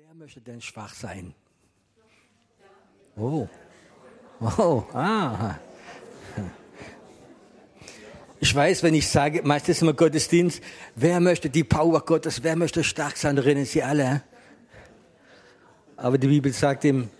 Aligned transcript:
Wer 0.00 0.14
möchte 0.14 0.40
denn 0.40 0.60
schwach 0.60 0.94
sein? 0.94 1.34
Oh. 3.16 3.48
Oh, 4.40 4.84
ah. 4.92 5.58
Ich 8.38 8.54
weiß, 8.54 8.84
wenn 8.84 8.94
ich 8.94 9.08
sage, 9.08 9.42
meistens 9.42 9.82
im 9.82 9.96
Gottesdienst, 9.96 10.62
wer 10.94 11.18
möchte 11.18 11.50
die 11.50 11.64
Power 11.64 12.00
Gottes, 12.04 12.44
wer 12.44 12.54
möchte 12.54 12.84
stark 12.84 13.16
sein, 13.16 13.38
rennen 13.38 13.64
sie 13.64 13.82
alle. 13.82 14.22
Aber 15.96 16.16
die 16.16 16.28
Bibel 16.28 16.52
sagt 16.52 16.84
im, 16.84 17.10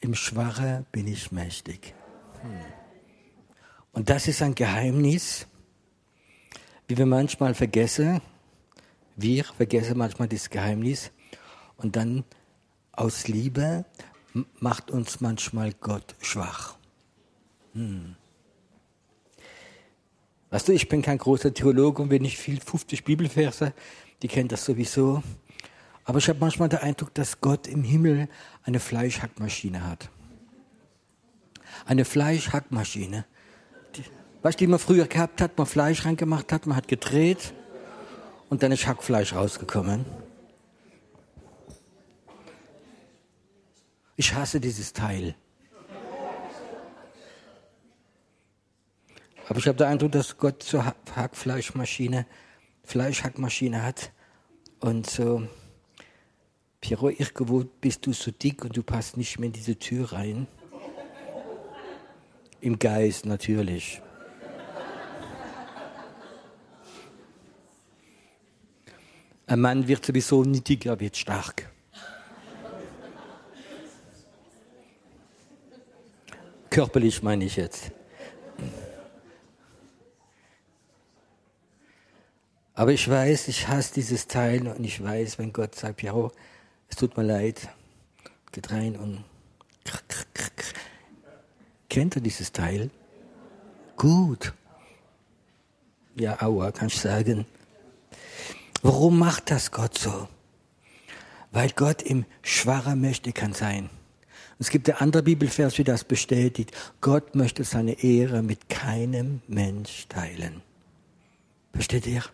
im 0.00 0.14
Schwache 0.16 0.86
bin 0.90 1.06
ich 1.06 1.30
mächtig. 1.30 1.94
Hm. 2.42 2.50
Und 3.92 4.10
das 4.10 4.26
ist 4.26 4.42
ein 4.42 4.56
Geheimnis, 4.56 5.46
wie 6.88 6.98
wir 6.98 7.06
manchmal 7.06 7.54
vergessen. 7.54 8.20
Wir 9.20 9.42
vergessen 9.42 9.98
manchmal 9.98 10.28
das 10.28 10.48
Geheimnis. 10.48 11.10
Und 11.76 11.96
dann 11.96 12.22
aus 12.92 13.26
Liebe 13.26 13.84
macht 14.60 14.92
uns 14.92 15.20
manchmal 15.20 15.72
Gott 15.72 16.14
schwach. 16.20 16.76
Hm. 17.72 18.14
Weißt 20.50 20.68
du, 20.68 20.72
ich 20.72 20.88
bin 20.88 21.02
kein 21.02 21.18
großer 21.18 21.52
Theologe 21.52 22.00
und 22.00 22.10
wenn 22.10 22.24
ich 22.24 22.38
viel 22.38 22.60
50 22.60 23.02
Bibelverse, 23.02 23.74
die 24.22 24.28
kennen 24.28 24.48
das 24.48 24.64
sowieso. 24.64 25.24
Aber 26.04 26.18
ich 26.18 26.28
habe 26.28 26.38
manchmal 26.38 26.68
den 26.68 26.78
Eindruck, 26.78 27.12
dass 27.14 27.40
Gott 27.40 27.66
im 27.66 27.82
Himmel 27.82 28.28
eine 28.62 28.78
Fleischhackmaschine 28.78 29.84
hat. 29.84 30.10
Eine 31.86 32.04
Fleischhackmaschine. 32.04 33.26
Die, 33.96 34.04
weißt 34.42 34.60
du, 34.60 34.64
die 34.64 34.70
man 34.70 34.78
früher 34.78 35.08
gehabt 35.08 35.40
hat, 35.40 35.58
man 35.58 35.66
Fleisch 35.66 36.04
reingemacht 36.04 36.52
hat, 36.52 36.66
man 36.66 36.76
hat 36.76 36.86
gedreht 36.86 37.52
und 38.50 38.62
dann 38.62 38.72
ist 38.72 38.86
Hackfleisch 38.86 39.34
rausgekommen. 39.34 40.04
Ich 44.16 44.34
hasse 44.34 44.60
dieses 44.60 44.92
Teil. 44.92 45.34
Aber 49.48 49.58
ich 49.58 49.66
habe 49.66 49.78
den 49.78 49.86
Eindruck, 49.86 50.12
dass 50.12 50.36
Gott 50.36 50.62
so 50.62 50.84
Hackfleischmaschine, 50.84 52.26
Fleischhackmaschine 52.84 53.82
hat. 53.82 54.12
Und 54.80 55.08
so, 55.08 55.46
Piero, 56.80 57.08
irgendwo 57.08 57.64
bist 57.80 58.06
du 58.06 58.12
so 58.12 58.30
dick 58.30 58.64
und 58.64 58.76
du 58.76 58.82
passt 58.82 59.16
nicht 59.16 59.38
mehr 59.38 59.46
in 59.46 59.52
diese 59.52 59.78
Tür 59.78 60.12
rein. 60.12 60.46
Im 62.60 62.78
Geist 62.78 63.24
natürlich. 63.24 64.02
Ein 69.48 69.60
Mann 69.60 69.88
wird 69.88 70.04
sowieso 70.04 70.44
nicht 70.44 70.68
dicker, 70.68 71.00
wird 71.00 71.16
stark. 71.16 71.70
Körperlich 76.68 77.22
meine 77.22 77.46
ich 77.46 77.56
jetzt. 77.56 77.90
Aber 82.74 82.92
ich 82.92 83.08
weiß, 83.08 83.48
ich 83.48 83.66
hasse 83.66 83.94
dieses 83.94 84.26
Teil 84.26 84.68
und 84.68 84.84
ich 84.84 85.02
weiß, 85.02 85.38
wenn 85.38 85.52
Gott 85.52 85.74
sagt, 85.74 86.02
ja, 86.02 86.30
es 86.90 86.96
tut 86.96 87.16
mir 87.16 87.24
leid, 87.24 87.70
geht 88.52 88.70
rein 88.70 88.96
und 88.96 89.24
kennt 91.88 92.16
ihr 92.16 92.22
dieses 92.22 92.52
Teil? 92.52 92.90
Gut. 93.96 94.52
Ja, 96.16 96.40
aua, 96.42 96.70
kann 96.70 96.88
ich 96.88 97.00
sagen. 97.00 97.46
Warum 98.82 99.18
macht 99.18 99.50
das 99.50 99.70
Gott 99.70 99.98
so? 99.98 100.28
Weil 101.50 101.70
Gott 101.70 102.02
im 102.02 102.24
Schwacher 102.42 102.96
möchte 102.96 103.32
kann 103.32 103.52
sein. 103.52 103.90
Es 104.58 104.70
gibt 104.70 104.88
ein 104.90 104.96
anderer 104.96 105.22
Bibelvers, 105.22 105.78
wie 105.78 105.84
das 105.84 106.04
bestätigt. 106.04 106.72
Gott 107.00 107.34
möchte 107.34 107.64
seine 107.64 108.02
Ehre 108.02 108.42
mit 108.42 108.68
keinem 108.68 109.40
Mensch 109.46 110.06
teilen. 110.08 110.62
Versteht 111.72 112.06
ihr? 112.06 112.24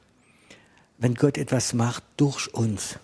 wenn 0.99 1.15
Gott 1.15 1.39
etwas 1.39 1.75
macht 1.75 2.03
durch 2.17 2.53
uns. 2.55 2.99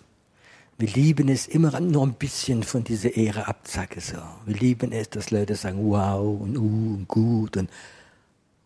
Wir 0.77 0.87
lieben 0.89 1.29
es 1.29 1.47
immer 1.47 1.79
nur 1.79 2.03
ein 2.03 2.13
bisschen 2.13 2.63
von 2.63 2.83
dieser 2.83 3.15
Ehre 3.15 3.47
abzacke 3.47 4.01
so. 4.01 4.17
Wir 4.45 4.55
lieben 4.55 4.91
es, 4.91 5.09
dass 5.09 5.29
Leute 5.29 5.55
sagen 5.55 5.79
wow 5.83 6.41
und 6.41 6.57
uh 6.57 6.95
und 6.95 7.07
gut 7.07 7.57
und, 7.57 7.69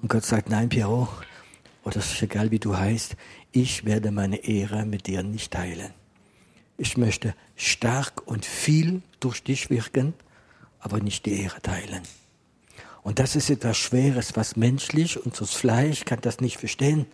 und 0.01 0.09
Gott 0.09 0.23
sagt 0.23 0.49
nein 0.49 0.69
Piero, 0.69 1.09
oder 1.83 1.97
es 1.97 2.13
ist 2.13 2.21
egal 2.21 2.51
wie 2.51 2.59
du 2.59 2.77
heißt, 2.77 3.15
ich 3.55 3.85
werde 3.85 4.11
meine 4.11 4.43
Ehre 4.43 4.85
mit 4.85 5.07
dir 5.07 5.23
nicht 5.23 5.53
teilen. 5.53 5.93
Ich 6.77 6.97
möchte 6.97 7.33
stark 7.55 8.27
und 8.27 8.45
viel 8.45 9.01
durch 9.21 9.41
dich 9.41 9.69
wirken, 9.69 10.13
aber 10.79 10.99
nicht 10.99 11.25
die 11.25 11.41
Ehre 11.41 11.61
teilen. 11.61 12.01
Und 13.01 13.19
das 13.19 13.37
ist 13.37 13.49
etwas 13.49 13.77
Schweres, 13.77 14.35
was 14.35 14.57
menschlich, 14.57 15.23
unser 15.25 15.45
Fleisch 15.45 16.03
kann 16.03 16.19
das 16.21 16.41
nicht 16.41 16.57
verstehen. 16.57 17.05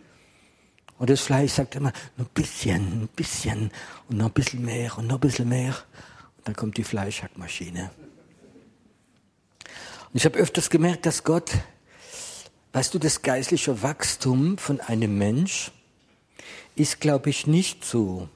Und 0.97 1.11
das 1.11 1.21
Fleisch 1.21 1.51
sagt 1.51 1.75
immer, 1.75 1.93
nur 2.17 2.25
ein 2.25 2.33
bisschen, 2.33 3.03
ein 3.03 3.09
bisschen 3.15 3.71
und 4.09 4.17
noch 4.17 4.27
ein 4.27 4.33
bisschen 4.33 4.65
mehr 4.65 4.97
und 4.97 5.07
noch 5.07 5.17
ein 5.17 5.21
bisschen 5.21 5.49
mehr. 5.49 5.75
Und 6.37 6.47
dann 6.47 6.55
kommt 6.55 6.77
die 6.77 6.83
Fleischhackmaschine. 6.83 7.91
Und 10.11 10.15
ich 10.15 10.25
habe 10.25 10.39
öfters 10.39 10.71
gemerkt, 10.71 11.05
dass 11.05 11.23
Gott, 11.23 11.51
weißt 12.73 12.93
du, 12.95 12.99
das 12.99 13.21
geistliche 13.21 13.83
Wachstum 13.83 14.57
von 14.57 14.79
einem 14.81 15.17
Mensch 15.19 15.71
ist, 16.75 16.99
glaube 17.01 17.29
ich, 17.29 17.47
nicht 17.47 17.83
so, 17.85 18.29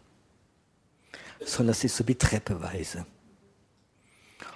sondern 1.43 1.71
es 1.71 1.83
ist 1.83 1.97
so 1.97 2.07
wie 2.07 2.15
Treppeweise. 2.15 3.05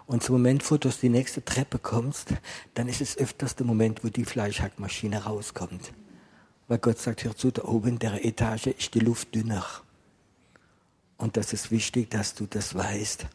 Und 0.06 0.24
zum 0.24 0.36
Moment, 0.36 0.70
wo 0.72 0.78
du 0.78 0.88
aus 0.88 1.00
die 1.00 1.10
nächste 1.10 1.46
Treppe 1.46 1.78
kommst, 1.78 2.30
dann 2.74 2.88
ist 2.88 3.00
es 3.00 3.18
öfters 3.18 3.56
der 3.56 3.68
Moment, 3.68 4.04
wo 4.04 4.10
die 4.10 4.26
Fleischhackmaschine 4.26 5.24
rauskommt. 5.24 5.92
Weil 6.68 6.80
Gott 6.80 6.98
sagt, 6.98 7.24
hör 7.24 7.36
zu, 7.36 7.52
da 7.52 7.64
oben 7.64 7.90
in 7.90 8.00
der 8.00 8.26
Etage 8.26 8.68
ist 8.68 8.94
die 8.96 9.00
Luft 9.00 9.36
dünner. 9.36 9.66
Und 11.18 11.38
das 11.38 11.54
ist 11.54 11.70
wichtig, 11.70 12.10
dass 12.10 12.34
du 12.34 12.48
das 12.48 12.74
weißt. 12.74 13.28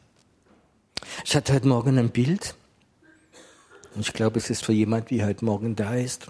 Ich 1.24 1.36
hatte 1.36 1.52
heute 1.52 1.68
Morgen 1.68 1.98
ein 1.98 2.10
Bild. 2.10 2.56
Und 3.94 4.00
ich 4.00 4.12
glaube, 4.12 4.38
es 4.38 4.50
ist 4.50 4.64
für 4.64 4.72
jemand, 4.72 5.10
wie 5.10 5.24
heute 5.24 5.44
Morgen 5.44 5.76
da 5.76 5.94
ist. 5.94 6.28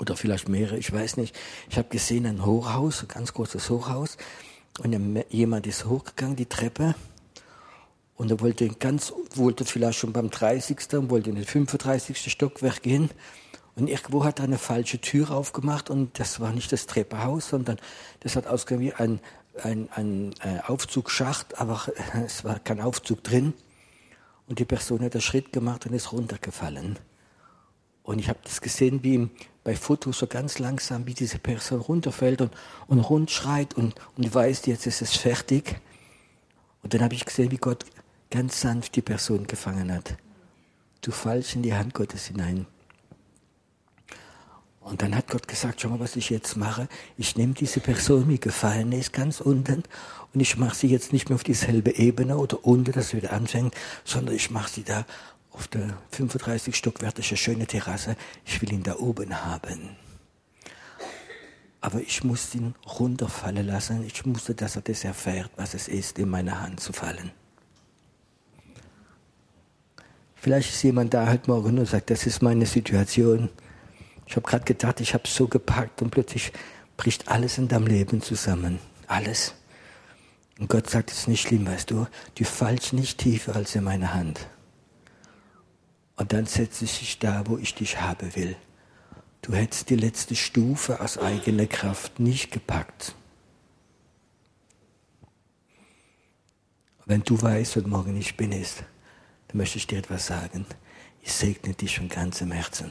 Oder 0.00 0.16
vielleicht 0.16 0.48
mehrere, 0.48 0.78
ich 0.78 0.90
weiß 0.90 1.18
nicht. 1.18 1.38
Ich 1.68 1.76
habe 1.76 1.88
gesehen 1.88 2.24
ein 2.24 2.46
Hochhaus, 2.46 3.02
ein 3.02 3.08
ganz 3.08 3.34
großes 3.34 3.68
Hochhaus. 3.68 4.16
Und 4.78 5.24
jemand 5.28 5.66
ist 5.66 5.84
hochgegangen, 5.84 6.36
die 6.36 6.46
Treppe. 6.46 6.94
Und 8.16 8.30
er 8.30 8.40
wollte 8.40 8.68
ganz, 8.68 9.12
wollte 9.34 9.66
vielleicht 9.66 9.98
schon 9.98 10.14
beim 10.14 10.30
30. 10.30 10.78
und 10.94 11.10
wollte 11.10 11.28
in 11.28 11.36
den 11.36 11.44
35. 11.44 12.32
Stockwerk 12.32 12.82
gehen. 12.82 13.10
Und 13.76 13.88
irgendwo 13.88 14.24
hat 14.24 14.38
er 14.38 14.46
eine 14.46 14.58
falsche 14.58 15.00
Tür 15.00 15.30
aufgemacht 15.30 15.90
und 15.90 16.18
das 16.18 16.40
war 16.40 16.52
nicht 16.52 16.72
das 16.72 16.86
Treppenhaus, 16.86 17.48
sondern 17.48 17.78
das 18.20 18.36
hat 18.36 18.46
ausgesehen 18.46 18.80
wie 18.80 18.92
ein, 18.92 19.20
ein, 19.62 19.88
ein 19.94 20.34
äh, 20.42 20.60
Aufzugsschacht, 20.66 21.58
aber 21.58 21.86
es 22.24 22.42
war 22.42 22.58
kein 22.58 22.80
Aufzug 22.80 23.22
drin. 23.22 23.52
Und 24.46 24.58
die 24.58 24.64
Person 24.64 25.02
hat 25.02 25.14
einen 25.14 25.22
Schritt 25.22 25.52
gemacht 25.52 25.86
und 25.86 25.92
ist 25.92 26.12
runtergefallen. 26.12 26.98
Und 28.02 28.18
ich 28.18 28.28
habe 28.28 28.40
das 28.42 28.60
gesehen, 28.60 29.02
wie 29.02 29.28
bei 29.70 29.76
Fotos 29.76 30.18
so 30.18 30.26
ganz 30.26 30.58
langsam, 30.58 31.06
wie 31.06 31.14
diese 31.14 31.38
Person 31.38 31.78
runterfällt 31.78 32.40
und, 32.40 32.52
und 32.88 32.98
rund 32.98 33.30
schreit 33.30 33.74
und, 33.74 33.94
und 34.16 34.34
weiß, 34.34 34.66
jetzt 34.66 34.84
ist 34.84 35.00
es 35.00 35.14
fertig. 35.14 35.80
Und 36.82 36.92
dann 36.92 37.02
habe 37.02 37.14
ich 37.14 37.24
gesehen, 37.24 37.52
wie 37.52 37.56
Gott 37.56 37.86
ganz 38.30 38.60
sanft 38.60 38.96
die 38.96 39.00
Person 39.00 39.46
gefangen 39.46 39.92
hat. 39.92 40.16
Du 41.02 41.12
fallst 41.12 41.54
in 41.54 41.62
die 41.62 41.72
Hand 41.72 41.94
Gottes 41.94 42.26
hinein. 42.26 42.66
Und 44.80 45.02
dann 45.02 45.14
hat 45.14 45.28
Gott 45.28 45.46
gesagt, 45.46 45.80
schau 45.80 45.90
mal, 45.90 46.00
was 46.00 46.16
ich 46.16 46.30
jetzt 46.30 46.56
mache. 46.56 46.88
Ich 47.16 47.36
nehme 47.36 47.54
diese 47.54 47.78
Person, 47.78 48.28
die 48.28 48.40
gefallen 48.40 48.90
ist, 48.90 49.12
ganz 49.12 49.40
unten, 49.40 49.84
und 50.34 50.40
ich 50.40 50.56
mache 50.56 50.74
sie 50.74 50.88
jetzt 50.88 51.12
nicht 51.12 51.28
mehr 51.28 51.36
auf 51.36 51.44
dieselbe 51.44 51.94
Ebene 51.94 52.38
oder 52.38 52.66
unten, 52.66 52.90
dass 52.90 53.10
sie 53.10 53.18
wieder 53.18 53.32
anfängt, 53.32 53.72
sondern 54.04 54.34
ich 54.34 54.50
mache 54.50 54.70
sie 54.70 54.82
da 54.82 55.06
auf 55.50 55.68
der 55.68 55.98
35 56.12 56.74
stockwertige 56.74 57.36
schöne 57.36 57.66
Terrasse. 57.66 58.16
Ich 58.44 58.60
will 58.62 58.72
ihn 58.72 58.82
da 58.82 58.96
oben 58.96 59.44
haben. 59.44 59.96
Aber 61.80 62.00
ich 62.00 62.24
muss 62.24 62.54
ihn 62.54 62.74
runterfallen 62.86 63.66
lassen. 63.66 64.04
Ich 64.04 64.24
musste, 64.26 64.54
dass 64.54 64.76
er 64.76 64.82
das 64.82 65.04
erfährt, 65.04 65.50
was 65.56 65.74
es 65.74 65.88
ist, 65.88 66.18
in 66.18 66.28
meine 66.28 66.60
Hand 66.60 66.80
zu 66.80 66.92
fallen. 66.92 67.30
Vielleicht 70.34 70.70
ist 70.70 70.82
jemand 70.82 71.12
da 71.12 71.28
heute 71.28 71.50
Morgen 71.50 71.78
und 71.78 71.86
sagt, 71.86 72.10
das 72.10 72.26
ist 72.26 72.42
meine 72.42 72.66
Situation. 72.66 73.50
Ich 74.26 74.36
habe 74.36 74.46
gerade 74.46 74.64
gedacht, 74.64 75.00
ich 75.00 75.12
habe 75.12 75.26
so 75.26 75.48
gepackt 75.48 76.00
und 76.02 76.10
plötzlich 76.10 76.52
bricht 76.96 77.28
alles 77.28 77.58
in 77.58 77.68
deinem 77.68 77.86
Leben 77.86 78.22
zusammen. 78.22 78.78
Alles. 79.06 79.54
Und 80.58 80.68
Gott 80.68 80.88
sagt, 80.88 81.10
es 81.10 81.20
ist 81.20 81.28
nicht 81.28 81.40
schlimm, 81.40 81.66
weißt 81.66 81.90
du, 81.90 82.06
du 82.34 82.44
fallst 82.44 82.92
nicht 82.92 83.18
tiefer 83.18 83.56
als 83.56 83.74
in 83.74 83.84
meine 83.84 84.14
Hand. 84.14 84.46
Und 86.20 86.34
dann 86.34 86.44
setze 86.44 86.84
ich 86.84 86.98
dich 86.98 87.18
da, 87.18 87.44
wo 87.46 87.56
ich 87.56 87.74
dich 87.74 87.98
haben 88.02 88.36
will. 88.36 88.54
Du 89.40 89.54
hättest 89.54 89.88
die 89.88 89.96
letzte 89.96 90.36
Stufe 90.36 91.00
aus 91.00 91.16
eigener 91.16 91.64
Kraft 91.64 92.20
nicht 92.20 92.50
gepackt. 92.50 93.14
Wenn 97.06 97.22
du 97.22 97.40
weißt, 97.40 97.76
heute 97.76 97.88
Morgen 97.88 98.18
ich 98.18 98.36
bin 98.36 98.52
ist, 98.52 98.84
dann 99.48 99.56
möchte 99.56 99.78
ich 99.78 99.86
dir 99.86 99.96
etwas 99.96 100.26
sagen. 100.26 100.66
Ich 101.22 101.32
segne 101.32 101.72
dich 101.72 101.96
von 101.96 102.10
ganzem 102.10 102.52
Herzen. 102.52 102.90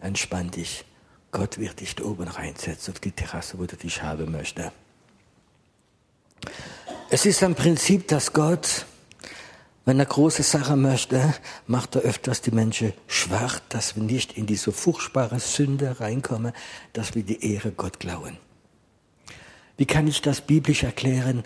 Entspann 0.00 0.50
dich. 0.50 0.84
Gott 1.30 1.56
wird 1.56 1.80
dich 1.80 1.96
da 1.96 2.04
oben 2.04 2.28
reinsetzen 2.28 2.92
auf 2.92 3.00
die 3.00 3.12
Terrasse, 3.12 3.58
wo 3.58 3.64
du 3.64 3.78
dich 3.78 4.02
haben 4.02 4.30
möchtest. 4.30 4.72
Es 7.08 7.24
ist 7.24 7.42
ein 7.42 7.54
Prinzip, 7.54 8.08
dass 8.08 8.34
Gott 8.34 8.84
wenn 9.84 9.98
er 9.98 10.06
große 10.06 10.42
Sachen 10.42 10.82
möchte, 10.82 11.34
macht 11.66 11.96
er 11.96 12.02
öfters 12.02 12.40
die 12.40 12.52
Menschen 12.52 12.92
schwach, 13.08 13.58
dass 13.68 13.96
wir 13.96 14.02
nicht 14.02 14.38
in 14.38 14.46
diese 14.46 14.72
furchtbare 14.72 15.40
Sünde 15.40 15.98
reinkommen, 16.00 16.52
dass 16.92 17.14
wir 17.14 17.24
die 17.24 17.52
Ehre 17.52 17.72
Gott 17.72 17.98
klauen. 17.98 18.36
Wie 19.76 19.86
kann 19.86 20.06
ich 20.06 20.22
das 20.22 20.40
biblisch 20.40 20.84
erklären? 20.84 21.42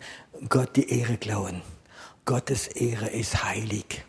Gott 0.49 0.77
die 0.77 0.91
Ehre 0.91 1.17
klauen. 1.17 1.62
Gottes 2.27 2.67
Ehre 2.67 3.09
ist 3.09 3.44
heilig. 3.44 4.05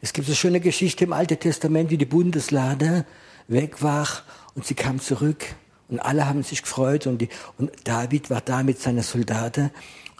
Es 0.00 0.12
gibt 0.12 0.28
eine 0.28 0.36
schöne 0.36 0.60
Geschichte 0.60 1.04
im 1.04 1.12
Alten 1.12 1.38
Testament, 1.38 1.90
wie 1.90 1.98
die 1.98 2.04
Bundeslade 2.04 3.04
weg 3.48 3.82
war 3.82 4.06
und 4.54 4.64
sie 4.66 4.74
kam 4.74 5.00
zurück 5.00 5.44
und 5.88 5.98
alle 5.98 6.26
haben 6.26 6.42
sich 6.42 6.62
gefreut 6.62 7.06
und, 7.06 7.18
die, 7.18 7.28
und 7.58 7.70
David 7.84 8.30
war 8.30 8.40
da 8.40 8.62
mit 8.62 8.80
seinen 8.80 9.02
Soldaten 9.02 9.70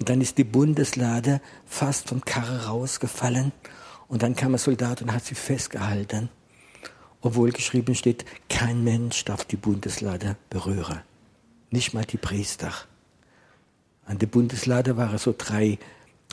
und 0.00 0.08
dann 0.08 0.23
ist 0.23 0.38
die 0.38 0.44
Bundeslade 0.44 1.43
fast 1.67 2.08
vom 2.08 2.25
Karre 2.25 2.67
rausgefallen 2.67 3.52
und 4.08 4.23
dann 4.23 4.35
kam 4.35 4.55
ein 4.55 4.58
Soldat 4.58 5.02
und 5.02 5.12
hat 5.12 5.26
sie 5.26 5.35
festgehalten, 5.35 6.31
obwohl 7.20 7.52
geschrieben 7.52 7.94
steht, 7.94 8.25
kein 8.49 8.82
Mensch 8.82 9.26
darf 9.26 9.44
die 9.44 9.56
Bundeslade 9.56 10.37
berühren, 10.49 11.00
nicht 11.70 11.93
mal 11.93 12.06
die 12.06 12.17
Priester. 12.17 12.73
An 14.06 14.19
der 14.19 14.26
Bundeslade 14.26 14.97
waren 14.97 15.19
so 15.19 15.35
drei 15.37 15.79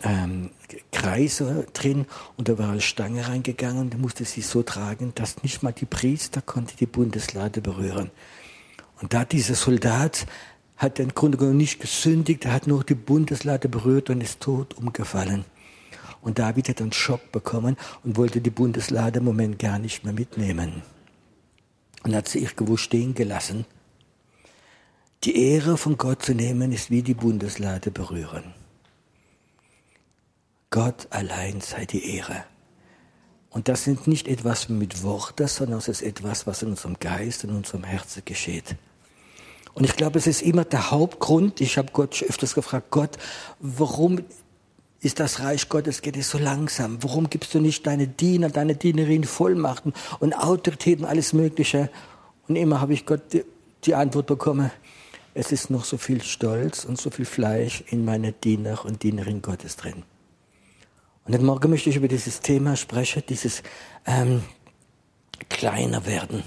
ähm, 0.02 0.52
Kreise 0.94 1.68
drin 1.74 2.06
und 2.38 2.48
da 2.48 2.58
war 2.58 2.70
eine 2.70 2.82
Stange 2.82 3.28
reingegangen 3.28 3.82
und 3.82 4.00
musste 4.00 4.24
sie 4.24 4.42
so 4.42 4.64
tragen, 4.64 5.12
dass 5.14 5.44
nicht 5.44 5.62
mal 5.62 5.74
die 5.74 5.86
Priester 5.86 6.42
konnte 6.42 6.78
die 6.78 6.86
Bundeslade 6.86 7.60
berühren. 7.60 8.12
Und 9.02 9.14
da 9.14 9.26
dieser 9.26 9.56
Soldat 9.56 10.26
hat 10.78 11.00
im 11.00 11.14
Grunde 11.14 11.38
genommen 11.38 11.58
nicht 11.58 11.80
gesündigt, 11.80 12.46
er 12.46 12.54
hat 12.54 12.68
nur 12.68 12.84
die 12.84 12.96
Bundeslade 12.96 13.68
berührt 13.68 14.10
und 14.10 14.22
ist 14.22 14.40
tot 14.40 14.76
umgefallen. 14.76 15.46
Und 16.22 16.40
David 16.40 16.70
hat 16.70 16.82
einen 16.82 16.94
Schock 16.94 17.32
bekommen 17.32 17.78
und 18.04 18.18
wollte 18.18 18.42
die 18.42 18.50
Bundeslade 18.50 19.20
im 19.20 19.26
Moment 19.26 19.60
gar 19.60 19.80
nicht 19.80 20.04
mehr 20.04 20.14
mitnehmen. 20.14 20.84
Und 22.04 22.16
hat 22.16 22.28
sie 22.28 22.40
irgendwo 22.40 22.78
stehen 22.78 23.16
gelassen. 23.16 23.66
Die 25.24 25.36
Ehre 25.52 25.78
von 25.78 25.98
Gott 25.98 26.24
zu 26.24 26.34
nehmen, 26.34 26.72
ist 26.72 26.92
wie 26.92 27.02
die 27.02 27.16
Bundeslade 27.16 27.90
berühren. 27.90 28.54
Gott 30.70 31.08
allein 31.10 31.60
sei 31.62 31.86
die 31.86 32.18
Ehre. 32.18 32.44
Und 33.50 33.68
das 33.68 33.84
sind 33.84 34.06
nicht 34.06 34.28
etwas 34.28 34.70
mit 34.70 35.02
Worten, 35.02 35.48
sondern 35.48 35.80
es 35.80 35.88
ist 35.88 36.04
etwas, 36.04 36.46
was 36.46 36.62
in 36.62 36.70
unserem 36.70 37.00
Geist, 37.00 37.44
in 37.44 37.50
unserem 37.50 37.84
Herzen 37.84 38.22
geschieht. 38.26 38.76
Und 39.78 39.84
ich 39.84 39.96
glaube, 39.96 40.18
es 40.18 40.26
ist 40.26 40.42
immer 40.42 40.66
der 40.66 40.90
Hauptgrund. 40.90 41.62
Ich 41.62 41.78
habe 41.78 41.92
Gott 41.94 42.24
öfters 42.28 42.56
gefragt, 42.56 42.88
Gott, 42.90 43.12
warum 43.60 44.22
ist 45.02 45.20
das 45.20 45.40
Reich 45.40 45.70
Gottes, 45.70 46.02
geht 46.02 46.18
es 46.18 46.32
so 46.32 46.40
langsam? 46.40 46.98
Warum 47.04 47.30
gibst 47.30 47.54
du 47.54 47.60
nicht 47.60 47.86
deine 47.86 48.08
Diener, 48.08 48.50
deine 48.50 48.74
Dienerin 48.74 49.24
Vollmachten 49.24 49.94
und 50.20 50.34
Autoritäten, 50.34 51.06
alles 51.06 51.32
Mögliche? 51.32 51.92
Und 52.48 52.56
immer 52.56 52.82
habe 52.82 52.94
ich 52.94 53.06
Gott 53.06 53.22
die, 53.34 53.44
die 53.84 53.94
Antwort 53.94 54.26
bekommen, 54.26 54.72
es 55.36 55.52
ist 55.52 55.70
noch 55.70 55.86
so 55.86 55.98
viel 56.00 56.24
Stolz 56.24 56.84
und 56.84 57.00
so 57.00 57.12
viel 57.12 57.26
Fleisch 57.26 57.84
in 57.86 58.04
meiner 58.04 58.32
Diener 58.32 58.84
und 58.84 59.04
Dienerin 59.04 59.44
Gottes 59.44 59.76
drin. 59.76 60.02
Und 61.26 61.36
heute 61.36 61.46
Morgen 61.46 61.70
möchte 61.70 61.92
ich 61.92 61.98
über 61.98 62.08
dieses 62.08 62.40
Thema 62.40 62.76
sprechen, 62.78 63.22
dieses 63.30 63.62
ähm, 64.08 64.42
kleiner 65.50 66.08
werden. 66.08 66.42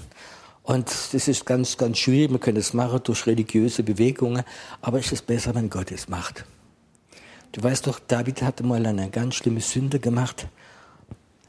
Und 0.71 0.87
das 0.87 1.27
ist 1.27 1.45
ganz, 1.45 1.75
ganz 1.75 1.97
schwierig. 1.97 2.31
Man 2.31 2.39
kann 2.39 2.55
es 2.55 2.73
machen 2.73 3.01
durch 3.03 3.27
religiöse 3.27 3.83
Bewegungen, 3.83 4.43
aber 4.79 4.99
es 4.99 5.11
ist 5.11 5.27
besser, 5.27 5.53
wenn 5.53 5.69
Gott 5.69 5.91
es 5.91 6.07
macht. 6.07 6.45
Du 7.51 7.61
weißt 7.61 7.87
doch, 7.87 7.99
David 7.99 8.41
hatte 8.41 8.63
mal 8.63 8.85
eine 8.85 9.09
ganz 9.09 9.35
schlimme 9.35 9.59
Sünde 9.59 9.99
gemacht. 9.99 10.47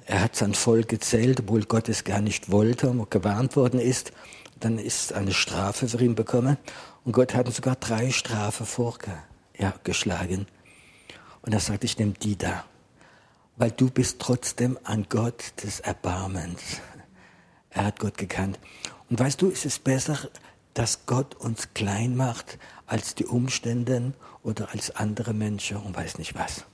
Er 0.06 0.22
hat 0.22 0.34
sein 0.34 0.54
Volk 0.54 0.88
gezählt, 0.88 1.38
obwohl 1.38 1.62
Gott 1.62 1.88
es 1.88 2.02
gar 2.02 2.20
nicht 2.20 2.50
wollte 2.50 2.90
und 2.90 3.12
gewarnt 3.12 3.54
worden 3.54 3.78
ist. 3.78 4.12
Dann 4.58 4.76
ist 4.76 5.12
eine 5.12 5.32
Strafe 5.32 5.86
für 5.86 6.02
ihn 6.02 6.16
bekommen. 6.16 6.56
Und 7.04 7.12
Gott 7.12 7.32
hat 7.32 7.46
ihm 7.46 7.52
sogar 7.52 7.76
drei 7.76 8.10
Strafen 8.10 8.66
vorgeschlagen. 8.66 10.46
Und 11.42 11.52
er 11.52 11.60
sagt, 11.60 11.84
ich 11.84 11.96
nehme 11.96 12.14
die 12.20 12.36
da 12.36 12.64
weil 13.56 13.70
du 13.70 13.90
bist 13.90 14.18
trotzdem 14.18 14.78
ein 14.82 15.06
Gott 15.08 15.52
des 15.62 15.80
Erbarmens. 15.80 16.80
Er 17.70 17.84
hat 17.86 18.00
Gott 18.00 18.18
gekannt. 18.18 18.58
Und 19.12 19.20
weißt 19.20 19.42
du, 19.42 19.50
es 19.50 19.66
ist 19.66 19.84
besser, 19.84 20.16
dass 20.72 21.04
Gott 21.04 21.34
uns 21.34 21.74
klein 21.74 22.16
macht 22.16 22.58
als 22.86 23.14
die 23.14 23.26
Umstände 23.26 24.14
oder 24.42 24.70
als 24.72 24.96
andere 24.96 25.34
Menschen 25.34 25.76
und 25.76 25.94
weiß 25.94 26.16
nicht 26.16 26.34
was. 26.34 26.64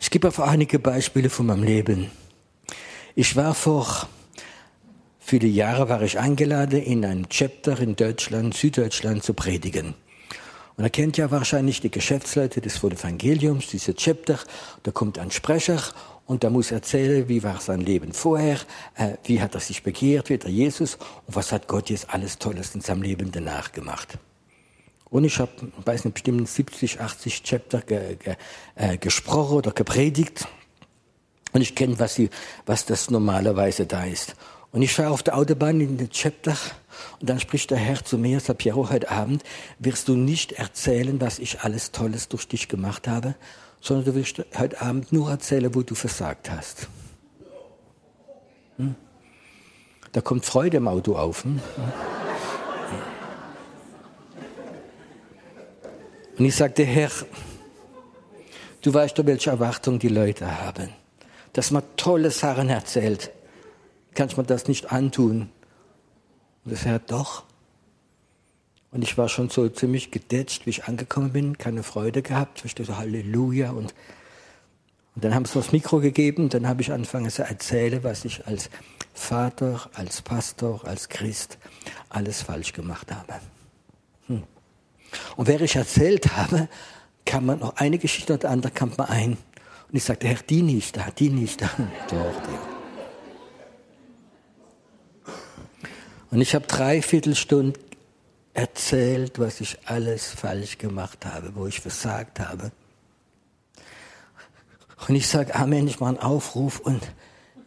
Ich 0.00 0.10
gebe 0.10 0.26
auf 0.26 0.40
einige 0.40 0.80
Beispiele 0.80 1.30
von 1.30 1.46
meinem 1.46 1.62
Leben. 1.62 2.10
Ich 3.14 3.36
war 3.36 3.54
vor 3.54 4.08
viele 5.20 5.46
Jahre 5.46 5.88
war 5.88 6.02
ich 6.02 6.18
eingeladen, 6.18 6.82
in 6.82 7.04
ein 7.04 7.28
Chapter 7.28 7.78
in 7.78 7.94
Deutschland, 7.94 8.54
Süddeutschland 8.54 9.22
zu 9.22 9.32
predigen. 9.32 9.94
Und 10.76 10.82
er 10.82 10.90
kennt 10.90 11.16
ja 11.16 11.30
wahrscheinlich 11.30 11.80
die 11.80 11.90
Geschäftsleute 11.92 12.60
des 12.60 12.82
Evangeliums, 12.82 13.68
diese 13.68 13.94
Chapter. 13.94 14.40
Da 14.82 14.90
kommt 14.90 15.20
ein 15.20 15.30
Sprecher 15.30 15.80
und 16.28 16.42
der 16.42 16.50
muss 16.50 16.70
erzählen, 16.70 17.26
wie 17.26 17.42
war 17.42 17.58
sein 17.58 17.80
Leben 17.80 18.12
vorher, 18.12 18.58
äh, 18.96 19.14
wie 19.24 19.40
hat 19.40 19.54
er 19.54 19.60
sich 19.60 19.82
bekehrt, 19.82 20.28
wie 20.28 20.36
der 20.36 20.50
Jesus 20.50 20.96
und 21.26 21.34
was 21.34 21.52
hat 21.52 21.66
Gott 21.66 21.88
jetzt 21.88 22.12
alles 22.12 22.38
Tolles 22.38 22.74
in 22.74 22.82
seinem 22.82 23.02
Leben 23.02 23.32
danach 23.32 23.72
gemacht. 23.72 24.18
Und 25.08 25.24
ich 25.24 25.38
habe, 25.38 25.50
weiß 25.86 26.04
nicht, 26.04 26.12
bestimmt 26.12 26.46
70, 26.46 27.00
80 27.00 27.42
Chapter 27.42 27.80
ge, 27.80 28.16
ge, 28.16 28.36
äh, 28.74 28.98
gesprochen 28.98 29.56
oder 29.56 29.72
gepredigt. 29.72 30.46
Und 31.54 31.62
ich 31.62 31.74
kenne, 31.74 31.98
was, 31.98 32.20
was 32.66 32.84
das 32.84 33.10
normalerweise 33.10 33.86
da 33.86 34.04
ist. 34.04 34.36
Und 34.70 34.82
ich 34.82 34.92
fahre 34.92 35.12
auf 35.12 35.22
der 35.22 35.34
Autobahn 35.34 35.80
in 35.80 35.96
den 35.96 36.10
Chapter 36.10 36.54
und 37.20 37.30
dann 37.30 37.40
spricht 37.40 37.70
der 37.70 37.78
Herr 37.78 38.04
zu 38.04 38.18
mir, 38.18 38.38
sagt 38.40 38.58
Piero, 38.58 38.90
heute 38.90 39.10
Abend 39.10 39.44
wirst 39.78 40.08
du 40.08 40.14
nicht 40.14 40.52
erzählen, 40.52 41.18
was 41.22 41.38
ich 41.38 41.62
alles 41.62 41.90
Tolles 41.90 42.28
durch 42.28 42.46
dich 42.46 42.68
gemacht 42.68 43.08
habe, 43.08 43.34
sondern 43.80 44.06
du 44.06 44.14
wirst 44.14 44.44
heute 44.58 44.80
Abend 44.80 45.12
nur 45.12 45.30
erzählen, 45.30 45.74
wo 45.74 45.82
du 45.82 45.94
versagt 45.94 46.50
hast. 46.50 46.88
Hm? 48.76 48.94
Da 50.12 50.20
kommt 50.20 50.44
Freude 50.44 50.78
im 50.78 50.88
Auto 50.88 51.16
auf. 51.16 51.44
Hm? 51.44 51.60
Und 56.38 56.44
ich 56.44 56.54
sagte, 56.54 56.84
Herr, 56.84 57.10
du 58.82 58.94
weißt 58.94 59.18
doch, 59.18 59.26
welche 59.26 59.50
Erwartungen 59.50 59.98
die 59.98 60.08
Leute 60.08 60.62
haben. 60.62 60.90
Dass 61.52 61.70
man 61.70 61.82
tolle 61.96 62.30
Sachen 62.30 62.68
erzählt 62.68 63.32
kann 64.18 64.26
ich 64.28 64.36
mir 64.36 64.42
das 64.42 64.66
nicht 64.66 64.90
antun. 64.90 65.48
Und 66.64 66.72
das 66.72 66.84
Herr, 66.84 66.98
doch. 66.98 67.44
Und 68.90 69.02
ich 69.02 69.18
war 69.18 69.28
schon 69.28 69.50
so 69.50 69.68
ziemlich 69.68 70.10
gedetscht, 70.10 70.64
wie 70.64 70.70
ich 70.70 70.84
angekommen 70.84 71.32
bin, 71.32 71.58
keine 71.58 71.82
Freude 71.82 72.22
gehabt, 72.22 72.60
verstehe 72.60 72.86
so 72.86 72.96
Halleluja. 72.96 73.70
Und, 73.70 73.94
und 75.14 75.24
dann 75.24 75.34
haben 75.34 75.44
sie 75.44 75.54
das 75.54 75.72
Mikro 75.72 76.00
gegeben, 76.00 76.48
dann 76.48 76.66
habe 76.66 76.80
ich 76.80 76.90
angefangen 76.90 77.30
zu 77.30 77.42
erzählen, 77.42 78.02
was 78.02 78.24
ich 78.24 78.46
als 78.46 78.70
Vater, 79.12 79.90
als 79.94 80.22
Pastor, 80.22 80.86
als 80.86 81.08
Christ 81.08 81.58
alles 82.08 82.42
falsch 82.42 82.72
gemacht 82.72 83.12
habe. 83.12 83.34
Hm. 84.28 84.44
Und 85.36 85.48
während 85.48 85.64
ich 85.64 85.76
erzählt 85.76 86.36
habe, 86.36 86.68
kam 87.26 87.46
man 87.46 87.58
noch 87.58 87.76
eine 87.76 87.98
Geschichte 87.98 88.32
und 88.32 88.44
andere 88.46 88.72
kam 88.72 88.92
man 88.96 89.08
ein. 89.08 89.32
Und 89.32 89.96
ich 89.96 90.04
sagte, 90.04 90.28
Herr, 90.28 90.38
die 90.48 90.62
nicht 90.62 90.96
da, 90.96 91.10
die 91.10 91.28
nicht 91.28 91.60
da. 91.60 91.70
Doch, 92.10 92.34
die. 92.42 92.78
Und 96.30 96.40
ich 96.42 96.54
habe 96.54 96.66
dreiviertel 96.66 97.34
Stunden 97.34 97.87
erzählt, 98.58 99.38
was 99.38 99.60
ich 99.60 99.78
alles 99.84 100.26
falsch 100.26 100.78
gemacht 100.78 101.24
habe, 101.24 101.54
wo 101.54 101.68
ich 101.68 101.80
versagt 101.80 102.40
habe. 102.40 102.72
Und 105.06 105.14
ich 105.14 105.28
sage 105.28 105.54
Amen, 105.54 105.86
ich 105.86 106.00
mache 106.00 106.10
einen 106.10 106.18
Aufruf 106.18 106.80
und 106.80 107.00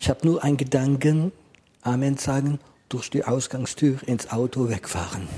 ich 0.01 0.09
habe 0.09 0.27
nur 0.27 0.43
einen 0.43 0.57
Gedanken, 0.57 1.31
Amen 1.81 2.17
sagen, 2.17 2.59
durch 2.89 3.09
die 3.09 3.23
Ausgangstür 3.23 4.05
ins 4.05 4.31
Auto 4.31 4.67
wegfahren. 4.67 5.29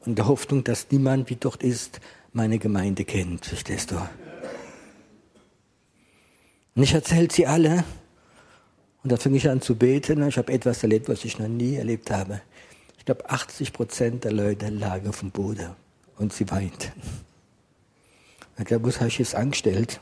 Und 0.00 0.18
der 0.18 0.26
Hoffnung, 0.26 0.64
dass 0.64 0.90
niemand, 0.90 1.30
wie 1.30 1.36
dort 1.36 1.62
ist, 1.62 2.00
meine 2.32 2.58
Gemeinde 2.58 3.04
kennt, 3.04 3.46
verstehst 3.46 3.92
du? 3.92 3.96
Und 6.74 6.82
ich 6.82 6.92
erzähle 6.92 7.28
sie 7.30 7.46
alle 7.46 7.84
und 9.04 9.12
da 9.12 9.16
fing 9.16 9.36
ich 9.36 9.48
an 9.48 9.60
zu 9.60 9.76
beten. 9.76 10.26
Ich 10.26 10.38
habe 10.38 10.52
etwas 10.52 10.82
erlebt, 10.82 11.08
was 11.08 11.24
ich 11.24 11.38
noch 11.38 11.46
nie 11.46 11.76
erlebt 11.76 12.10
habe. 12.10 12.40
Ich 13.08 13.14
glaube, 13.14 13.30
80 13.30 13.72
Prozent 13.72 14.24
der 14.24 14.32
Leute 14.32 14.68
lagen 14.68 15.08
auf 15.08 15.20
dem 15.20 15.30
Boden 15.30 15.70
Und 16.18 16.34
sie 16.34 16.50
weint. 16.50 16.92
Ich 18.58 18.66
glaube, 18.66 18.86
was 18.86 18.96
habe 18.96 19.08
ich 19.08 19.18
jetzt 19.18 19.34
angestellt? 19.34 19.98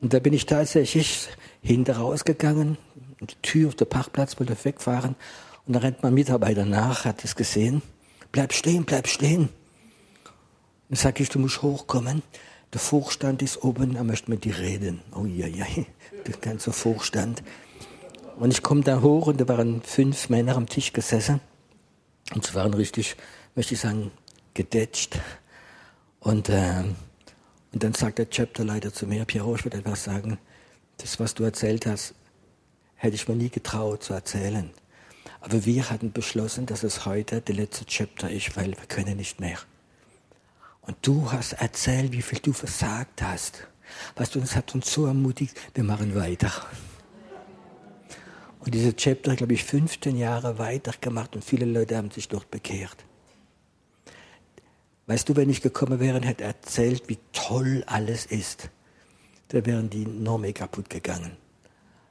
Und 0.00 0.14
da 0.14 0.20
bin 0.20 0.34
ich 0.34 0.46
tatsächlich 0.46 1.28
hinter 1.60 1.96
rausgegangen, 1.96 2.78
die 3.20 3.34
Tür 3.42 3.66
auf 3.66 3.74
der 3.74 3.86
Parkplatz 3.86 4.38
wollte 4.38 4.56
wegfahren 4.62 5.16
und 5.66 5.72
da 5.72 5.80
rennt 5.80 6.00
mein 6.04 6.14
Mitarbeiter 6.14 6.64
nach, 6.64 7.04
hat 7.04 7.24
es 7.24 7.34
gesehen. 7.34 7.82
Bleib 8.30 8.52
stehen, 8.52 8.84
bleib 8.84 9.08
stehen. 9.08 9.48
Dann 10.88 10.96
sage 10.96 11.24
ich, 11.24 11.28
du 11.28 11.40
musst 11.40 11.62
hochkommen. 11.62 12.22
Der 12.72 12.80
Vorstand 12.80 13.42
ist 13.42 13.64
oben, 13.64 13.96
er 13.96 14.04
möchte 14.04 14.30
mit 14.30 14.44
dir 14.44 14.56
reden. 14.56 15.02
Oh 15.12 15.24
ja, 15.24 15.48
ja, 15.48 15.66
der 16.24 16.36
ganze 16.36 16.72
Vorstand. 16.72 17.42
Und 18.38 18.52
ich 18.52 18.62
komme 18.62 18.82
da 18.82 19.02
hoch 19.02 19.26
und 19.26 19.40
da 19.40 19.48
waren 19.48 19.82
fünf 19.82 20.28
Männer 20.28 20.54
am 20.54 20.68
Tisch 20.68 20.92
gesessen. 20.92 21.40
Und 22.34 22.46
sie 22.46 22.54
waren 22.54 22.74
richtig, 22.74 23.16
möchte 23.54 23.74
ich 23.74 23.80
sagen, 23.80 24.10
gedetscht. 24.54 25.18
Und, 26.20 26.48
äh, 26.48 26.84
und 27.72 27.82
dann 27.82 27.94
sagt 27.94 28.18
der 28.18 28.26
Chapterleiter 28.26 28.92
zu 28.92 29.06
mir, 29.06 29.24
Piero, 29.24 29.54
ich 29.54 29.64
würde 29.64 29.78
etwas 29.78 30.04
sagen. 30.04 30.38
Das, 30.98 31.20
was 31.20 31.34
du 31.34 31.44
erzählt 31.44 31.86
hast, 31.86 32.14
hätte 32.96 33.14
ich 33.14 33.28
mir 33.28 33.36
nie 33.36 33.50
getraut 33.50 34.02
zu 34.02 34.14
erzählen. 34.14 34.70
Aber 35.40 35.64
wir 35.64 35.88
hatten 35.88 36.12
beschlossen, 36.12 36.66
dass 36.66 36.82
es 36.82 37.06
heute 37.06 37.40
der 37.40 37.54
letzte 37.54 37.86
Chapter 37.86 38.30
ist, 38.30 38.56
weil 38.56 38.72
wir 38.72 38.86
können 38.88 39.16
nicht 39.16 39.38
mehr. 39.40 39.58
Und 40.80 40.96
du 41.02 41.30
hast 41.30 41.52
erzählt, 41.52 42.12
wie 42.12 42.22
viel 42.22 42.40
du 42.40 42.52
versagt 42.52 43.22
hast. 43.22 43.68
Weißt 44.16 44.34
du, 44.34 44.40
das 44.40 44.56
hat 44.56 44.74
uns 44.74 44.92
so 44.92 45.06
ermutigt, 45.06 45.56
wir 45.74 45.84
machen 45.84 46.14
weiter. 46.14 46.50
Und 48.68 48.74
dieser 48.74 48.94
Chapter, 48.94 49.34
glaube 49.34 49.54
ich, 49.54 49.64
15 49.64 50.14
Jahre 50.18 50.58
weitergemacht 50.58 51.34
und 51.34 51.42
viele 51.42 51.64
Leute 51.64 51.96
haben 51.96 52.10
sich 52.10 52.28
dort 52.28 52.50
bekehrt. 52.50 52.98
Weißt 55.06 55.26
du, 55.26 55.36
wenn 55.36 55.48
ich 55.48 55.62
gekommen 55.62 56.00
wäre 56.00 56.18
und 56.18 56.24
hätte 56.24 56.44
erzählt, 56.44 57.08
wie 57.08 57.16
toll 57.32 57.82
alles 57.86 58.26
ist, 58.26 58.68
da 59.48 59.64
wären 59.64 59.88
die 59.88 60.04
Norme 60.04 60.52
kaputt 60.52 60.90
gegangen. 60.90 61.38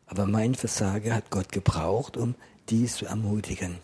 Aber 0.07 0.25
mein 0.25 0.55
Versagen 0.55 1.13
hat 1.13 1.29
Gott 1.29 1.51
gebraucht, 1.51 2.17
um 2.17 2.33
dies 2.69 2.95
zu 2.95 3.05
ermutigen. 3.05 3.77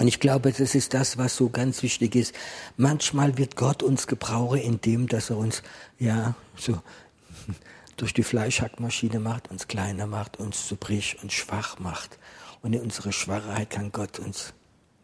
Und 0.00 0.08
ich 0.08 0.18
glaube, 0.18 0.50
das 0.50 0.74
ist 0.74 0.92
das, 0.92 1.18
was 1.18 1.36
so 1.36 1.50
ganz 1.50 1.84
wichtig 1.84 2.16
ist. 2.16 2.34
Manchmal 2.76 3.38
wird 3.38 3.54
Gott 3.54 3.84
uns 3.84 4.08
gebrauchen, 4.08 4.58
indem 4.58 5.06
dass 5.06 5.30
er 5.30 5.36
uns 5.36 5.62
ja 6.00 6.34
so 6.56 6.80
durch 7.96 8.14
die 8.14 8.22
Fleischhackmaschine 8.22 9.20
macht, 9.20 9.50
uns 9.50 9.68
kleiner 9.68 10.06
macht, 10.06 10.38
uns 10.38 10.66
zu 10.66 10.76
brich 10.76 11.16
und 11.22 11.32
schwach 11.32 11.78
macht. 11.78 12.18
Und 12.62 12.72
in 12.72 12.80
unserer 12.80 13.12
Schwachheit 13.12 13.70
kann 13.70 13.92
Gott 13.92 14.18
uns 14.18 14.54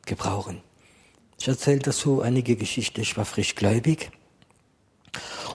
gebrauchen. 0.07 0.63
Ich 1.39 1.49
erzähle 1.49 1.81
dazu 1.81 2.21
einige 2.21 2.57
Geschichten. 2.57 3.01
Ich 3.01 3.17
war 3.17 3.25
frisch 3.25 3.55
gläubig. 3.55 4.11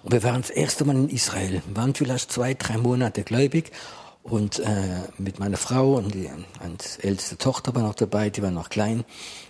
Und 0.04 0.12
wir 0.12 0.24
waren 0.24 0.42
das 0.42 0.50
erste 0.50 0.86
Mal 0.86 0.96
in 0.96 1.10
Israel. 1.10 1.62
Wir 1.66 1.76
waren 1.76 1.96
vielleicht 1.96 2.32
zwei, 2.32 2.54
drei 2.54 2.78
Monate 2.78 3.24
gläubig 3.24 3.72
und 4.26 4.58
äh, 4.60 5.02
mit 5.20 5.40
meiner 5.40 5.58
Frau 5.58 5.94
und 5.94 6.14
die 6.16 6.28
und 6.64 7.00
älteste 7.04 7.38
Tochter 7.38 7.76
war 7.76 7.84
noch 7.84 7.94
dabei, 7.94 8.32
die 8.32 8.42
war 8.42 8.50
noch 8.50 8.70
klein. 8.70 9.06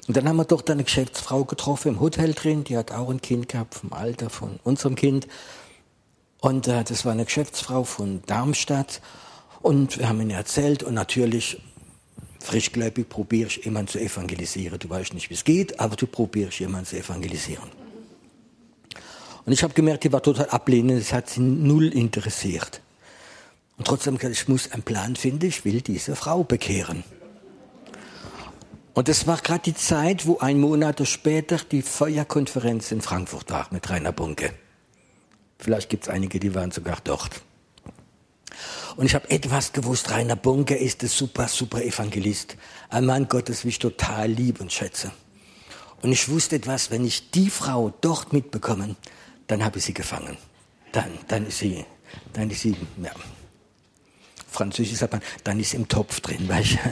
Und 0.07 0.17
dann 0.17 0.27
haben 0.27 0.35
wir 0.35 0.43
dort 0.43 0.69
eine 0.69 0.83
Geschäftsfrau 0.83 1.45
getroffen 1.45 1.93
im 1.93 1.99
Hotel 2.01 2.33
drin, 2.33 2.65
die 2.65 2.77
hat 2.77 2.91
auch 2.91 3.09
ein 3.09 3.21
Kind 3.21 3.47
gehabt 3.47 3.75
vom 3.75 3.93
Alter 3.93 4.29
von 4.29 4.59
unserem 4.65 4.95
Kind. 4.95 5.27
Und 6.45 6.67
äh, 6.67 6.83
das 6.83 7.05
war 7.05 7.11
eine 7.11 7.25
Geschäftsfrau 7.25 7.85
von 7.85 8.21
Darmstadt. 8.27 9.01
Und 9.63 9.97
wir 9.97 10.07
haben 10.07 10.21
ihnen 10.21 10.29
erzählt 10.29 10.83
und 10.83 10.93
natürlich 10.93 11.59
frischgläubig 12.39 13.09
probiere 13.09 13.47
ich 13.47 13.65
jemanden 13.65 13.87
zu 13.87 13.99
evangelisieren. 13.99 14.77
Du 14.77 14.87
weißt 14.87 15.15
nicht, 15.15 15.31
wie 15.31 15.33
es 15.33 15.43
geht, 15.43 15.79
aber 15.79 15.95
du 15.95 16.05
probierst 16.05 16.59
jemanden 16.59 16.85
zu 16.85 16.97
evangelisieren. 16.97 17.67
Und 19.43 19.53
ich 19.53 19.63
habe 19.63 19.73
gemerkt, 19.73 20.03
die 20.03 20.13
war 20.13 20.21
total 20.21 20.47
ablehnend, 20.49 21.01
es 21.01 21.13
hat 21.13 21.31
sie 21.31 21.41
null 21.41 21.87
interessiert. 21.87 22.79
Und 23.79 23.87
trotzdem, 23.87 24.19
ich 24.21 24.47
muss 24.47 24.71
einen 24.71 24.83
Plan 24.83 25.15
finden, 25.15 25.47
ich 25.47 25.65
will 25.65 25.81
diese 25.81 26.15
Frau 26.15 26.43
bekehren. 26.43 27.03
Und 28.93 29.09
es 29.09 29.25
war 29.25 29.37
gerade 29.37 29.63
die 29.63 29.73
Zeit, 29.73 30.27
wo 30.27 30.37
ein 30.37 30.59
Monat 30.59 31.07
später 31.07 31.57
die 31.71 31.81
Feuerkonferenz 31.81 32.91
in 32.91 33.01
Frankfurt 33.01 33.49
war 33.49 33.67
mit 33.71 33.89
Rainer 33.89 34.11
Bunke. 34.11 34.53
Vielleicht 35.57 35.89
gibt 35.89 36.03
es 36.03 36.09
einige, 36.09 36.39
die 36.39 36.53
waren 36.53 36.71
sogar 36.71 36.97
dort. 37.03 37.41
Und 38.95 39.05
ich 39.05 39.15
habe 39.15 39.29
etwas 39.29 39.74
gewusst, 39.74 40.12
Rainer 40.12 40.35
Bunke 40.35 40.75
ist 40.75 41.03
ein 41.03 41.09
super, 41.09 41.47
super 41.47 41.83
Evangelist. 41.83 42.55
Ein 42.89 43.05
Mann 43.05 43.27
Gottes, 43.27 43.65
wie 43.65 43.69
ich 43.69 43.79
total 43.79 44.31
liebe 44.31 44.62
und 44.62 44.71
schätze. 44.71 45.12
Und 46.01 46.12
ich 46.12 46.29
wusste 46.29 46.55
etwas, 46.55 46.91
wenn 46.91 47.05
ich 47.05 47.31
die 47.31 47.50
Frau 47.50 47.93
dort 48.01 48.31
mitbekomme, 48.31 48.95
dann 49.47 49.63
habe 49.63 49.79
ich 49.79 49.85
sie 49.85 49.93
gefangen. 49.93 50.38
Dann, 50.91 51.12
dann 51.27 51.47
ist 51.47 51.59
sie, 51.59 51.83
dann 52.31 52.50
ist 52.50 52.62
sie, 52.62 52.75
ja, 53.01 53.12
Französisch 54.47 54.97
sagt 54.97 55.13
man, 55.13 55.21
dann 55.43 55.59
ist 55.59 55.74
im 55.74 55.88
Topf 55.88 56.21
drin. 56.21 56.47
Weißt? 56.47 56.77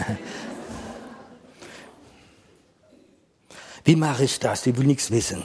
Wie 3.86 3.96
mache 3.96 4.26
ich 4.26 4.40
das? 4.40 4.64
Die 4.64 4.76
will 4.78 4.86
nichts 4.86 5.12
wissen. 5.12 5.44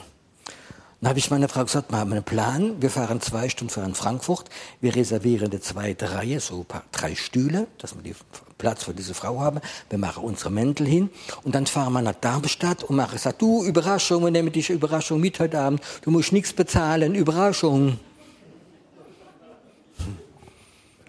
Dann 1.01 1.09
habe 1.09 1.19
ich 1.19 1.31
meiner 1.31 1.47
Frau 1.47 1.63
gesagt, 1.63 1.91
wir 1.91 1.97
haben 1.97 2.11
einen 2.11 2.23
Plan. 2.23 2.81
Wir 2.81 2.89
fahren 2.89 3.21
zwei 3.21 3.47
Stunden 3.47 3.73
fahren 3.73 3.95
Frankfurt. 3.95 4.49
Wir 4.81 4.95
reservieren 4.95 5.49
eine 5.49 5.61
zweite 5.61 6.13
Reihe, 6.13 6.41
so 6.41 6.65
drei 6.91 7.15
Stühle, 7.15 7.67
dass 7.77 7.95
wir 7.95 8.03
die 8.03 8.15
Platz 8.57 8.83
für 8.83 8.93
diese 8.93 9.13
Frau 9.13 9.39
haben. 9.39 9.61
Wir 9.89 9.97
machen 9.97 10.23
unsere 10.25 10.51
Mäntel 10.51 10.85
hin. 10.85 11.09
Und 11.43 11.55
dann 11.55 11.67
fahren 11.67 11.93
wir 11.93 12.01
nach 12.01 12.15
Darmstadt 12.15 12.83
und 12.83 12.97
machen 12.97 13.13
gesagt, 13.13 13.41
du, 13.41 13.63
Überraschung, 13.63 14.25
wir 14.25 14.31
nehmen 14.31 14.51
dich 14.51 14.69
Überraschung 14.69 15.21
mit 15.21 15.39
heute 15.39 15.59
Abend. 15.59 15.81
Du 16.01 16.11
musst 16.11 16.33
nichts 16.33 16.51
bezahlen, 16.51 17.15
Überraschung. 17.15 17.97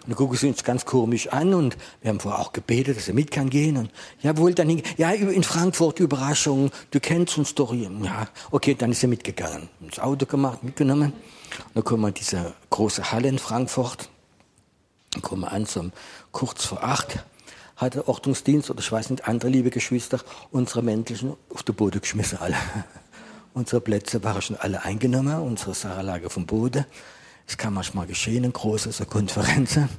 dann 0.11 0.17
gucken 0.17 0.37
sie 0.37 0.49
uns 0.49 0.65
ganz 0.65 0.83
komisch 0.83 1.29
an 1.29 1.53
und 1.53 1.77
wir 2.01 2.09
haben 2.09 2.19
vorher 2.19 2.41
auch 2.41 2.51
gebetet, 2.51 2.97
dass 2.97 3.07
er 3.07 3.13
mit 3.13 3.31
kann 3.31 3.49
gehen. 3.49 3.77
Und 3.77 3.91
ja, 4.21 4.35
wohl 4.35 4.53
dann 4.53 4.81
ja, 4.97 5.11
in 5.11 5.41
Frankfurt, 5.41 6.01
Überraschung, 6.01 6.69
du 6.91 6.99
kennst 6.99 7.37
uns 7.37 7.55
doch. 7.55 7.73
Ja, 7.73 8.27
okay, 8.51 8.75
dann 8.75 8.91
ist 8.91 9.01
er 9.03 9.07
mitgegangen. 9.07 9.69
Das 9.79 9.99
Auto 9.99 10.25
gemacht, 10.25 10.65
mitgenommen. 10.65 11.13
Und 11.13 11.75
dann 11.75 11.83
kommen 11.85 12.01
wir 12.01 12.09
in 12.09 12.13
diese 12.15 12.53
große 12.69 13.13
Halle 13.13 13.29
in 13.29 13.39
Frankfurt. 13.39 14.09
Dann 15.11 15.21
kommen 15.21 15.43
wir 15.43 15.53
an 15.53 15.65
zum 15.65 15.93
kurz 16.33 16.65
vor 16.65 16.83
acht. 16.83 17.23
Hat 17.77 17.95
der 17.95 18.09
Ordnungsdienst 18.09 18.69
oder 18.69 18.81
ich 18.81 18.91
weiß 18.91 19.11
nicht, 19.11 19.29
andere 19.29 19.49
liebe 19.49 19.69
Geschwister, 19.69 20.19
unsere 20.51 20.81
Mäntelchen 20.83 21.37
auf 21.53 21.63
den 21.63 21.73
Boden 21.73 22.01
geschmissen 22.01 22.37
alle. 22.37 22.57
unsere 23.53 23.79
Plätze 23.79 24.21
waren 24.25 24.41
schon 24.41 24.57
alle 24.57 24.83
eingenommen, 24.83 25.39
unsere 25.39 25.73
Sache 25.73 26.01
lag 26.01 26.19
vom 26.29 26.45
Boden. 26.45 26.85
Das 27.45 27.57
kann 27.57 27.73
manchmal 27.73 28.07
geschehen 28.07 28.43
in 28.43 28.53
großen 28.53 28.91
so 28.91 29.05
Konferenzen. 29.05 29.89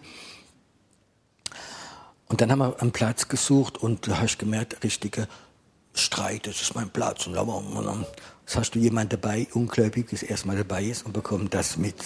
Und 2.29 2.41
dann 2.41 2.51
haben 2.51 2.61
wir 2.61 2.81
einen 2.81 2.93
Platz 2.93 3.29
gesucht 3.29 3.77
und 3.77 4.09
da 4.09 4.17
habe 4.17 4.27
ich 4.27 4.39
gemerkt, 4.39 4.83
richtige 4.83 5.29
Streit, 5.93 6.47
das 6.47 6.63
ist 6.63 6.75
mein 6.75 6.89
Platz. 6.89 7.27
Und 7.27 7.35
dann 7.35 8.07
hast 8.55 8.75
du 8.75 8.79
jemand 8.79 9.13
dabei, 9.13 9.47
ungläubig, 9.53 10.09
das 10.11 10.23
erstmal 10.23 10.57
dabei 10.57 10.85
ist 10.85 11.05
und 11.05 11.13
bekommt 11.13 11.53
das 11.53 11.77
mit. 11.77 11.97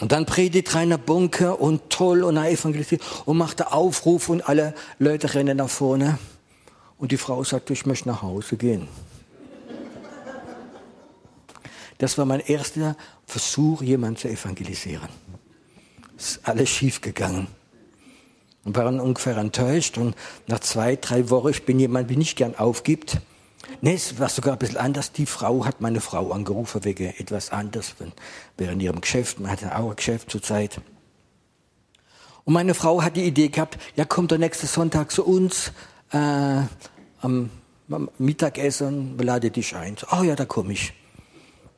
Und 0.00 0.12
dann 0.12 0.26
predigt 0.26 0.74
Rainer 0.74 0.98
Bunker 0.98 1.60
und 1.60 1.90
toll 1.90 2.24
und 2.24 2.36
er 2.36 2.50
evangelisiert 2.50 3.02
und 3.26 3.36
macht 3.36 3.60
einen 3.60 3.72
Aufruf 3.72 4.28
und 4.28 4.48
alle 4.48 4.74
Leute 4.98 5.34
rennen 5.34 5.58
nach 5.58 5.68
vorne. 5.68 6.18
Und 6.98 7.12
die 7.12 7.16
Frau 7.16 7.44
sagt, 7.44 7.70
ich 7.70 7.86
möchte 7.86 8.08
nach 8.08 8.22
Hause 8.22 8.56
gehen. 8.56 8.88
Das 12.04 12.18
war 12.18 12.26
mein 12.26 12.40
erster 12.40 12.98
Versuch, 13.24 13.80
jemanden 13.80 14.18
zu 14.18 14.28
evangelisieren. 14.28 15.08
Es 16.18 16.32
ist 16.32 16.40
alles 16.46 16.68
schief 16.68 17.00
gegangen. 17.00 17.46
Und 18.62 18.76
waren 18.76 19.00
ungefähr 19.00 19.38
enttäuscht. 19.38 19.96
Und 19.96 20.14
nach 20.46 20.60
zwei, 20.60 20.96
drei 20.96 21.30
Wochen, 21.30 21.48
ich 21.48 21.64
bin 21.64 21.80
jemand, 21.80 22.10
der 22.10 22.18
nicht 22.18 22.36
gern 22.36 22.56
aufgibt. 22.56 23.22
Nee, 23.80 23.94
es 23.94 24.18
war 24.18 24.28
sogar 24.28 24.52
ein 24.52 24.58
bisschen 24.58 24.76
anders. 24.76 25.12
Die 25.12 25.24
Frau 25.24 25.64
hat 25.64 25.80
meine 25.80 26.02
Frau 26.02 26.30
angerufen 26.32 26.84
wegen 26.84 27.06
etwas 27.06 27.48
anderes, 27.48 27.94
während 28.58 28.82
ihrem 28.82 29.00
Geschäft. 29.00 29.40
Man 29.40 29.50
hatte 29.50 29.74
auch 29.74 29.88
ein 29.88 29.96
Geschäft 29.96 30.30
zur 30.30 30.42
Zeit. 30.42 30.82
Und 32.44 32.52
meine 32.52 32.74
Frau 32.74 33.00
hat 33.00 33.16
die 33.16 33.24
Idee 33.24 33.48
gehabt, 33.48 33.78
ja, 33.96 34.04
kommt 34.04 34.30
der 34.30 34.36
nächste 34.36 34.66
Sonntag 34.66 35.10
zu 35.10 35.24
uns 35.24 35.72
äh, 36.12 36.18
am, 36.18 37.48
am 37.88 38.10
Mittagessen, 38.18 39.16
lade 39.16 39.50
dich 39.50 39.74
ein. 39.74 39.96
Oh, 40.12 40.22
ja, 40.22 40.36
da 40.36 40.44
komme 40.44 40.74
ich. 40.74 40.92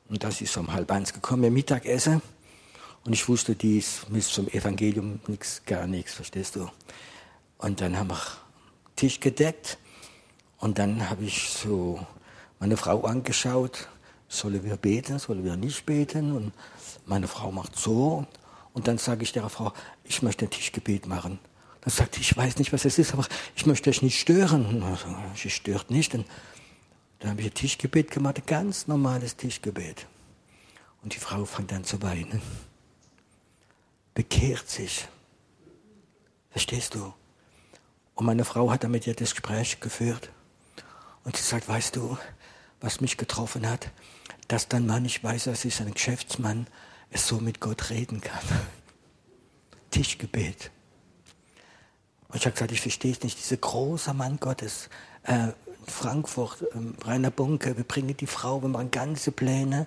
Und 0.09 0.23
das 0.23 0.41
ist 0.41 0.57
um 0.57 0.73
halb 0.73 0.91
eins 0.91 1.13
gekommen, 1.13 1.53
Mittagessen. 1.53 2.23
Und 3.05 3.13
ich 3.13 3.29
wusste, 3.29 3.55
die 3.55 3.79
ist 3.79 4.07
zum 4.31 4.49
Evangelium 4.49 5.21
nichts, 5.27 5.63
gar 5.65 5.87
nichts, 5.87 6.15
verstehst 6.15 6.57
du? 6.57 6.69
Und 7.59 7.81
dann 7.81 7.97
haben 7.99 8.11
wir 8.11 8.21
Tisch 8.97 9.21
gedeckt. 9.21 9.79
Und 10.59 10.79
dann 10.79 11.09
habe 11.09 11.25
ich 11.25 11.51
so 11.51 12.05
meine 12.59 12.77
Frau 12.77 13.05
angeschaut. 13.05 13.89
Sollen 14.29 14.65
wir 14.65 14.77
beten, 14.77 15.19
sollen 15.19 15.45
wir 15.45 15.57
nicht 15.57 15.87
beten? 15.87 16.35
Und 16.35 16.53
meine 17.05 17.29
Frau 17.29 17.53
macht 17.53 17.77
so. 17.79 18.27
Und 18.73 18.89
dann 18.89 18.99
sage 18.99 19.23
ich 19.23 19.33
der 19.33 19.49
Frau, 19.49 19.73
ich 20.05 20.23
möchte 20.23 20.47
ein 20.47 20.51
Tischgebet 20.51 21.07
machen. 21.07 21.39
Dann 21.83 21.93
sagt 21.93 22.17
sie, 22.17 22.23
ich 22.23 22.37
weiß 22.37 22.57
nicht, 22.59 22.73
was 22.73 22.85
es 22.85 22.99
ist, 22.99 23.13
aber 23.13 23.25
ich 23.55 23.67
möchte 23.67 23.89
euch 23.91 24.03
nicht 24.03 24.19
stören. 24.19 24.83
Also, 24.83 25.07
sie 25.37 25.51
stört 25.51 25.91
nicht. 25.91 26.15
Und 26.15 26.27
Dann 27.19 27.31
habe 27.31 27.41
ich 27.41 27.49
ein 27.49 27.55
Tischgebet 27.55 28.11
gemacht, 28.11 28.37
ein 28.39 28.47
ganz 28.47 28.87
normales 28.87 29.37
Tischgebet. 29.37 30.07
Und 31.03 31.15
die 31.15 31.19
Frau 31.19 31.45
fängt 31.45 31.73
an 31.73 31.85
zu 31.85 32.03
weinen. 32.03 32.43
Bekehrt 34.15 34.69
sich. 34.69 35.07
Verstehst 36.51 36.95
du? 36.95 37.13
Und 38.15 38.27
meine 38.27 38.45
Frau 38.45 38.71
hat 38.71 38.83
damit 38.83 39.07
ja 39.07 39.13
das 39.13 39.33
Gespräch 39.33 39.81
geführt. 39.81 40.31
Und 41.25 41.37
sie 41.37 41.43
sagt, 41.43 41.69
weißt 41.69 41.97
du, 41.97 42.17
was 42.81 43.01
mich 43.01 43.17
getroffen 43.17 43.69
hat? 43.69 43.91
Dass 44.49 44.69
dein 44.69 44.87
Mann, 44.87 45.05
ich 45.05 45.23
weiß, 45.23 45.49
er 45.49 45.53
ist 45.53 45.81
ein 45.81 45.93
Geschäftsmann, 45.93 46.67
es 47.11 47.27
so 47.27 47.39
mit 47.39 47.61
Gott 47.61 47.91
reden 47.91 48.21
kann. 48.21 48.43
Tischgebet. 49.91 50.71
Und 52.29 52.37
ich 52.37 52.47
habe 52.47 52.53
gesagt, 52.53 52.73
ich 52.73 52.81
verstehe 52.81 53.13
es 53.13 53.23
nicht. 53.23 53.39
Dieser 53.39 53.57
große 53.57 54.13
Mann 54.15 54.39
Gottes, 54.41 54.89
äh, 55.25 55.49
Frankfurt, 55.87 56.63
äh, 56.63 57.05
Rainer 57.07 57.31
Bunke, 57.31 57.77
wir 57.77 57.85
bringen 57.85 58.17
die 58.17 58.27
Frau, 58.27 58.63
wir 58.63 58.69
machen 58.69 58.91
ganze 58.91 59.33
Pläne. 59.33 59.87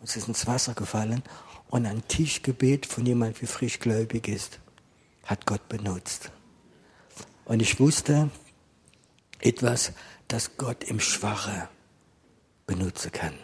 Und 0.00 0.08
es 0.08 0.16
ist 0.16 0.28
ins 0.28 0.46
Wasser 0.46 0.74
gefallen. 0.74 1.22
Und 1.68 1.86
ein 1.86 2.06
Tischgebet 2.08 2.86
von 2.86 3.06
jemand, 3.06 3.40
wie 3.42 3.46
frischgläubig 3.46 4.28
ist, 4.28 4.58
hat 5.24 5.46
Gott 5.46 5.68
benutzt. 5.68 6.32
Und 7.44 7.60
ich 7.60 7.78
wusste 7.78 8.30
etwas, 9.40 9.92
das 10.28 10.56
Gott 10.56 10.84
im 10.84 11.00
Schwache 11.00 11.68
benutzen 12.66 13.12
kann. 13.12 13.34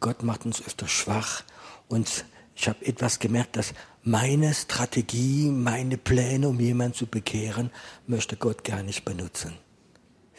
Gott 0.00 0.22
macht 0.22 0.44
uns 0.46 0.60
öfter 0.64 0.88
schwach 0.88 1.44
und 1.88 2.24
ich 2.54 2.68
habe 2.68 2.84
etwas 2.84 3.18
gemerkt, 3.18 3.56
dass 3.56 3.74
meine 4.02 4.52
Strategie, 4.54 5.50
meine 5.50 5.96
Pläne, 5.96 6.48
um 6.48 6.58
jemanden 6.58 6.94
zu 6.94 7.06
bekehren, 7.06 7.70
möchte 8.06 8.36
Gott 8.36 8.64
gar 8.64 8.82
nicht 8.82 9.04
benutzen. 9.04 9.54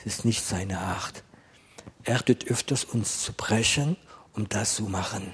Es 0.06 0.18
ist 0.18 0.26
nicht 0.26 0.44
seine 0.44 0.80
Art. 0.80 1.24
Er 2.04 2.24
tut 2.26 2.50
öfters 2.50 2.84
uns 2.84 3.24
zu 3.24 3.34
brechen, 3.34 3.98
um 4.34 4.50
das 4.50 4.76
zu 4.76 4.84
machen. 4.84 5.34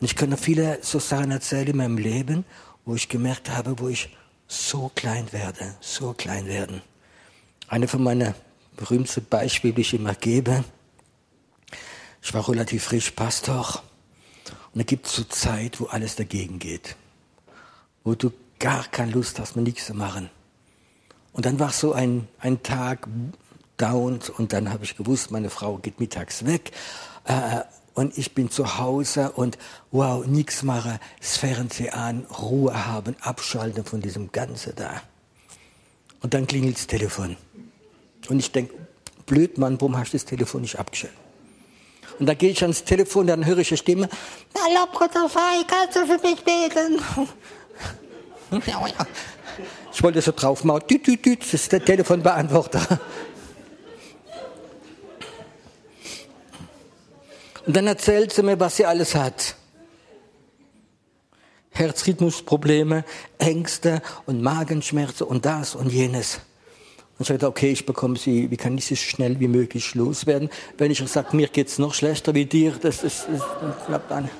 Und 0.00 0.06
ich 0.06 0.16
kann 0.16 0.30
noch 0.30 0.38
viele 0.38 0.78
so 0.82 0.98
Sachen 0.98 1.30
erzählen 1.30 1.68
in 1.68 1.76
meinem 1.76 1.98
Leben, 1.98 2.44
wo 2.84 2.94
ich 2.94 3.08
gemerkt 3.08 3.50
habe, 3.50 3.78
wo 3.78 3.88
ich 3.88 4.16
so 4.48 4.90
klein 4.94 5.32
werde, 5.32 5.76
so 5.80 6.12
klein 6.12 6.46
werden. 6.46 6.82
Eine 7.68 7.88
von 7.88 8.02
meinen 8.02 8.34
berühmten 8.76 9.24
Beispielen, 9.24 9.74
die 9.74 9.80
ich 9.80 9.94
immer 9.94 10.14
gebe, 10.14 10.64
ich 12.22 12.34
war 12.34 12.48
relativ 12.48 12.84
frisch 12.84 13.12
Pastor 13.12 13.82
und 14.72 14.78
da 14.78 14.82
gibt 14.82 15.06
es 15.06 15.14
so 15.14 15.22
Zeit, 15.24 15.80
wo 15.80 15.86
alles 15.86 16.16
dagegen 16.16 16.58
geht. 16.58 16.96
Wo 18.02 18.16
du 18.16 18.32
gar 18.58 18.84
keine 18.88 19.12
Lust 19.12 19.38
hast, 19.38 19.54
nichts 19.54 19.86
zu 19.86 19.94
machen. 19.94 20.28
Und 21.36 21.44
dann 21.44 21.60
war 21.60 21.70
so 21.70 21.92
ein, 21.92 22.26
ein 22.40 22.62
Tag 22.62 23.06
down 23.76 24.20
und 24.38 24.54
dann 24.54 24.72
habe 24.72 24.84
ich 24.84 24.96
gewusst, 24.96 25.30
meine 25.30 25.50
Frau 25.50 25.76
geht 25.76 26.00
mittags 26.00 26.46
weg. 26.46 26.72
Äh, 27.26 27.60
und 27.92 28.16
ich 28.16 28.32
bin 28.32 28.50
zu 28.50 28.78
Hause 28.78 29.32
und 29.32 29.58
wow, 29.90 30.24
nichts 30.24 30.62
mache, 30.62 30.98
das 31.20 31.36
Fernsehen 31.36 31.92
an, 31.92 32.24
Ruhe 32.24 32.86
haben, 32.86 33.16
abschalten 33.20 33.84
von 33.84 34.00
diesem 34.00 34.32
Ganzen 34.32 34.72
da. 34.76 35.02
Und 36.22 36.32
dann 36.32 36.46
klingelt 36.46 36.76
das 36.76 36.86
Telefon. 36.86 37.36
Und 38.30 38.38
ich 38.38 38.50
denke, 38.50 38.74
blöd 39.26 39.58
Mann, 39.58 39.78
warum 39.78 39.98
hast 39.98 40.14
du 40.14 40.16
das 40.16 40.24
Telefon 40.24 40.62
nicht 40.62 40.78
abgeschaltet? 40.78 41.18
Und 42.18 42.24
da 42.24 42.32
gehe 42.32 42.50
ich 42.50 42.62
ans 42.62 42.82
Telefon, 42.82 43.26
dann 43.26 43.44
höre 43.44 43.58
ich 43.58 43.70
eine 43.70 43.76
Stimme, 43.76 44.08
Hallo 44.58 45.28
Fei, 45.28 45.64
kannst 45.68 45.96
du 45.96 46.06
für 46.06 46.26
mich 46.26 46.42
beten? 46.42 46.98
Ich 49.92 50.02
wollte 50.02 50.20
so 50.20 50.32
drauf 50.32 50.64
machen, 50.64 50.84
das 51.40 51.54
ist 51.54 51.72
der 51.72 51.84
Telefonbeantworter. 51.84 53.00
Und 57.66 57.76
dann 57.76 57.86
erzählt 57.86 58.32
sie 58.32 58.42
mir, 58.42 58.58
was 58.60 58.76
sie 58.76 58.86
alles 58.86 59.14
hat. 59.14 59.56
Herzrhythmusprobleme, 61.70 63.04
Ängste 63.38 64.02
und 64.24 64.40
Magenschmerzen 64.40 65.26
und 65.26 65.44
das 65.44 65.74
und 65.74 65.92
jenes. 65.92 66.40
Und 67.18 67.22
ich 67.22 67.28
sagte, 67.28 67.46
okay, 67.46 67.72
ich 67.72 67.84
bekomme 67.84 68.16
sie, 68.16 68.50
wie 68.50 68.56
kann 68.56 68.76
ich 68.78 68.86
sie 68.86 68.94
so 68.94 69.02
schnell 69.02 69.40
wie 69.40 69.48
möglich 69.48 69.94
loswerden? 69.94 70.48
Wenn 70.78 70.90
ich 70.90 70.98
sage, 71.08 71.36
mir 71.36 71.48
geht's 71.48 71.78
noch 71.78 71.94
schlechter 71.94 72.34
wie 72.34 72.46
dir, 72.46 72.72
das 72.80 73.02
ist, 73.02 73.26
das 73.30 73.86
klappt 73.86 74.12
an. 74.12 74.30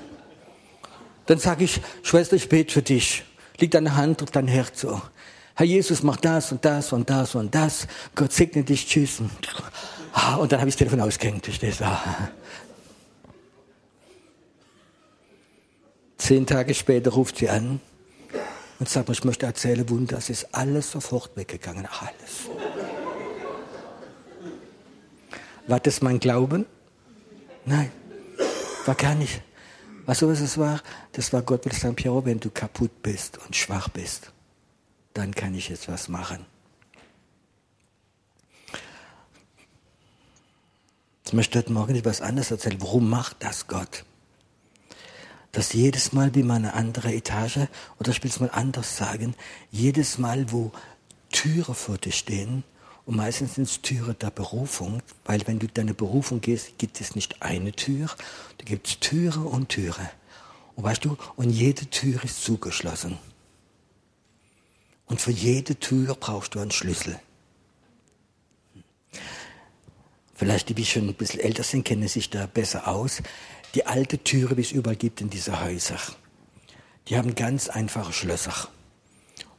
Dann 1.26 1.38
sage 1.38 1.64
ich, 1.64 1.80
Schwester, 2.02 2.36
ich 2.36 2.48
bete 2.48 2.72
für 2.72 2.82
dich. 2.82 3.24
Liegt 3.58 3.74
deine 3.74 3.96
Hand 3.96 4.22
auf 4.22 4.30
dein 4.30 4.48
Herz 4.48 4.80
so. 4.80 5.00
Herr 5.54 5.66
Jesus, 5.66 6.02
mach 6.02 6.16
das 6.16 6.52
und 6.52 6.64
das 6.64 6.92
und 6.92 7.08
das 7.08 7.34
und 7.34 7.54
das. 7.54 7.86
Gott 8.14 8.32
segne 8.32 8.62
dich, 8.62 8.86
tschüss. 8.86 9.22
Ah, 10.12 10.36
und 10.36 10.52
dann 10.52 10.60
habe 10.60 10.68
ich 10.68 10.74
das 10.74 10.78
Telefon 10.78 11.00
ausgehängt. 11.00 11.44
Verstehst 11.44 11.80
du? 11.80 11.84
Zehn 16.18 16.46
Tage 16.46 16.74
später 16.74 17.10
ruft 17.12 17.38
sie 17.38 17.48
an 17.48 17.80
und 18.78 18.88
sagt, 18.88 19.08
ich 19.10 19.24
möchte 19.24 19.46
erzählen, 19.46 19.88
Wunder, 19.88 20.18
es 20.18 20.28
ist 20.28 20.54
alles 20.54 20.90
sofort 20.90 21.36
weggegangen, 21.36 21.86
alles. 21.86 22.50
War 25.66 25.80
das 25.80 26.02
mein 26.02 26.20
Glauben? 26.20 26.66
Nein, 27.64 27.90
war 28.84 28.94
gar 28.94 29.14
nicht. 29.14 29.42
Weißt 30.06 30.22
du, 30.22 30.28
was 30.28 30.40
es 30.40 30.56
war? 30.56 30.80
Das 31.12 31.32
war 31.32 31.42
Gott 31.42 31.64
will 31.64 31.72
sagen, 31.72 31.96
Piero, 31.96 32.24
wenn 32.24 32.40
du 32.40 32.50
kaputt 32.50 33.02
bist 33.02 33.38
und 33.38 33.54
schwach 33.54 33.88
bist, 33.88 34.32
dann 35.14 35.34
kann 35.34 35.54
ich 35.54 35.68
jetzt 35.68 35.88
was 35.88 36.08
machen. 36.08 36.46
Ich 41.24 41.32
möchte 41.32 41.58
heute 41.58 41.72
Morgen 41.72 41.96
etwas 41.96 42.20
anderes 42.20 42.52
erzählen. 42.52 42.80
Warum 42.80 43.10
macht 43.10 43.36
das 43.40 43.66
Gott? 43.66 44.04
dass 45.56 45.72
jedes 45.72 46.12
Mal, 46.12 46.34
wie 46.34 46.42
man 46.42 46.66
eine 46.66 46.74
andere 46.74 47.14
Etage, 47.14 47.60
oder 47.98 48.10
ich 48.10 48.22
will 48.22 48.30
es 48.30 48.40
mal 48.40 48.50
anders 48.52 48.98
sagen, 48.98 49.34
jedes 49.70 50.18
Mal, 50.18 50.52
wo 50.52 50.70
Türe 51.32 51.72
vor 51.72 51.96
dir 51.96 52.12
stehen, 52.12 52.62
und 53.06 53.16
meistens 53.16 53.54
sind 53.54 53.68
es 53.68 53.80
Türe 53.82 54.14
der 54.14 54.30
Berufung, 54.30 55.00
weil 55.24 55.46
wenn 55.46 55.60
du 55.60 55.68
deine 55.68 55.94
Berufung 55.94 56.40
gehst, 56.40 56.76
gibt 56.76 57.00
es 57.00 57.14
nicht 57.14 57.40
eine 57.40 57.70
Tür, 57.72 58.08
da 58.58 58.64
gibt 58.64 58.88
es 58.88 58.98
Türe 58.98 59.40
und 59.40 59.68
Türe. 59.68 60.10
Und 60.74 60.84
weißt 60.84 61.04
du, 61.04 61.16
und 61.36 61.50
jede 61.50 61.86
Tür 61.86 62.22
ist 62.24 62.42
zugeschlossen. 62.42 63.16
Und 65.06 65.20
für 65.20 65.30
jede 65.30 65.76
Tür 65.76 66.16
brauchst 66.16 66.56
du 66.56 66.58
einen 66.58 66.72
Schlüssel. 66.72 67.18
Vielleicht 70.34 70.68
die, 70.68 70.74
die 70.74 70.84
schon 70.84 71.08
ein 71.08 71.14
bisschen 71.14 71.40
älter 71.40 71.62
sind, 71.62 71.84
kennen 71.84 72.08
sich 72.08 72.28
da 72.28 72.46
besser 72.46 72.88
aus 72.88 73.22
die 73.74 73.86
alte 73.86 74.18
Türe, 74.18 74.56
wie 74.56 74.62
es 74.62 74.72
überall 74.72 74.96
gibt 74.96 75.20
in 75.20 75.30
diese 75.30 75.60
Häuser. 75.60 75.98
Die 77.08 77.16
haben 77.16 77.36
ganz 77.36 77.68
einfache 77.68 78.12
Schlösser. 78.12 78.68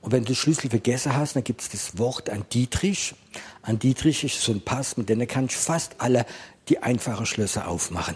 Und 0.08 0.14
wenn 0.14 0.24
du 0.24 0.36
Schlüssel 0.36 0.70
vergessen 0.70 1.18
hast, 1.18 1.36
dann 1.36 1.44
gibt 1.44 1.60
es 1.60 1.68
das 1.68 1.98
Wort 1.98 2.30
an 2.30 2.46
Dietrich. 2.54 3.14
An 3.62 3.78
Dietrich 3.78 4.24
ist 4.24 4.42
so 4.42 4.54
ein 4.54 4.62
Pass, 4.62 4.96
mit 4.96 5.10
dem 5.10 5.28
kannst 5.28 5.56
du 5.56 5.60
fast 5.60 5.96
alle 5.98 6.26
die 6.70 6.82
einfachen 6.82 7.26
Schlösser 7.26 7.68
aufmachen. 7.68 8.16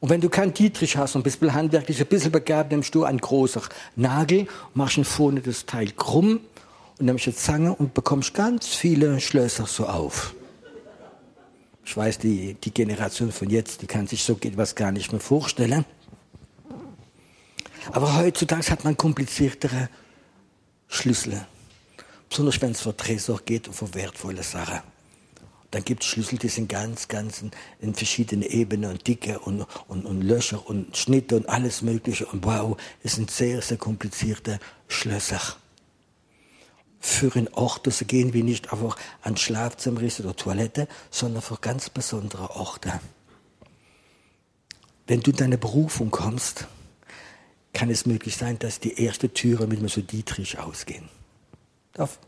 Und 0.00 0.08
wenn 0.08 0.20
du 0.20 0.28
keinen 0.28 0.54
Dietrich 0.54 0.96
hast 0.96 1.14
und 1.14 1.22
bist 1.22 1.40
handwerklich 1.40 2.00
ein 2.00 2.06
bisschen 2.08 2.32
begabt, 2.32 2.72
nimmst 2.72 2.96
du 2.96 3.04
einen 3.04 3.20
großen 3.20 3.62
Nagel, 3.94 4.48
machst 4.74 4.98
vorne 5.04 5.40
das 5.40 5.66
Teil 5.66 5.92
krumm 5.92 6.40
und 6.98 7.06
nimmst 7.06 7.28
eine 7.28 7.36
Zange 7.36 7.74
und 7.76 7.94
bekommst 7.94 8.34
ganz 8.34 8.66
viele 8.66 9.20
Schlösser 9.20 9.66
so 9.66 9.86
auf. 9.86 10.34
Ich 11.84 11.96
weiß, 11.96 12.18
die, 12.18 12.54
die 12.54 12.74
Generation 12.74 13.30
von 13.30 13.50
jetzt, 13.50 13.82
die 13.82 13.86
kann 13.86 14.08
sich 14.08 14.24
so 14.24 14.36
etwas 14.40 14.74
gar 14.74 14.90
nicht 14.90 15.12
mehr 15.12 15.20
vorstellen. 15.20 15.84
Aber 17.92 18.16
heutzutage 18.16 18.68
hat 18.68 18.82
man 18.82 18.96
kompliziertere 18.96 19.88
Schlüssel. 20.88 21.46
Besonders 22.28 22.60
wenn 22.60 22.72
es 22.72 22.80
vor 22.80 22.96
Tresor 22.96 23.40
geht 23.44 23.68
und 23.68 23.74
vor 23.74 23.94
wertvolle 23.94 24.42
Sachen. 24.42 24.80
Dann 25.70 25.84
gibt 25.84 26.02
es 26.02 26.08
Schlüssel, 26.08 26.38
die 26.38 26.48
sind 26.48 26.68
ganz, 26.68 27.08
ganz 27.08 27.44
in, 27.80 27.94
verschiedenen 27.94 28.48
Ebenen 28.48 28.90
und 28.90 29.06
Dicke 29.06 29.38
und, 29.38 29.66
und, 29.86 30.06
und 30.06 30.22
Löcher 30.22 30.66
und 30.66 30.96
Schnitte 30.96 31.36
und 31.36 31.48
alles 31.48 31.82
Mögliche. 31.82 32.26
Und 32.26 32.44
wow, 32.44 32.76
es 33.02 33.16
sind 33.16 33.30
sehr, 33.30 33.60
sehr 33.60 33.76
komplizierte 33.76 34.60
Schlösser 34.88 35.40
für 37.00 37.34
einen 37.36 37.48
Ort 37.48 37.92
zu 37.92 38.04
gehen, 38.04 38.32
wie 38.32 38.42
nicht 38.42 38.72
einfach 38.72 38.96
an 39.22 39.36
Schlafzimmer 39.36 40.00
oder 40.00 40.34
Toilette, 40.34 40.88
sondern 41.10 41.42
für 41.42 41.56
ganz 41.56 41.90
besondere 41.90 42.50
Orte. 42.50 43.00
Wenn 45.06 45.20
du 45.20 45.30
in 45.30 45.36
deine 45.36 45.58
Berufung 45.58 46.10
kommst, 46.10 46.66
kann 47.78 47.90
es 47.90 48.06
möglich 48.06 48.36
sein, 48.36 48.58
dass 48.58 48.80
die 48.80 49.00
erste 49.00 49.32
Türe 49.32 49.66
mit 49.66 49.80
mir 49.80 49.88
so 49.88 50.00
Dietrich 50.00 50.58
ausgehen. 50.58 51.08
Darf? 51.92 52.18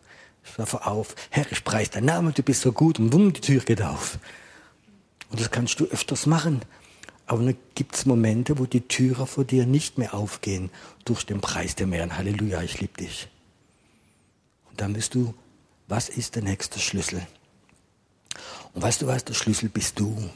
Ich 0.44 0.56
werfe 0.56 0.86
auf, 0.86 1.14
Herr, 1.28 1.50
ich 1.50 1.64
preise 1.64 1.90
deinen 1.90 2.06
Namen, 2.06 2.32
du 2.32 2.42
bist 2.42 2.62
so 2.62 2.72
gut 2.72 2.98
und 2.98 3.10
bumm, 3.10 3.32
die 3.32 3.40
Tür 3.40 3.60
geht 3.60 3.82
auf. 3.82 4.18
Und 5.28 5.40
das 5.40 5.50
kannst 5.50 5.78
du 5.80 5.84
öfters 5.86 6.26
machen. 6.26 6.62
Aber 7.26 7.42
dann 7.44 7.56
gibt 7.74 7.94
es 7.94 8.06
Momente, 8.06 8.58
wo 8.58 8.66
die 8.66 8.80
Türe 8.80 9.26
vor 9.26 9.44
dir 9.44 9.66
nicht 9.66 9.98
mehr 9.98 10.14
aufgehen 10.14 10.70
durch 11.04 11.24
den 11.26 11.40
Preis 11.40 11.74
der 11.74 11.86
Meeren. 11.86 12.16
Halleluja, 12.16 12.62
ich 12.62 12.80
liebe 12.80 12.96
dich 13.00 13.28
dann 14.80 14.94
bist 14.94 15.14
du, 15.14 15.34
was 15.88 16.08
ist 16.08 16.36
der 16.36 16.42
nächste 16.42 16.78
Schlüssel? 16.78 17.26
Und 18.72 18.82
weißt 18.82 19.02
du 19.02 19.06
was, 19.06 19.24
der 19.24 19.34
Schlüssel 19.34 19.68
bist 19.68 19.98
du. 19.98 20.30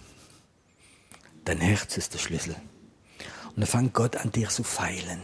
Dein 1.45 1.61
Herz 1.61 1.97
ist 1.97 2.13
der 2.13 2.19
Schlüssel. 2.19 2.57
Und 3.55 3.61
dann 3.61 3.67
fängt 3.67 3.95
Gott 3.95 4.17
an 4.17 4.33
dir 4.33 4.49
zu 4.49 4.65
feilen. 4.65 5.23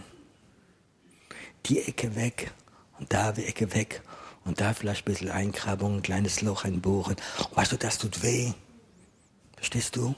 Die 1.66 1.80
Ecke 1.80 2.14
weg 2.14 2.52
und 2.98 3.12
da 3.12 3.32
die 3.32 3.44
Ecke 3.44 3.74
weg 3.74 4.02
und 4.44 4.60
da 4.60 4.72
vielleicht 4.72 5.02
ein 5.02 5.12
bisschen 5.12 5.30
Eingrabung, 5.30 5.96
ein 5.96 6.02
kleines 6.02 6.40
Loch 6.40 6.64
einbohren. 6.64 7.16
Und 7.38 7.56
weißt 7.56 7.72
du, 7.72 7.76
das 7.76 7.98
tut 7.98 8.22
weh. 8.22 8.52
Verstehst 9.56 9.96
du? 9.96 10.14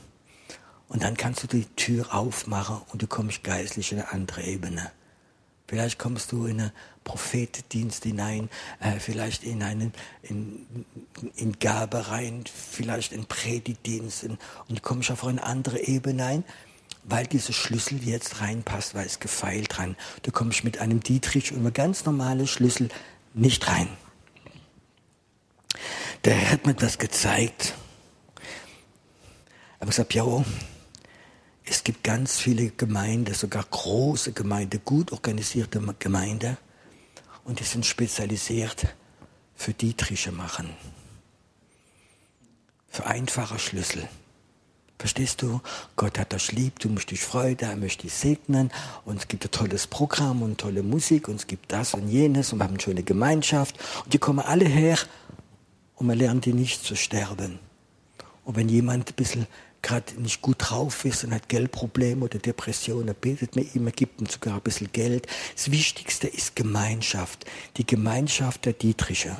Und 0.88 1.02
dann 1.02 1.16
kannst 1.16 1.42
du 1.42 1.46
die 1.46 1.64
Tür 1.74 2.14
aufmachen 2.14 2.82
und 2.92 3.00
du 3.00 3.06
kommst 3.06 3.42
geistlich 3.42 3.92
in 3.92 3.98
eine 3.98 4.12
andere 4.12 4.42
Ebene. 4.42 4.92
Vielleicht 5.66 5.98
kommst 5.98 6.32
du 6.32 6.44
in 6.44 6.60
einen 6.60 6.72
Prophetendienst 7.02 8.04
hinein, 8.04 8.50
äh, 8.78 9.00
vielleicht 9.00 9.42
in 9.42 9.62
einen 9.62 9.94
in, 10.20 10.66
in 11.34 11.58
Gabe 11.58 12.08
rein, 12.08 12.44
vielleicht 12.44 13.12
in 13.12 13.24
Predigtdienst 13.24 14.26
und 14.68 14.82
kommst 14.82 15.10
auf 15.10 15.24
eine 15.24 15.42
andere 15.42 15.80
Ebene 15.80 16.26
ein, 16.26 16.44
weil 17.04 17.26
dieser 17.26 17.52
Schlüssel 17.52 18.02
jetzt 18.04 18.40
reinpasst, 18.40 18.94
weil 18.94 19.06
es 19.06 19.20
gefeilt 19.20 19.78
rein. 19.78 19.96
Du 20.22 20.30
kommst 20.30 20.64
mit 20.64 20.78
einem 20.78 21.00
Dietrich 21.00 21.52
und 21.52 21.58
einem 21.58 21.72
ganz 21.72 22.04
normalen 22.04 22.46
Schlüssel 22.46 22.88
nicht 23.34 23.68
rein. 23.68 23.88
Der 26.24 26.34
Herr 26.34 26.52
hat 26.52 26.66
mir 26.66 26.74
das 26.74 26.98
gezeigt. 26.98 27.74
Aber 29.80 29.90
ich 29.90 29.96
gesagt, 29.96 30.14
ja, 30.14 30.44
es 31.64 31.82
gibt 31.82 32.04
ganz 32.04 32.38
viele 32.38 32.70
Gemeinden, 32.70 33.34
sogar 33.34 33.64
große 33.64 34.32
Gemeinden, 34.32 34.80
gut 34.84 35.10
organisierte 35.10 35.80
Gemeinden, 35.98 36.56
und 37.44 37.58
die 37.58 37.64
sind 37.64 37.84
spezialisiert 37.84 38.94
für 39.56 39.72
Dietriche 39.72 40.30
machen. 40.30 40.70
Für 42.88 43.06
einfache 43.06 43.58
Schlüssel. 43.58 44.08
Verstehst 45.02 45.42
du? 45.42 45.60
Gott 45.96 46.16
hat 46.16 46.32
das 46.32 46.52
lieb, 46.52 46.78
du 46.78 46.88
musst 46.88 47.10
dich 47.10 47.22
freuen, 47.22 47.58
er 47.58 47.74
möchte 47.74 48.04
dich 48.04 48.14
segnen 48.14 48.70
und 49.04 49.16
es 49.16 49.26
gibt 49.26 49.44
ein 49.44 49.50
tolles 49.50 49.88
Programm 49.88 50.42
und 50.42 50.58
tolle 50.58 50.84
Musik 50.84 51.26
und 51.26 51.34
es 51.34 51.48
gibt 51.48 51.72
das 51.72 51.94
und 51.94 52.06
jenes 52.06 52.52
und 52.52 52.60
wir 52.60 52.66
haben 52.66 52.74
eine 52.74 52.80
schöne 52.80 53.02
Gemeinschaft 53.02 53.74
und 54.04 54.14
die 54.14 54.18
kommen 54.18 54.38
alle 54.38 54.64
her 54.64 54.96
und 55.96 56.06
man 56.06 56.16
lernt 56.16 56.44
die 56.44 56.52
nicht 56.52 56.84
zu 56.84 56.94
sterben. 56.94 57.58
Und 58.44 58.54
wenn 58.54 58.68
jemand 58.68 59.10
ein 59.10 59.14
bisschen 59.16 59.48
gerade 59.82 60.14
nicht 60.22 60.40
gut 60.40 60.58
drauf 60.60 61.04
ist 61.04 61.24
und 61.24 61.34
hat 61.34 61.48
Geldprobleme 61.48 62.24
oder 62.24 62.38
Depressionen, 62.38 63.16
betet 63.20 63.56
mit 63.56 63.74
ihm, 63.74 63.86
er 63.86 63.92
gibt 63.92 64.20
ihm 64.20 64.28
sogar 64.28 64.54
ein 64.54 64.60
bisschen 64.60 64.92
Geld. 64.92 65.26
Das 65.56 65.72
Wichtigste 65.72 66.28
ist 66.28 66.54
Gemeinschaft, 66.54 67.44
die 67.76 67.84
Gemeinschaft 67.84 68.66
der 68.66 68.74
Dietriche. 68.74 69.36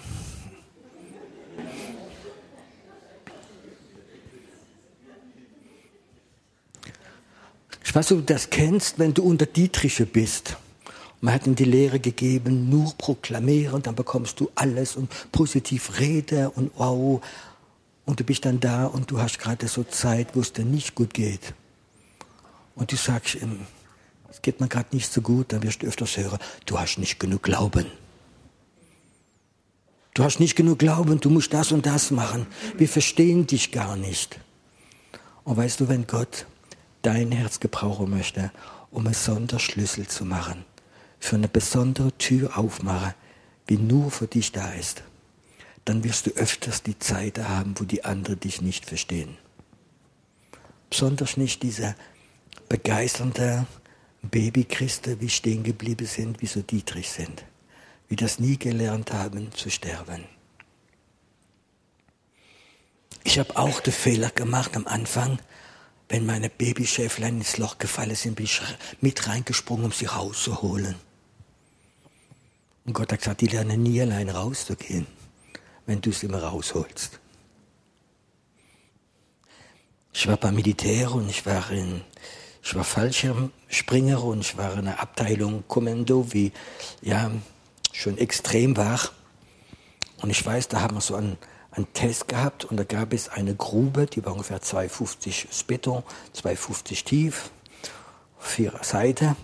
Ich 7.92 7.96
weiß, 7.96 8.12
ob 8.12 8.26
du 8.26 8.32
das 8.32 8.48
kennst, 8.48 8.98
wenn 8.98 9.12
du 9.12 9.22
unter 9.22 9.44
Dietriche 9.44 10.06
bist. 10.06 10.56
Man 11.20 11.34
hat 11.34 11.46
ihm 11.46 11.54
die 11.54 11.66
Lehre 11.66 12.00
gegeben, 12.00 12.70
nur 12.70 12.94
proklamieren, 12.96 13.82
dann 13.82 13.94
bekommst 13.94 14.40
du 14.40 14.50
alles 14.54 14.96
und 14.96 15.10
positiv 15.30 16.00
rede 16.00 16.48
und 16.48 16.70
wow. 16.76 17.22
Und 18.06 18.18
du 18.18 18.24
bist 18.24 18.46
dann 18.46 18.60
da 18.60 18.86
und 18.86 19.10
du 19.10 19.20
hast 19.20 19.38
gerade 19.38 19.68
so 19.68 19.84
Zeit, 19.84 20.28
wo 20.32 20.40
es 20.40 20.54
dir 20.54 20.64
nicht 20.64 20.94
gut 20.94 21.12
geht. 21.12 21.52
Und 22.76 22.90
du 22.90 22.96
sagst 22.96 23.34
ihm, 23.34 23.58
es 24.30 24.40
geht 24.40 24.62
mir 24.62 24.68
gerade 24.68 24.96
nicht 24.96 25.12
so 25.12 25.20
gut, 25.20 25.52
dann 25.52 25.62
wirst 25.62 25.82
du 25.82 25.86
öfters 25.86 26.16
hören, 26.16 26.38
du 26.64 26.78
hast 26.78 26.96
nicht 26.96 27.20
genug 27.20 27.42
Glauben. 27.42 27.84
Du 30.14 30.24
hast 30.24 30.40
nicht 30.40 30.56
genug 30.56 30.78
Glauben, 30.78 31.20
du 31.20 31.28
musst 31.28 31.52
das 31.52 31.72
und 31.72 31.84
das 31.84 32.10
machen. 32.10 32.46
Wir 32.78 32.88
verstehen 32.88 33.46
dich 33.46 33.70
gar 33.70 33.96
nicht. 33.96 34.40
Und 35.44 35.58
weißt 35.58 35.80
du, 35.80 35.90
wenn 35.90 36.06
Gott 36.06 36.46
dein 37.02 37.32
Herz 37.32 37.60
gebrauchen 37.60 38.10
möchte, 38.10 38.50
um 38.90 39.06
einen 39.06 39.14
Sonderschlüssel 39.14 40.06
zu 40.06 40.24
machen, 40.24 40.64
für 41.18 41.36
eine 41.36 41.48
besondere 41.48 42.12
Tür 42.18 42.58
aufmachen, 42.58 43.14
die 43.68 43.78
nur 43.78 44.10
für 44.10 44.26
dich 44.26 44.52
da 44.52 44.72
ist, 44.72 45.02
dann 45.84 46.04
wirst 46.04 46.26
du 46.26 46.30
öfters 46.32 46.82
die 46.82 46.98
Zeit 46.98 47.38
haben, 47.38 47.74
wo 47.78 47.84
die 47.84 48.04
anderen 48.04 48.40
dich 48.40 48.60
nicht 48.60 48.86
verstehen. 48.86 49.36
Besonders 50.90 51.36
nicht 51.36 51.62
diese 51.62 51.94
begeisternde 52.68 53.66
Babychristen, 54.22 55.20
wie 55.20 55.28
stehen 55.28 55.62
geblieben 55.62 56.06
sind, 56.06 56.40
wie 56.42 56.46
so 56.46 56.62
Dietrich 56.62 57.10
sind, 57.10 57.44
wie 58.08 58.16
das 58.16 58.38
nie 58.38 58.58
gelernt 58.58 59.12
haben 59.12 59.50
zu 59.52 59.70
sterben. 59.70 60.24
Ich 63.24 63.38
habe 63.38 63.56
auch 63.56 63.80
den 63.80 63.92
Fehler 63.92 64.30
gemacht 64.30 64.76
am 64.76 64.86
Anfang, 64.86 65.38
wenn 66.12 66.26
meine 66.26 66.48
Babyschäflein 66.48 67.38
ins 67.38 67.58
Loch 67.58 67.78
gefallen 67.78 68.14
sind, 68.14 68.36
bin 68.36 68.44
ich 68.44 68.60
mit 69.00 69.26
reingesprungen, 69.26 69.86
um 69.86 69.92
sie 69.92 70.06
rauszuholen. 70.06 70.94
Und 72.84 72.92
Gott 72.92 73.10
hat 73.12 73.18
gesagt, 73.18 73.40
die 73.40 73.46
lernen 73.46 73.82
nie 73.82 74.00
allein 74.00 74.28
rauszugehen 74.28 75.06
wenn 75.86 76.00
du 76.00 76.10
es 76.10 76.22
immer 76.22 76.42
rausholst. 76.42 77.18
Ich 80.12 80.28
war 80.28 80.36
beim 80.36 80.54
Militär 80.54 81.12
und 81.12 81.28
ich 81.28 81.44
war 81.46 81.70
in, 81.70 82.02
ich 82.62 82.74
war 82.74 82.84
Fallschirmspringer 82.84 84.22
und 84.22 84.40
ich 84.40 84.56
war 84.56 84.74
in 84.74 84.80
einer 84.80 85.00
Abteilung 85.00 85.64
Kommando, 85.68 86.32
wie, 86.32 86.52
ja, 87.00 87.30
schon 87.92 88.18
extrem 88.18 88.76
war. 88.76 89.00
Und 90.20 90.30
ich 90.30 90.44
weiß, 90.44 90.68
da 90.68 90.82
haben 90.82 90.96
wir 90.96 91.00
so 91.00 91.14
einen, 91.14 91.38
einen 91.72 91.92
Test 91.94 92.28
gehabt 92.28 92.64
und 92.66 92.76
da 92.76 92.84
gab 92.84 93.12
es 93.12 93.28
eine 93.28 93.54
Grube, 93.54 94.06
die 94.06 94.24
war 94.24 94.32
ungefähr 94.32 94.60
2,50 94.60 95.66
Beton, 95.66 96.02
2,50 96.36 97.04
tief, 97.04 97.50
vier 98.38 98.72
Seiten 98.82 99.36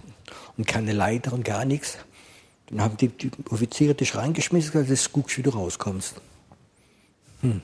und 0.57 0.67
keine 0.67 0.93
Leiter 0.93 1.33
und 1.33 1.45
gar 1.45 1.65
nichts. 1.65 1.99
Dann 2.67 2.83
haben 2.83 2.97
die, 2.99 3.09
die 3.09 3.31
Offiziere 3.51 3.95
dich 3.95 4.15
reingeschmissen, 4.15 4.87
dass 4.87 5.05
du 5.05 5.11
guckst, 5.11 5.39
wie 5.39 5.43
du 5.43 5.51
rauskommst. 5.51 6.17
Hm. 7.41 7.63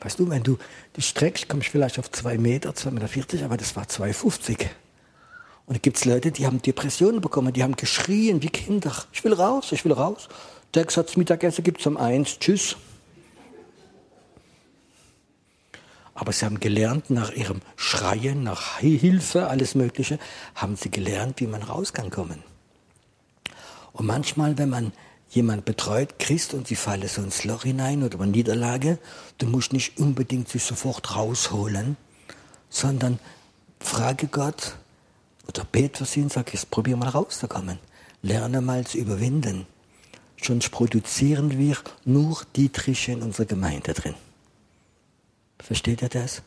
Weißt 0.00 0.18
du, 0.18 0.28
wenn 0.30 0.42
du 0.42 0.58
dich 0.96 1.08
streckst, 1.08 1.48
kommst 1.48 1.68
du 1.68 1.72
vielleicht 1.72 1.98
auf 1.98 2.10
zwei 2.10 2.38
Meter, 2.38 2.70
2,40 2.70 3.16
Meter, 3.16 3.44
aber 3.44 3.56
das 3.56 3.74
war 3.74 3.84
2,50. 3.84 4.66
Und 5.66 5.76
da 5.76 5.78
gibt 5.78 5.96
es 5.96 6.04
Leute, 6.04 6.30
die 6.30 6.46
haben 6.46 6.60
Depressionen 6.60 7.20
bekommen, 7.20 7.52
die 7.52 7.62
haben 7.62 7.76
geschrien 7.76 8.42
wie 8.42 8.48
Kinder. 8.48 8.92
Ich 9.12 9.24
will 9.24 9.32
raus, 9.32 9.72
ich 9.72 9.84
will 9.84 9.92
raus. 9.92 10.28
Der 10.74 10.84
gesagt, 10.84 11.16
Mittagessen 11.16 11.62
gibt 11.64 11.80
es 11.80 11.86
um 11.86 11.96
eins, 11.96 12.38
tschüss. 12.38 12.76
Aber 16.14 16.32
sie 16.32 16.44
haben 16.44 16.60
gelernt, 16.60 17.10
nach 17.10 17.30
ihrem 17.32 17.60
Schreien, 17.76 18.42
nach 18.42 18.78
Hilfe, 18.78 19.48
alles 19.48 19.74
Mögliche, 19.74 20.18
haben 20.54 20.76
sie 20.76 20.90
gelernt, 20.90 21.40
wie 21.40 21.46
man 21.46 21.62
raus 21.62 21.92
kann 21.92 22.10
kommen. 22.10 22.42
Und 23.92 24.06
manchmal, 24.06 24.58
wenn 24.58 24.68
man 24.68 24.92
jemand 25.30 25.64
betreut, 25.64 26.18
Christ, 26.18 26.52
und 26.52 26.68
sie 26.68 26.76
fallen 26.76 27.08
so 27.08 27.22
ins 27.22 27.44
Loch 27.44 27.62
hinein 27.62 28.02
oder 28.02 28.20
eine 28.20 28.30
Niederlage, 28.30 28.98
du 29.38 29.46
musst 29.46 29.72
nicht 29.72 29.98
unbedingt 29.98 30.48
sich 30.48 30.62
sofort 30.62 31.16
rausholen, 31.16 31.96
sondern 32.68 33.18
frage 33.80 34.26
Gott 34.26 34.76
oder 35.48 35.64
bete 35.64 36.04
für 36.04 36.04
sie 36.04 36.22
und 36.22 36.32
sag, 36.32 36.52
jetzt 36.52 36.70
probier 36.70 36.96
mal 36.96 37.08
rauszukommen. 37.08 37.78
Lerne 38.22 38.60
mal 38.60 38.86
zu 38.86 38.98
überwinden. 38.98 39.66
Sonst 40.40 40.70
produzieren 40.70 41.58
wir 41.58 41.76
nur 42.04 42.42
Dietriche 42.56 43.12
in 43.12 43.22
unserer 43.22 43.46
Gemeinde 43.46 43.94
drin. 43.94 44.14
Versteht 45.62 46.02
ihr 46.02 46.08
das? 46.08 46.42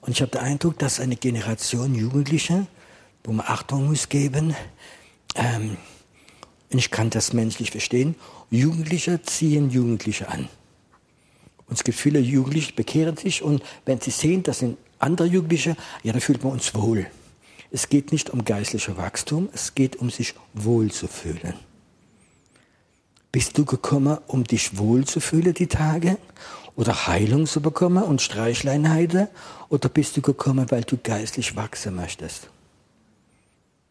Und 0.00 0.12
ich 0.12 0.22
habe 0.22 0.30
den 0.30 0.40
Eindruck, 0.40 0.78
dass 0.78 1.00
eine 1.00 1.16
Generation 1.16 1.94
Jugendliche, 1.94 2.66
wo 3.24 3.32
man 3.32 3.46
Achtung 3.46 3.86
muss 3.88 4.08
geben, 4.08 4.54
ähm, 5.34 5.76
ich 6.70 6.90
kann 6.90 7.10
das 7.10 7.32
menschlich 7.32 7.72
verstehen, 7.72 8.14
Jugendliche 8.50 9.20
ziehen 9.22 9.70
Jugendliche 9.70 10.28
an. 10.28 10.48
Und 11.66 11.76
es 11.76 11.84
gibt 11.84 11.98
viele 11.98 12.20
Jugendliche, 12.20 12.72
bekehren 12.72 13.16
sich 13.16 13.42
und 13.42 13.62
wenn 13.84 14.00
sie 14.00 14.10
sehen, 14.10 14.42
das 14.42 14.60
sind 14.60 14.78
andere 14.98 15.26
Jugendliche, 15.26 15.76
ja, 16.02 16.12
da 16.12 16.20
fühlt 16.20 16.44
man 16.44 16.52
uns 16.52 16.74
wohl. 16.74 17.06
Es 17.72 17.88
geht 17.88 18.12
nicht 18.12 18.30
um 18.30 18.44
geistliches 18.44 18.96
Wachstum, 18.96 19.48
es 19.52 19.74
geht 19.74 19.96
um 19.96 20.10
sich 20.10 20.34
wohl 20.54 20.90
zu 20.90 21.06
fühlen. 21.06 21.54
Bist 23.32 23.56
du 23.56 23.64
gekommen, 23.64 24.18
um 24.26 24.42
dich 24.42 24.76
wohl 24.76 25.04
zu 25.04 25.20
fühlen 25.20 25.54
die 25.54 25.68
Tage? 25.68 26.18
Oder 26.80 27.06
Heilung 27.06 27.44
zu 27.44 27.60
bekommen 27.60 28.02
und 28.02 28.22
Streichleinheiten? 28.22 29.28
Oder 29.68 29.90
bist 29.90 30.16
du 30.16 30.22
gekommen, 30.22 30.70
weil 30.70 30.82
du 30.82 30.96
geistlich 30.96 31.54
wachsen 31.54 31.94
möchtest? 31.94 32.48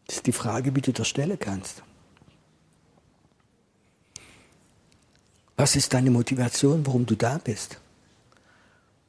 Das 0.08 0.15
ist 0.15 0.25
die 0.25 0.32
Frage, 0.32 0.75
wie 0.75 0.82
du 0.82 0.91
das 0.91 1.08
stellen 1.08 1.38
kannst. 1.38 1.84
Was 5.56 5.75
ist 5.75 5.93
deine 5.93 6.10
Motivation, 6.10 6.84
warum 6.84 7.06
du 7.06 7.13
da 7.13 7.38
bist? 7.38 7.78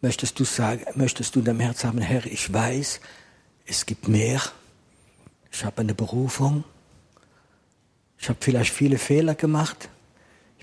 Möchtest 0.02 0.38
du 0.38 0.44
sagen, 0.44 0.84
möchtest 0.94 1.34
du 1.34 1.38
in 1.38 1.46
deinem 1.46 1.60
Herz 1.60 1.82
haben, 1.82 2.02
Herr, 2.02 2.26
ich 2.26 2.52
weiß, 2.52 3.00
es 3.64 3.86
gibt 3.86 4.08
mehr. 4.08 4.42
Ich 5.50 5.64
habe 5.64 5.80
eine 5.80 5.94
Berufung. 5.94 6.64
Ich 8.18 8.28
habe 8.28 8.40
vielleicht 8.42 8.74
viele 8.74 8.98
Fehler 8.98 9.34
gemacht. 9.34 9.88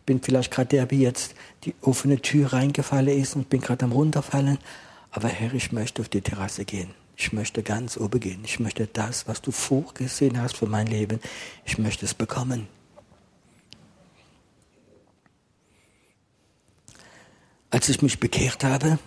Bin 0.07 0.23
vielleicht 0.23 0.51
gerade 0.51 0.69
der, 0.69 0.89
wie 0.89 1.03
jetzt 1.03 1.35
die 1.65 1.75
offene 1.81 2.19
Tür 2.19 2.53
reingefallen 2.53 3.15
ist 3.21 3.35
und 3.35 3.49
bin 3.49 3.61
gerade 3.61 3.85
am 3.85 3.91
runterfallen. 3.91 4.57
Aber 5.11 5.27
Herr, 5.27 5.53
ich 5.53 5.71
möchte 5.71 6.01
auf 6.01 6.09
die 6.09 6.21
Terrasse 6.21 6.65
gehen. 6.65 6.95
Ich 7.17 7.33
möchte 7.33 7.61
ganz 7.61 7.97
oben 7.97 8.19
gehen. 8.19 8.41
Ich 8.45 8.59
möchte 8.59 8.87
das, 8.87 9.27
was 9.27 9.41
du 9.41 9.51
vorgesehen 9.51 10.41
hast 10.41 10.57
für 10.57 10.67
mein 10.67 10.87
Leben, 10.87 11.19
ich 11.65 11.77
möchte 11.77 12.05
es 12.05 12.13
bekommen. 12.13 12.67
Als 17.69 17.89
ich 17.89 18.01
mich 18.01 18.19
bekehrt 18.19 18.63
habe, 18.63 18.99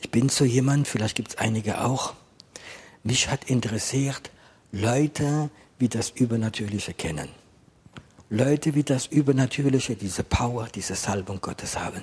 ich 0.00 0.10
bin 0.10 0.28
so 0.28 0.44
jemand, 0.44 0.88
vielleicht 0.88 1.14
gibt 1.14 1.28
es 1.28 1.38
einige 1.38 1.84
auch, 1.84 2.14
mich 3.04 3.28
hat 3.28 3.44
interessiert, 3.44 4.30
Leute 4.72 5.50
wie 5.78 5.88
das 5.88 6.10
Übernatürliche 6.10 6.94
kennen. 6.94 7.28
Leute 8.32 8.74
wie 8.74 8.82
das 8.82 9.08
Übernatürliche, 9.08 9.94
diese 9.94 10.24
Power, 10.24 10.66
diese 10.74 10.94
Salbung 10.94 11.42
Gottes 11.42 11.78
haben. 11.78 12.02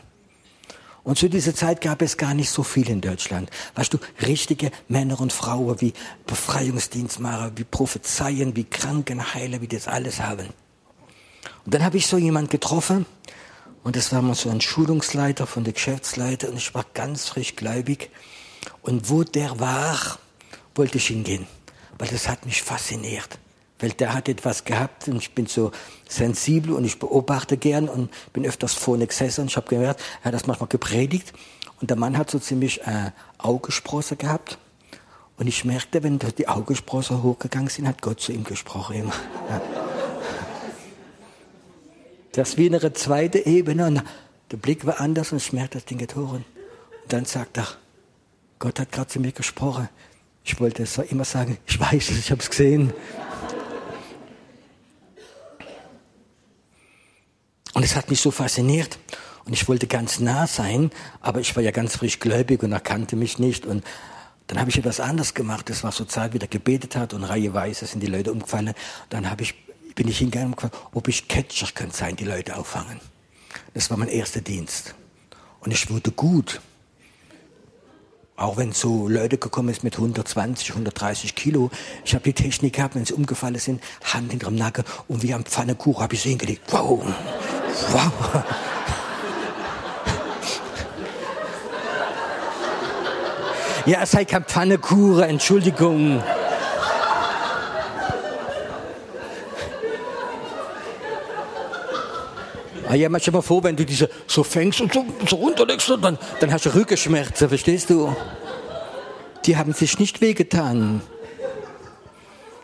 Und 1.04 1.18
zu 1.18 1.28
dieser 1.28 1.56
Zeit 1.56 1.82
gab 1.82 2.04
es 2.04 2.18
gar 2.18 2.36
nicht 2.36 2.52
so 2.52 2.62
viel 2.62 2.88
in 2.88 3.02
Deutschland. 3.02 3.50
Weißt 3.74 3.96
du, 3.96 3.98
richtige 4.22 4.70
Männer 4.88 5.20
und 5.20 5.34
Frauen 5.34 5.82
wie 5.82 5.92
Befreiungsdienstmacher, 6.28 7.54
wie 7.56 7.64
Prophezeien, 7.64 8.56
wie 8.56 8.66
Krankenheiler, 8.66 9.60
wie 9.62 9.68
das 9.68 9.88
alles 9.88 10.20
haben. 10.20 10.50
Und 11.66 11.74
dann 11.74 11.84
habe 11.84 11.98
ich 11.98 12.06
so 12.06 12.20
jemand 12.20 12.52
getroffen 12.52 13.08
und 13.84 13.96
das 13.96 14.14
war 14.14 14.22
mal 14.22 14.36
so 14.36 14.52
ein 14.52 14.62
Schulungsleiter 14.62 15.48
von 15.48 15.64
der 15.64 15.74
Geschäftsleiter 15.74 16.50
und 16.50 16.58
ich 16.58 16.76
war 16.76 16.86
ganz 16.94 17.28
frisch 17.28 17.56
gläubig. 17.56 18.12
Und 18.84 19.10
wo 19.10 19.24
der 19.24 19.60
war, 19.60 19.98
wollte 20.76 21.00
ich 21.00 21.08
hingehen, 21.08 21.48
weil 21.98 22.08
das 22.10 22.30
hat 22.30 22.46
mich 22.46 22.62
fasziniert 22.62 23.40
weil 23.80 23.92
der 23.92 24.14
hat 24.14 24.28
etwas 24.30 24.66
gehabt 24.66 25.08
und 25.08 25.18
ich 25.18 25.34
bin 25.34 25.46
so 25.46 25.72
sensibel 26.08 26.74
und 26.74 26.84
ich 26.84 27.00
beobachte 27.00 27.58
gern 27.58 27.88
und 27.88 28.12
bin 28.34 28.46
öfters 28.46 28.74
vorne 28.74 29.08
gesessen 29.08 29.42
und 29.42 29.48
ich 29.48 29.56
habe 29.56 29.68
gehört, 29.68 30.02
er 30.22 30.26
hat 30.26 30.34
das 30.34 30.48
manchmal 30.48 30.68
gepredigt 30.68 31.34
und 31.82 31.90
der 31.90 31.98
Mann 31.98 32.18
hat 32.18 32.30
so 32.30 32.40
ziemlich 32.40 32.82
äh, 32.82 33.12
Augesprosse 33.38 34.16
gehabt 34.16 34.58
und 35.38 35.48
ich 35.48 35.64
merkte, 35.64 36.04
wenn 36.04 36.20
die 36.20 36.48
Augesprosse 36.48 37.24
hochgegangen 37.24 37.70
sind, 37.70 37.88
hat 37.88 38.02
Gott 38.02 38.20
zu 38.20 38.34
ihm 38.34 38.44
gesprochen 38.44 38.98
immer. 38.98 39.14
Das 42.34 42.50
ist 42.50 42.58
wie 42.58 42.68
eine 42.68 42.94
zweite 42.94 43.46
Ebene 43.46 43.88
und 43.88 44.04
der 44.52 44.58
Blick 44.58 44.86
war 44.86 45.00
anders 45.00 45.32
und 45.32 45.38
ich 45.38 45.54
merkte, 45.54 45.78
das 45.78 45.86
Ding 45.86 45.98
geht 45.98 46.16
hoch 46.16 46.34
und 46.34 46.46
dann 47.08 47.26
sagt 47.26 47.58
er, 47.58 47.68
Gott 48.60 48.80
hat 48.80 48.92
gerade 48.92 49.08
zu 49.08 49.20
mir 49.20 49.32
gesprochen. 49.32 49.88
Ich 50.44 50.60
wollte 50.60 50.84
es 50.84 50.98
immer 50.98 51.26
sagen, 51.26 51.58
ich 51.66 51.80
weiß 51.80 52.12
es, 52.12 52.20
ich 52.20 52.32
habe 52.32 52.42
es 52.42 52.50
gesehen. 52.50 52.94
Und 57.74 57.84
es 57.84 57.96
hat 57.96 58.10
mich 58.10 58.22
so 58.22 58.32
fasziniert. 58.32 58.98
Und 59.46 59.54
ich 59.54 59.68
wollte 59.68 59.88
ganz 59.88 60.20
nah 60.20 60.48
sein, 60.48 60.92
aber 61.22 61.40
ich 61.40 61.56
war 61.56 61.64
ja 61.64 61.72
ganz 61.72 61.96
frisch 61.96 62.20
gläubig 62.20 62.62
und 62.62 62.72
erkannte 62.72 63.16
mich 63.16 63.40
nicht. 63.40 63.66
Und 63.66 63.84
dann 64.48 64.60
habe 64.60 64.70
ich 64.70 64.78
etwas 64.78 65.00
anderes 65.00 65.34
gemacht. 65.34 65.70
Das 65.70 65.84
war 65.84 65.92
so 65.92 66.06
Zeit, 66.06 66.34
wie 66.34 66.40
der 66.40 66.48
gebetet 66.48 66.96
hat 66.96 67.14
und 67.14 67.24
reiheweise 67.24 67.86
sind 67.86 68.02
die 68.02 68.08
Leute 68.08 68.32
umgefallen. 68.32 68.74
Dann 69.10 69.30
habe 69.30 69.44
ich, 69.44 69.56
bin 69.96 70.08
ich 70.08 70.20
hingegangen 70.20 70.50
und 70.50 70.56
gefragt, 70.56 70.78
ob 70.94 71.08
ich 71.08 71.28
Catcher 71.28 71.68
könnte 71.74 71.96
sein, 71.96 72.16
die 72.16 72.26
Leute 72.26 72.58
auffangen. 72.58 73.00
Das 73.74 73.90
war 73.90 73.98
mein 73.98 74.08
erster 74.08 74.42
Dienst. 74.42 74.96
Und 75.62 75.72
ich 75.72 75.90
wurde 75.90 76.12
gut. 76.12 76.62
Auch 78.36 78.58
wenn 78.58 78.72
so 78.72 79.08
Leute 79.08 79.38
gekommen 79.38 79.74
sind 79.74 79.84
mit 79.84 79.96
120, 79.96 80.70
130 80.70 81.36
Kilo. 81.36 81.72
Ich 82.06 82.14
habe 82.14 82.24
die 82.24 82.34
Technik 82.34 82.74
gehabt, 82.74 82.96
wenn 82.96 83.04
sie 83.04 83.14
umgefallen 83.14 83.60
sind, 83.60 83.84
Hand 84.04 84.32
hinterm 84.32 84.56
Nacken 84.56 84.86
und 85.08 85.24
wie 85.24 85.34
am 85.34 85.44
Pfannekuchen 85.44 86.02
habe 86.02 86.16
ich 86.16 86.22
sie 86.22 86.30
hingelegt. 86.30 86.62
Wow! 86.72 87.04
Wow. 87.88 88.44
Ja, 93.86 94.04
es 94.04 94.12
sei 94.12 94.26
kein 94.26 94.44
Pfannekuchen, 94.44 95.24
Entschuldigung. 95.24 96.22
Ah 102.88 102.96
ja, 102.96 103.08
manchmal 103.08 103.34
mal 103.34 103.42
vor, 103.42 103.64
wenn 103.64 103.76
du 103.76 103.86
diese 103.86 104.10
so 104.28 104.44
fängst 104.44 104.82
und 104.82 104.94
so, 104.94 105.06
so 105.28 105.36
runterlegst, 105.38 105.90
dann, 106.02 106.18
dann 106.40 106.52
hast 106.52 106.66
du 106.66 106.74
Rückenschmerzen, 106.74 107.48
verstehst 107.48 107.90
du? 107.90 108.16
Die 109.46 109.58
haben 109.58 109.74
sich 109.74 110.00
nicht 110.00 110.22
wehgetan. 110.22 111.02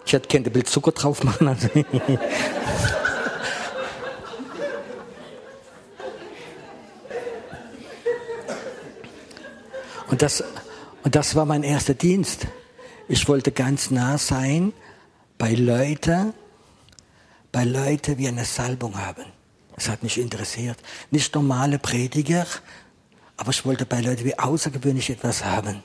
Ich 0.06 0.14
hätte 0.14 0.28
kein 0.28 0.44
Bild 0.44 0.68
Zucker 0.68 0.92
drauf 0.92 1.24
machen. 1.24 1.48
Also. 1.48 1.70
Und 10.16 10.22
das, 10.22 10.42
und 11.04 11.14
das 11.14 11.36
war 11.36 11.46
mein 11.46 11.64
erster 11.64 11.94
Dienst. 11.94 12.48
Ich 13.10 13.28
wollte 13.28 13.52
ganz 13.52 13.92
nah 13.92 14.18
sein 14.18 14.72
bei 15.38 15.54
Leuten, 15.56 16.34
bei 17.52 17.66
Leuten, 17.66 18.16
die 18.16 18.26
eine 18.30 18.46
Salbung 18.46 18.98
haben. 18.98 19.26
Das 19.76 19.90
hat 19.90 20.04
mich 20.04 20.18
interessiert. 20.18 20.78
Nicht 21.12 21.36
normale 21.36 21.80
Prediger, 21.80 22.48
aber 23.36 23.50
ich 23.50 23.66
wollte 23.66 23.86
bei 23.86 24.00
Leuten 24.00 24.24
wie 24.24 24.40
außergewöhnlich 24.40 25.10
etwas 25.10 25.44
haben. 25.44 25.84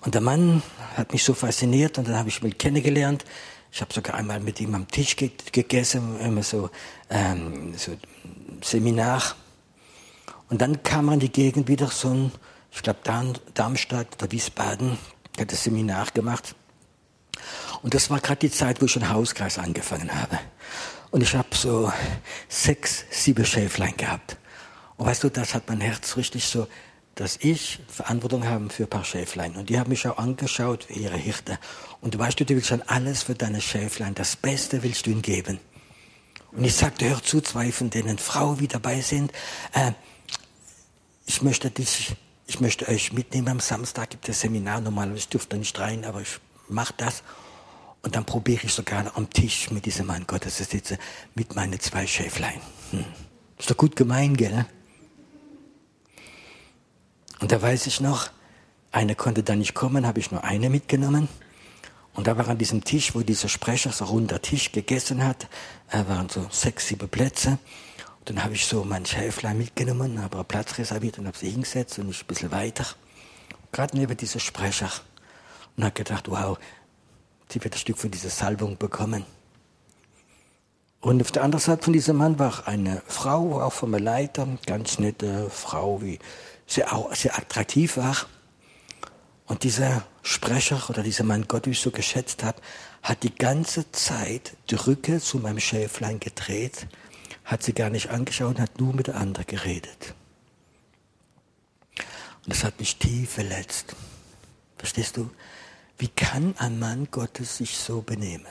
Und 0.00 0.14
der 0.14 0.22
Mann 0.22 0.62
hat 0.96 1.12
mich 1.12 1.22
so 1.22 1.34
fasziniert 1.34 1.98
und 1.98 2.08
dann 2.08 2.16
habe 2.16 2.30
ich 2.30 2.42
ihn 2.42 2.56
kennengelernt. 2.56 3.26
Ich 3.70 3.82
habe 3.82 3.92
sogar 3.92 4.14
einmal 4.14 4.40
mit 4.40 4.58
ihm 4.58 4.74
am 4.74 4.88
Tisch 4.88 5.16
gegessen, 5.16 6.18
immer 6.18 6.42
so, 6.42 6.70
ähm, 7.10 7.74
so 7.76 7.92
Seminar. 8.62 9.22
Und 10.48 10.62
dann 10.62 10.82
kam 10.82 11.10
an 11.10 11.20
die 11.20 11.30
Gegend 11.30 11.68
wieder 11.68 11.88
so 11.88 12.08
ein 12.08 12.32
ich 12.72 12.82
glaube 12.82 13.00
Darmstadt 13.54 14.08
oder 14.18 14.32
Wiesbaden, 14.32 14.98
hat 15.38 15.52
das 15.52 15.64
Seminar 15.64 16.06
gemacht. 16.12 16.54
Und 17.82 17.94
das 17.94 18.10
war 18.10 18.20
gerade 18.20 18.40
die 18.40 18.50
Zeit, 18.50 18.80
wo 18.80 18.86
ich 18.86 18.96
einen 18.96 19.08
Hauskreis 19.08 19.58
angefangen 19.58 20.14
habe. 20.14 20.38
Und 21.10 21.22
ich 21.22 21.34
habe 21.34 21.48
so 21.52 21.92
sechs, 22.48 23.04
sieben 23.10 23.44
Schäflein 23.44 23.96
gehabt. 23.96 24.36
Und 24.96 25.06
weißt 25.06 25.24
du, 25.24 25.30
das 25.30 25.54
hat 25.54 25.68
mein 25.68 25.80
Herz 25.80 26.16
richtig 26.16 26.46
so, 26.46 26.66
dass 27.14 27.36
ich 27.40 27.80
Verantwortung 27.88 28.46
habe 28.46 28.70
für 28.70 28.84
ein 28.84 28.90
paar 28.90 29.04
Schäflein. 29.04 29.56
Und 29.56 29.68
die 29.68 29.78
haben 29.78 29.90
mich 29.90 30.06
auch 30.08 30.16
angeschaut 30.16 30.86
ihre 30.88 31.16
Hirte. 31.16 31.58
Und 32.00 32.14
du 32.14 32.18
weißt 32.18 32.40
du, 32.40 32.44
du 32.44 32.54
willst 32.54 32.68
schon 32.68 32.82
alles 32.82 33.24
für 33.24 33.34
deine 33.34 33.60
Schäflein. 33.60 34.14
Das 34.14 34.36
Beste 34.36 34.82
willst 34.82 35.06
du 35.06 35.10
ihnen 35.10 35.22
geben. 35.22 35.58
Und 36.52 36.64
ich 36.64 36.74
sagte, 36.74 37.08
hör 37.08 37.22
zu, 37.22 37.40
zwei 37.40 37.72
von 37.72 37.90
denen 37.90 38.18
Frauen, 38.18 38.58
die 38.58 38.68
dabei 38.68 39.00
sind. 39.00 39.32
Äh, 39.72 39.92
ich 41.26 41.42
möchte 41.42 41.70
dich 41.70 42.14
ich 42.52 42.60
möchte 42.60 42.86
euch 42.86 43.14
mitnehmen. 43.14 43.48
Am 43.48 43.60
Samstag 43.60 44.10
gibt 44.10 44.28
es 44.28 44.42
Seminar. 44.42 44.82
Normalerweise 44.82 45.26
dürft 45.26 45.54
ihr 45.54 45.58
nicht 45.58 45.78
rein, 45.78 46.04
aber 46.04 46.20
ich 46.20 46.38
mache 46.68 46.92
das. 46.98 47.22
Und 48.02 48.14
dann 48.14 48.26
probiere 48.26 48.66
ich 48.66 48.74
sogar 48.74 49.10
am 49.16 49.30
Tisch 49.30 49.70
mit 49.70 49.86
diesem 49.86 50.04
Mann 50.04 50.26
Gottes 50.26 50.58
zu 50.58 50.64
sitzen, 50.64 50.98
mit 51.34 51.56
meinen 51.56 51.80
zwei 51.80 52.06
Schäflein. 52.06 52.60
Hm. 52.90 53.06
Ist 53.58 53.70
doch 53.70 53.76
gut 53.78 53.96
gemein, 53.96 54.36
gell? 54.36 54.66
Und 57.40 57.52
da 57.52 57.62
weiß 57.62 57.86
ich 57.86 58.02
noch, 58.02 58.28
eine 58.90 59.14
konnte 59.14 59.42
da 59.42 59.56
nicht 59.56 59.72
kommen, 59.72 60.06
habe 60.06 60.20
ich 60.20 60.30
nur 60.30 60.44
eine 60.44 60.68
mitgenommen. 60.68 61.28
Und 62.12 62.26
da 62.26 62.36
war 62.36 62.48
an 62.48 62.58
diesem 62.58 62.84
Tisch, 62.84 63.14
wo 63.14 63.22
dieser 63.22 63.48
Sprecher 63.48 63.92
so 63.92 64.04
runder 64.04 64.42
Tisch 64.42 64.72
gegessen 64.72 65.24
hat, 65.24 65.48
waren 65.90 66.28
so 66.28 66.46
sechs, 66.50 66.88
sieben 66.88 67.08
Plätze. 67.08 67.58
Dann 68.24 68.44
habe 68.44 68.54
ich 68.54 68.66
so 68.66 68.84
mein 68.84 69.04
Schäflein 69.04 69.58
mitgenommen, 69.58 70.22
habe 70.22 70.44
Platz 70.44 70.78
reserviert 70.78 71.18
und 71.18 71.26
habe 71.26 71.36
sie 71.36 71.50
hingesetzt 71.50 71.98
und 71.98 72.08
ich 72.10 72.22
ein 72.22 72.26
bisschen 72.26 72.52
weiter. 72.52 72.86
Gerade 73.72 73.96
neben 73.96 74.16
dieser 74.16 74.38
Sprecher. 74.38 74.90
Und 75.76 75.84
habe 75.84 75.94
gedacht, 75.94 76.30
wow, 76.30 76.58
sie 77.48 77.62
wird 77.64 77.74
ein 77.74 77.78
Stück 77.78 77.98
von 77.98 78.10
dieser 78.10 78.30
Salbung 78.30 78.76
bekommen. 78.76 79.24
Und 81.00 81.20
auf 81.20 81.32
der 81.32 81.42
anderen 81.42 81.62
Seite 81.62 81.82
von 81.82 81.92
diesem 81.92 82.16
Mann 82.16 82.38
war 82.38 82.68
eine 82.68 83.02
Frau, 83.08 83.60
auch 83.60 83.72
vom 83.72 83.94
Leiter, 83.94 84.46
ganz 84.66 85.00
nette 85.00 85.50
Frau, 85.50 86.00
wie 86.00 86.20
sehr, 86.66 86.92
auch 86.92 87.12
sehr 87.14 87.36
attraktiv 87.36 87.96
war. 87.96 88.16
Und 89.46 89.64
dieser 89.64 90.04
Sprecher 90.22 90.88
oder 90.88 91.02
dieser 91.02 91.24
Mann 91.24 91.48
Gott, 91.48 91.66
wie 91.66 91.70
ich 91.70 91.80
so 91.80 91.90
geschätzt 91.90 92.44
habe, 92.44 92.60
hat 93.02 93.24
die 93.24 93.34
ganze 93.34 93.90
Zeit 93.90 94.56
die 94.70 94.76
Rücke 94.76 95.20
zu 95.20 95.38
meinem 95.38 95.58
Schäflein 95.58 96.20
gedreht 96.20 96.86
hat 97.44 97.62
sie 97.62 97.72
gar 97.72 97.90
nicht 97.90 98.10
angeschaut, 98.10 98.58
hat 98.58 98.80
nur 98.80 98.94
mit 98.94 99.08
der 99.08 99.16
anderen 99.16 99.46
geredet. 99.46 100.14
Und 102.44 102.52
das 102.52 102.64
hat 102.64 102.78
mich 102.80 102.96
tief 102.96 103.30
verletzt. 103.30 103.94
Verstehst 104.78 105.16
du? 105.16 105.30
Wie 105.98 106.08
kann 106.08 106.54
ein 106.58 106.78
Mann 106.78 107.08
Gottes 107.10 107.58
sich 107.58 107.76
so 107.76 108.02
benehmen? 108.02 108.46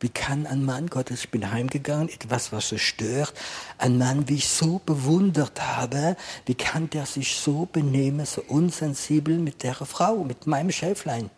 Wie 0.00 0.10
kann 0.10 0.46
ein 0.46 0.64
Mann 0.64 0.88
Gottes, 0.88 1.20
ich 1.24 1.30
bin 1.30 1.50
heimgegangen, 1.50 2.08
etwas, 2.08 2.52
was 2.52 2.68
so 2.68 2.78
stört, 2.78 3.34
ein 3.78 3.98
Mann, 3.98 4.28
wie 4.28 4.36
ich 4.36 4.48
so 4.48 4.80
bewundert 4.84 5.60
habe, 5.60 6.16
wie 6.46 6.54
kann 6.54 6.88
der 6.90 7.04
sich 7.04 7.36
so 7.36 7.66
benehmen, 7.66 8.24
so 8.24 8.42
unsensibel 8.46 9.38
mit 9.38 9.64
der 9.64 9.74
Frau, 9.74 10.22
mit 10.22 10.46
meinem 10.46 10.70
Schäflein? 10.70 11.30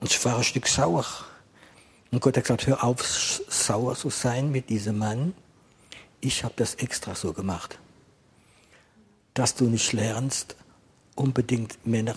Und 0.00 0.10
ich 0.10 0.22
war 0.24 0.36
ein 0.36 0.44
Stück 0.44 0.68
sauer. 0.68 1.06
Und 2.10 2.20
Gott 2.20 2.36
hat 2.36 2.44
gesagt, 2.44 2.66
hör 2.66 2.84
auf, 2.84 3.02
sauer 3.02 3.94
zu 3.94 4.10
sein 4.10 4.50
mit 4.50 4.70
diesem 4.70 4.98
Mann. 4.98 5.34
Ich 6.20 6.42
habe 6.44 6.54
das 6.56 6.76
extra 6.76 7.14
so 7.14 7.32
gemacht. 7.32 7.78
Dass 9.34 9.54
du 9.54 9.64
nicht 9.64 9.92
lernst, 9.92 10.56
unbedingt 11.14 11.86
Männer, 11.86 12.16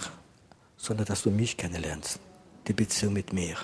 sondern 0.78 1.06
dass 1.06 1.24
du 1.24 1.30
mich 1.30 1.58
kennenlernst. 1.58 2.20
Die 2.68 2.74
Beziehung 2.74 3.14
mit 3.14 3.34
mir. 3.34 3.58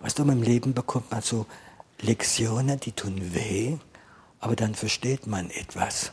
Weißt 0.00 0.18
du, 0.18 0.22
im 0.22 0.42
Leben 0.42 0.72
bekommt 0.72 1.10
man 1.10 1.20
so 1.20 1.46
Lektionen, 2.00 2.80
die 2.80 2.92
tun 2.92 3.34
weh, 3.34 3.76
aber 4.38 4.56
dann 4.56 4.74
versteht 4.74 5.26
man 5.26 5.50
etwas. 5.50 6.12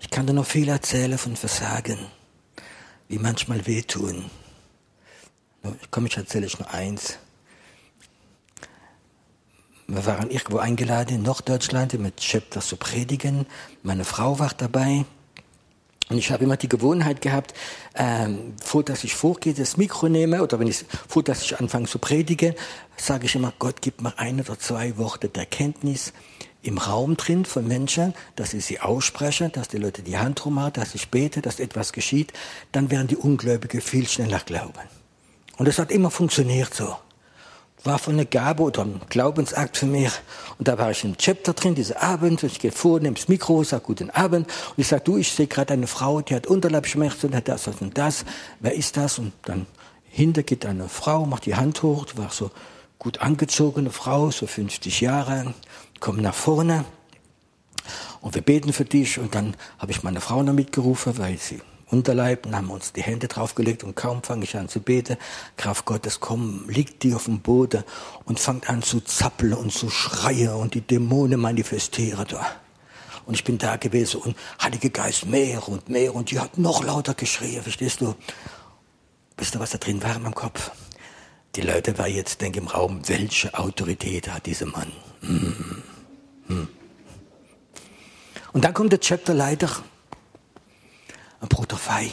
Ich 0.00 0.10
kann 0.10 0.26
dir 0.26 0.32
noch 0.32 0.46
viel 0.46 0.68
erzählen 0.68 1.18
von 1.18 1.36
Versagen, 1.36 1.98
wie 3.08 3.18
manchmal 3.18 3.66
wehtun. 3.66 4.30
Komm, 5.90 6.06
ich 6.06 6.16
erzähle 6.16 6.46
euch 6.46 6.58
nur 6.58 6.70
eins. 6.70 7.18
Wir 9.86 10.04
waren 10.04 10.30
irgendwo 10.30 10.58
eingeladen 10.58 11.16
in 11.16 11.22
Norddeutschland 11.22 11.98
mit 11.98 12.18
Chapter 12.18 12.60
zu 12.60 12.76
predigen. 12.76 13.46
Meine 13.82 14.04
Frau 14.04 14.38
war 14.38 14.52
dabei. 14.56 15.06
Und 16.10 16.16
ich 16.16 16.30
habe 16.30 16.44
immer 16.44 16.56
die 16.56 16.68
Gewohnheit 16.68 17.20
gehabt, 17.20 17.54
ähm, 17.94 18.54
vor 18.62 18.82
dass 18.82 19.04
ich 19.04 19.14
vorgehe, 19.14 19.52
das 19.52 19.76
Mikro 19.76 20.08
nehme 20.08 20.42
oder 20.42 20.58
wenn 20.58 20.66
ich 20.66 20.84
vor 21.06 21.22
dass 21.22 21.42
ich 21.42 21.58
anfange 21.58 21.86
zu 21.86 21.98
predigen, 21.98 22.54
sage 22.96 23.26
ich 23.26 23.34
immer, 23.34 23.52
Gott 23.58 23.82
gibt 23.82 24.00
mir 24.00 24.18
ein 24.18 24.40
oder 24.40 24.58
zwei 24.58 24.96
Worte 24.96 25.28
der 25.28 25.44
Kenntnis 25.44 26.12
im 26.62 26.78
Raum 26.78 27.16
drin 27.16 27.44
von 27.44 27.66
Menschen, 27.66 28.14
dass 28.36 28.54
ich 28.54 28.64
sie 28.64 28.80
ausspreche, 28.80 29.48
dass 29.50 29.68
die 29.68 29.76
Leute 29.76 30.02
die 30.02 30.18
Hand 30.18 30.42
drum 30.42 30.58
haben, 30.60 30.72
dass 30.72 30.94
ich 30.94 31.08
bete, 31.08 31.42
dass 31.42 31.60
etwas 31.60 31.92
geschieht, 31.92 32.32
dann 32.72 32.90
werden 32.90 33.06
die 33.06 33.16
Ungläubigen 33.16 33.80
viel 33.80 34.08
schneller 34.08 34.40
glauben. 34.40 34.97
Und 35.58 35.66
das 35.66 35.78
hat 35.78 35.90
immer 35.90 36.10
funktioniert 36.10 36.72
so. 36.72 36.96
War 37.84 37.98
von 37.98 38.14
einer 38.14 38.24
Gabe 38.24 38.62
oder 38.62 38.82
einem 38.82 39.00
Glaubensakt 39.08 39.76
für 39.76 39.86
mich. 39.86 40.10
Und 40.58 40.66
da 40.66 40.78
war 40.78 40.90
ich 40.90 41.04
im 41.04 41.16
Chapter 41.16 41.52
drin, 41.52 41.74
dieser 41.74 42.02
Abend. 42.02 42.42
Und 42.42 42.50
ich 42.50 42.58
gehe 42.58 42.72
vor, 42.72 42.98
nehme 43.00 43.14
das 43.14 43.28
Mikro, 43.28 43.62
sage 43.62 43.84
guten 43.84 44.10
Abend. 44.10 44.46
Und 44.46 44.78
ich 44.78 44.88
sage, 44.88 45.02
du, 45.04 45.16
ich 45.16 45.30
sehe 45.30 45.46
gerade 45.46 45.74
eine 45.74 45.86
Frau, 45.86 46.20
die 46.20 46.34
hat 46.34 46.46
Unterleibschmerzen, 46.46 47.34
hat 47.34 47.48
das 47.48 47.68
und 47.68 47.98
das. 47.98 48.24
Wer 48.60 48.74
ist 48.74 48.96
das? 48.96 49.18
Und 49.18 49.32
dann 49.42 49.66
hinter 50.04 50.42
geht 50.42 50.64
eine 50.64 50.88
Frau, 50.88 51.26
macht 51.26 51.46
die 51.46 51.54
Hand 51.54 51.82
hoch. 51.82 52.06
Die 52.06 52.18
war 52.18 52.30
so 52.30 52.50
gut 52.98 53.20
angezogene 53.20 53.90
Frau, 53.90 54.30
so 54.30 54.46
50 54.46 55.00
Jahre. 55.00 55.54
Kommt 56.00 56.20
nach 56.20 56.34
vorne. 56.34 56.84
Und 58.20 58.34
wir 58.34 58.42
beten 58.42 58.72
für 58.72 58.84
dich. 58.84 59.18
Und 59.18 59.34
dann 59.34 59.56
habe 59.78 59.90
ich 59.92 60.02
meine 60.04 60.20
Frau 60.20 60.42
noch 60.42 60.52
mitgerufen, 60.52 61.18
weil 61.18 61.38
sie 61.38 61.60
Unterleib 61.90 62.46
und 62.46 62.54
haben 62.54 62.70
uns 62.70 62.92
die 62.92 63.02
Hände 63.02 63.28
draufgelegt 63.28 63.82
und 63.82 63.96
kaum 63.96 64.22
fange 64.22 64.44
ich 64.44 64.56
an 64.56 64.68
zu 64.68 64.80
beten, 64.80 65.16
Kraft 65.56 65.84
Gottes, 65.86 66.20
komm, 66.20 66.68
liegt 66.68 67.02
die 67.02 67.14
auf 67.14 67.24
dem 67.24 67.40
Boden 67.40 67.82
und 68.24 68.38
fangt 68.38 68.68
an 68.68 68.82
zu 68.82 69.00
zappeln 69.00 69.54
und 69.54 69.72
zu 69.72 69.88
schreien 69.88 70.52
und 70.54 70.74
die 70.74 70.82
Dämonen 70.82 71.40
manifestieren 71.40 72.26
da. 72.28 72.44
Und 73.24 73.34
ich 73.34 73.44
bin 73.44 73.58
da 73.58 73.76
gewesen 73.76 74.20
und 74.20 74.36
Heilige 74.62 74.90
Geist 74.90 75.26
mehr 75.26 75.66
und 75.68 75.88
mehr 75.88 76.14
und 76.14 76.30
die 76.30 76.40
hat 76.40 76.58
noch 76.58 76.84
lauter 76.84 77.14
geschrien, 77.14 77.62
verstehst 77.62 78.00
du? 78.00 78.14
Wisst 79.36 79.54
ihr, 79.54 79.60
was 79.60 79.70
da 79.70 79.78
drin 79.78 80.02
war 80.02 80.16
in 80.16 80.22
meinem 80.22 80.34
Kopf? 80.34 80.70
Die 81.54 81.62
Leute 81.62 81.96
war 81.96 82.08
jetzt, 82.08 82.40
denke 82.40 82.60
im 82.60 82.66
Raum, 82.66 83.00
welche 83.06 83.52
Autorität 83.58 84.28
hat 84.28 84.46
dieser 84.46 84.66
Mann? 84.66 84.92
Hm. 85.20 85.82
Hm. 86.48 86.68
Und 88.52 88.64
dann 88.64 88.74
kommt 88.74 88.92
der 88.92 89.00
Chapterleiter 89.00 89.70
Bruder 91.46 91.76
Fei, 91.76 92.10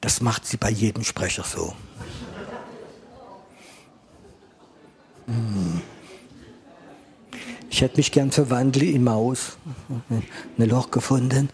das 0.00 0.20
macht 0.20 0.46
sie 0.46 0.56
bei 0.56 0.70
jedem 0.70 1.04
Sprecher 1.04 1.44
so. 1.44 1.74
Hm. 5.26 5.82
Ich 7.70 7.82
hätte 7.82 7.98
mich 7.98 8.12
gern 8.12 8.32
verwandelt 8.32 8.94
in 8.94 9.04
Maus, 9.04 9.58
ein 10.08 10.68
Loch 10.68 10.90
gefunden. 10.90 11.50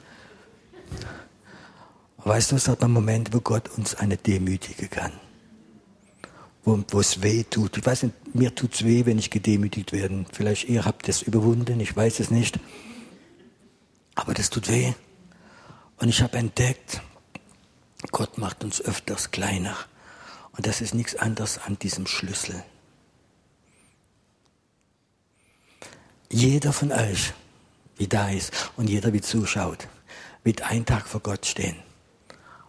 Weißt 2.19 2.53
du, 2.53 2.57
es 2.57 2.69
hat 2.69 2.83
einen 2.83 2.93
Moment, 2.93 3.35
wo 3.35 3.41
Gott 3.41 3.69
uns 3.77 3.95
eine 3.95 4.17
demütigen 4.17 4.89
kann. 4.89 5.13
Wo, 6.65 6.83
wo 6.89 7.01
es 7.01 7.23
weh 7.23 7.45
tut. 7.45 7.77
Ich 7.77 7.85
weiß 7.85 8.05
nicht, 8.05 8.35
mir 8.35 8.55
tut 8.55 8.75
es 8.75 8.85
weh, 8.85 9.05
wenn 9.05 9.19
ich 9.19 9.31
gedemütigt 9.31 9.93
werde. 9.93 10.25
Vielleicht 10.33 10.69
ihr 10.69 10.85
habt 10.87 11.09
es 11.09 11.21
überwunden, 11.21 11.81
ich 11.81 11.95
weiß 11.95 12.21
es 12.21 12.31
nicht. 12.31 12.59
Aber 14.15 14.33
das 14.33 14.49
tut 14.49 14.71
weh. 14.71 14.95
Und 15.99 16.09
ich 16.09 16.23
habe 16.23 16.39
entdeckt, 16.39 17.03
Gott 18.11 18.38
macht 18.38 18.64
uns 18.64 18.81
öfters 18.81 19.31
kleiner. 19.31 19.77
Und 20.53 20.67
das 20.67 20.81
ist 20.81 20.95
nichts 20.95 21.17
anderes 21.17 21.59
an 21.59 21.79
diesem 21.79 22.07
Schlüssel. 22.07 22.62
Jeder 26.31 26.73
von 26.73 26.93
euch, 26.93 27.33
wie 27.97 28.09
da 28.09 28.31
ist 28.31 28.53
und 28.77 28.88
jeder, 28.88 29.12
wie 29.12 29.21
zuschaut, 29.21 29.88
wird 30.43 30.62
einen 30.62 30.87
Tag 30.87 31.07
vor 31.07 31.21
Gott 31.21 31.47
stehen. 31.47 31.77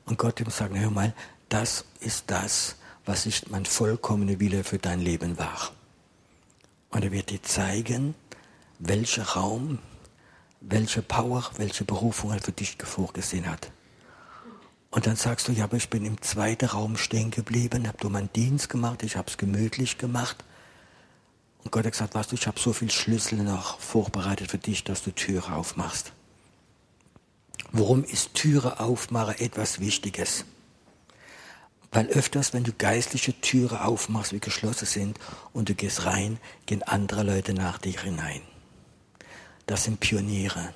Und 0.05 0.17
Gott 0.17 0.39
ihm 0.39 0.49
sagen, 0.49 0.79
hör 0.79 0.91
mal, 0.91 1.13
das 1.49 1.85
ist 1.99 2.25
das, 2.27 2.75
was 3.05 3.25
ich 3.25 3.49
mein 3.49 3.65
vollkommener 3.65 4.39
Wille 4.39 4.63
für 4.63 4.77
dein 4.77 4.99
Leben 4.99 5.37
war. 5.37 5.71
Und 6.89 7.03
er 7.03 7.11
wird 7.11 7.29
dir 7.29 7.41
zeigen, 7.43 8.15
welcher 8.79 9.23
Raum, 9.23 9.79
welche 10.61 11.01
Power, 11.01 11.49
welche 11.57 11.83
Berufung 11.83 12.31
er 12.31 12.41
für 12.41 12.51
dich 12.51 12.77
vorgesehen 12.83 13.49
hat. 13.49 13.71
Und 14.95 15.05
dann 15.07 15.17
sagst 15.17 15.49
du, 15.49 15.51
ja, 15.51 15.65
aber 15.65 15.75
ich 15.75 15.89
bin 15.89 16.05
im 16.05 16.21
zweiten 16.21 16.67
Raum 16.67 16.95
stehen 16.95 17.29
geblieben, 17.29 17.85
habe 17.85 17.97
du 17.97 18.09
meinen 18.09 18.31
Dienst 18.31 18.69
gemacht, 18.69 19.03
ich 19.03 19.17
habe 19.17 19.29
es 19.29 19.35
gemütlich 19.35 19.97
gemacht. 19.97 20.45
Und 21.61 21.71
Gott 21.71 21.83
hat 21.83 21.91
gesagt, 21.91 22.15
weißt 22.15 22.31
du, 22.31 22.35
ich 22.37 22.47
habe 22.47 22.57
so 22.57 22.71
viel 22.71 22.89
Schlüssel 22.89 23.39
noch 23.39 23.77
vorbereitet 23.81 24.51
für 24.51 24.57
dich, 24.57 24.85
dass 24.85 25.03
du 25.03 25.11
Türe 25.11 25.53
aufmachst. 25.53 26.13
Warum 27.73 28.05
ist 28.05 28.35
Türe 28.35 28.79
aufmachen 28.79 29.37
etwas 29.39 29.81
Wichtiges? 29.81 30.45
Weil 31.91 32.07
öfters, 32.07 32.53
wenn 32.53 32.63
du 32.63 32.71
geistliche 32.71 33.33
Türe 33.41 33.83
aufmachst, 33.83 34.31
wie 34.31 34.39
geschlossen 34.39 34.85
sind, 34.85 35.19
und 35.51 35.67
du 35.67 35.75
gehst 35.75 36.05
rein, 36.05 36.39
gehen 36.67 36.83
andere 36.83 37.23
Leute 37.23 37.53
nach 37.53 37.79
dir 37.79 37.99
hinein. 37.99 38.43
Das 39.65 39.83
sind 39.83 39.99
Pioniere. 39.99 40.73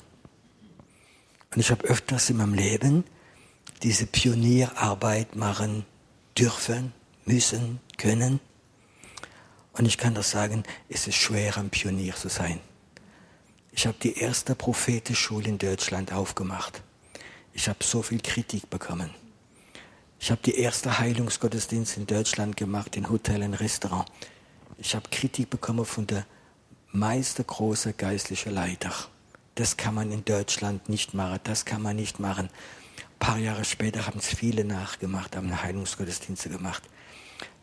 Und 1.55 1.62
ich 1.62 1.71
habe 1.71 1.88
öfters 1.88 2.29
in 2.29 2.36
meinem 2.36 2.53
Leben 2.53 3.05
diese 3.84 4.06
Pionierarbeit 4.06 5.36
machen 5.36 5.86
dürfen, 6.38 6.94
müssen, 7.26 7.80
können. 7.98 8.39
Und 9.74 9.86
ich 9.86 9.98
kann 9.98 10.13
das 10.13 10.32
sagen, 10.32 10.63
es 10.89 11.08
ist 11.08 11.15
schwer, 11.15 11.58
ein 11.58 11.70
Pionier 11.70 12.15
zu 12.15 12.30
sein. 12.30 12.60
Ich 13.72 13.88
habe 13.88 13.98
die 14.02 14.18
erste 14.18 14.56
Prophetenschule 14.56 15.48
in 15.48 15.58
Deutschland 15.58 16.12
aufgemacht. 16.12 16.82
Ich 17.54 17.70
habe 17.70 17.84
so 17.84 18.02
viel 18.02 18.20
Kritik 18.20 18.70
bekommen. 18.70 19.12
Ich 20.20 20.32
habe 20.32 20.42
die 20.44 20.58
erste 20.58 21.00
Heilungsgottesdienst 21.00 21.96
in 21.96 22.06
Deutschland 22.06 22.58
gemacht, 22.58 22.98
in 22.98 23.10
Hotel 23.10 23.42
und 23.44 23.54
Restaurant. 23.54 24.10
Ich 24.78 24.96
habe 24.96 25.10
Kritik 25.10 25.50
bekommen 25.50 25.86
von 25.86 26.08
der 26.08 26.26
meiste 26.92 27.44
große 27.44 27.94
geistliche 27.94 28.50
Leiter. 28.50 28.92
Das 29.56 29.78
kann 29.78 29.96
man 29.96 30.12
in 30.12 30.26
Deutschland 30.26 30.89
nicht 30.89 31.13
machen, 31.13 31.39
das 31.44 31.65
kann 31.65 31.82
man 31.82 31.96
nicht 31.96 32.20
machen. 32.20 32.50
Ein 33.21 33.27
paar 33.27 33.38
Jahre 33.38 33.65
später 33.65 34.08
haben 34.08 34.19
es 34.19 34.27
viele 34.27 34.63
nachgemacht, 34.63 35.36
haben 35.36 35.62
Heilungsgottesdienste 35.62 36.47
gemacht. 36.47 36.84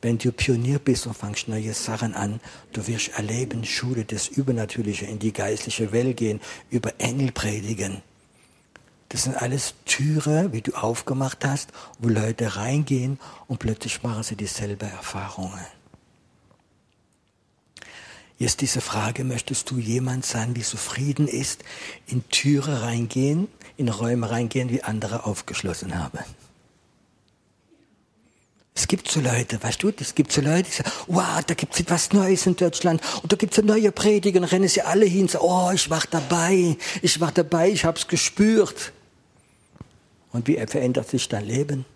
Wenn 0.03 0.19
du 0.19 0.31
Pionier 0.31 0.79
bist 0.79 1.07
und 1.07 1.17
fangst 1.17 1.49
neue 1.49 1.73
Sachen 1.73 2.13
an, 2.15 2.41
du 2.75 2.87
wirst 2.87 3.09
erleben, 3.17 3.65
Schule 3.65 4.05
des 4.05 4.29
Übernatürlichen, 4.29 5.09
in 5.09 5.19
die 5.19 5.33
geistliche 5.33 5.93
Welt 5.93 6.19
gehen, 6.19 6.41
über 6.69 6.93
Engel 6.99 7.33
predigen. 7.33 8.03
Das 9.09 9.23
sind 9.25 9.41
alles 9.41 9.75
Türen, 9.87 10.53
wie 10.53 10.61
du 10.61 10.75
aufgemacht 10.75 11.43
hast, 11.43 11.73
wo 12.01 12.09
Leute 12.09 12.57
reingehen 12.57 13.19
und 13.49 13.59
plötzlich 13.59 14.03
machen 14.03 14.25
sie 14.25 14.37
dieselbe 14.37 14.85
Erfahrungen. 14.85 15.65
Jetzt 18.39 18.61
diese 18.61 18.81
Frage, 18.81 19.25
möchtest 19.25 19.71
du 19.71 19.79
jemand 19.79 20.27
sein, 20.27 20.57
wie 20.57 20.63
zufrieden 20.63 21.27
ist, 21.27 21.65
in 22.07 22.29
Türe 22.29 22.83
reingehen, 22.83 23.49
in 23.77 23.89
Räume 23.89 24.31
reingehen, 24.31 24.69
wie 24.69 24.83
andere 24.83 25.25
aufgeschlossen 25.25 25.99
haben? 25.99 26.19
Es 28.75 28.89
gibt 28.89 29.11
so 29.11 29.21
Leute, 29.21 29.61
weißt 29.63 29.83
du, 29.83 29.91
es 29.99 30.15
gibt 30.15 30.33
so 30.33 30.43
Leute, 30.43 30.65
die 30.65 30.77
sagen, 30.77 30.91
wow, 31.07 31.43
da 31.47 31.55
gibt 31.55 31.73
es 31.73 31.81
etwas 31.81 32.13
Neues 32.13 32.47
in 32.47 32.57
Deutschland 32.57 33.01
und 33.23 33.33
da 33.33 33.37
gibt 33.37 33.55
es 33.55 33.59
eine 33.59 33.69
neue 33.69 33.91
Prediger 33.91 34.39
und 34.39 34.45
rennen 34.45 34.69
sie 34.69 34.83
alle 34.83 35.07
hin 35.07 35.23
und 35.23 35.31
sagen, 35.31 35.47
oh, 35.49 35.71
ich 35.73 35.89
war 35.89 36.03
dabei, 36.11 36.77
ich 37.01 37.19
war 37.19 37.33
dabei, 37.33 37.71
ich 37.71 37.87
habe 37.87 37.99
es 37.99 38.07
gespürt. 38.07 38.93
Und 40.31 40.47
wie 40.47 40.57
verändert 40.67 41.09
sich 41.09 41.27
dein 41.27 41.47
Leben? 41.47 41.87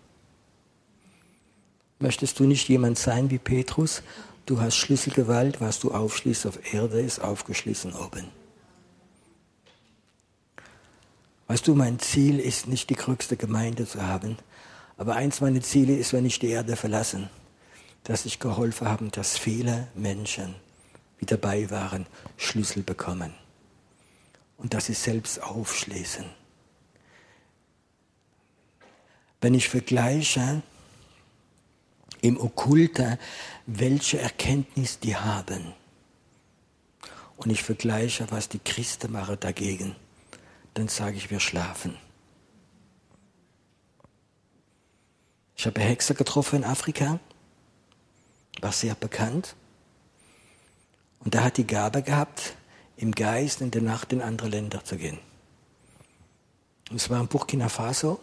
Möchtest 1.99 2.39
du 2.39 2.45
nicht 2.45 2.67
jemand 2.67 2.97
sein 2.97 3.29
wie 3.29 3.37
Petrus, 3.37 4.01
Du 4.45 4.59
hast 4.59 4.75
Schlüsselgewalt, 4.75 5.61
was 5.61 5.79
du 5.79 5.91
aufschließt 5.91 6.47
auf 6.47 6.73
Erde, 6.73 6.99
ist 6.99 7.19
aufgeschlossen 7.19 7.93
oben. 7.93 8.27
Weißt 11.47 11.67
du, 11.67 11.75
mein 11.75 11.99
Ziel 11.99 12.39
ist 12.39 12.67
nicht 12.67 12.89
die 12.89 12.95
größte 12.95 13.37
Gemeinde 13.37 13.85
zu 13.85 14.01
haben, 14.01 14.37
aber 14.97 15.15
eins 15.15 15.41
meiner 15.41 15.61
Ziele 15.61 15.95
ist, 15.95 16.13
wenn 16.13 16.25
ich 16.25 16.39
die 16.39 16.47
Erde 16.47 16.75
verlasse, 16.75 17.29
dass 18.03 18.25
ich 18.25 18.39
geholfen 18.39 18.87
habe, 18.87 19.09
dass 19.09 19.37
viele 19.37 19.87
Menschen, 19.93 20.55
die 21.19 21.25
dabei 21.25 21.69
waren, 21.69 22.07
Schlüssel 22.37 22.83
bekommen 22.83 23.33
und 24.57 24.73
dass 24.73 24.87
sie 24.87 24.93
selbst 24.93 25.43
aufschließen. 25.43 26.25
Wenn 29.41 29.53
ich 29.53 29.69
vergleiche 29.69 30.61
im 32.21 32.39
Okkulte, 32.39 33.17
welche 33.65 34.19
Erkenntnis 34.19 34.99
die 34.99 35.15
haben, 35.15 35.73
und 37.43 37.49
ich 37.49 37.63
vergleiche, 37.63 38.29
was 38.29 38.49
die 38.49 38.59
Christen 38.59 39.11
machen 39.11 39.37
dagegen, 39.39 39.95
dann 40.75 40.87
sage 40.87 41.17
ich, 41.17 41.31
wir 41.31 41.39
schlafen. 41.39 41.97
Ich 45.55 45.65
habe 45.65 45.81
Hexer 45.81 46.13
getroffen 46.13 46.57
in 46.57 46.63
Afrika, 46.63 47.19
war 48.61 48.71
sehr 48.71 48.93
bekannt. 48.93 49.55
Und 51.19 51.33
er 51.33 51.43
hat 51.43 51.57
die 51.57 51.65
Gabe 51.65 52.03
gehabt, 52.03 52.55
im 52.95 53.11
Geist 53.11 53.61
in 53.61 53.71
der 53.71 53.81
Nacht 53.81 54.13
in 54.13 54.21
andere 54.21 54.47
Länder 54.47 54.83
zu 54.83 54.97
gehen. 54.97 55.17
Und 56.91 56.97
es 56.97 57.09
war 57.09 57.19
in 57.19 57.27
Burkina 57.27 57.69
Faso. 57.69 58.19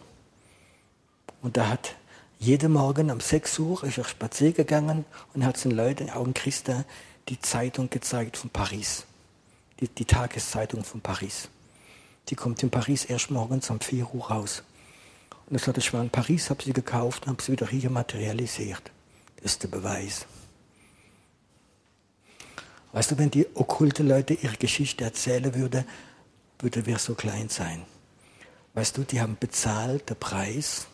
Und 1.43 1.57
da 1.57 1.69
hat 1.69 1.97
jeden 2.39 2.73
Morgen 2.73 3.11
um 3.11 3.21
6 3.21 3.59
Uhr 3.59 3.83
ist 3.85 3.99
er 3.99 4.05
spazieren 4.05 4.55
gegangen 4.55 5.05
und 5.35 5.45
hat 5.45 5.63
den 5.65 5.73
Leuten, 5.73 6.09
auch 6.11 6.25
in 6.25 6.35
Christa, 6.35 6.85
die 7.29 7.41
Zeitung 7.41 7.91
gezeigt 7.91 8.37
von 8.37 8.51
Paris. 8.51 9.05
Die, 9.81 9.89
die 9.89 10.05
Tageszeitung 10.05 10.85
von 10.85 11.01
Paris. 11.01 11.49
Die 12.29 12.37
kommt 12.37 12.63
in 12.63 12.71
Paris 12.71 13.05
erst 13.05 13.31
morgens 13.31 13.71
um 13.71 13.81
4 13.81 14.15
Uhr 14.15 14.29
raus. 14.31 14.63
Und 15.47 15.57
er 15.57 15.59
sagte, 15.61 15.81
ich 15.81 15.93
war 15.93 16.03
in 16.03 16.11
Paris, 16.11 16.51
habe 16.51 16.63
sie 16.63 16.73
gekauft 16.73 17.25
und 17.25 17.33
habe 17.33 17.43
sie 17.43 17.53
wieder 17.53 17.67
hier 17.67 17.91
materialisiert. 17.91 18.91
Das 19.37 19.53
ist 19.53 19.63
der 19.63 19.69
Beweis. 19.69 20.27
Weißt 22.93 23.11
du, 23.11 23.19
wenn 23.19 23.31
die 23.31 23.47
okkulte 23.55 24.03
Leute 24.03 24.35
ihre 24.35 24.57
Geschichte 24.57 25.05
erzählen 25.05 25.55
würden, 25.55 25.85
würde 26.59 26.87
wir 26.87 26.99
so 26.99 27.15
klein 27.15 27.49
sein. 27.49 27.83
Weißt 28.75 28.97
du, 28.97 29.03
die 29.03 29.21
haben 29.21 29.37
bezahlt 29.39 30.09
den 30.09 30.17
Preis, 30.17 30.87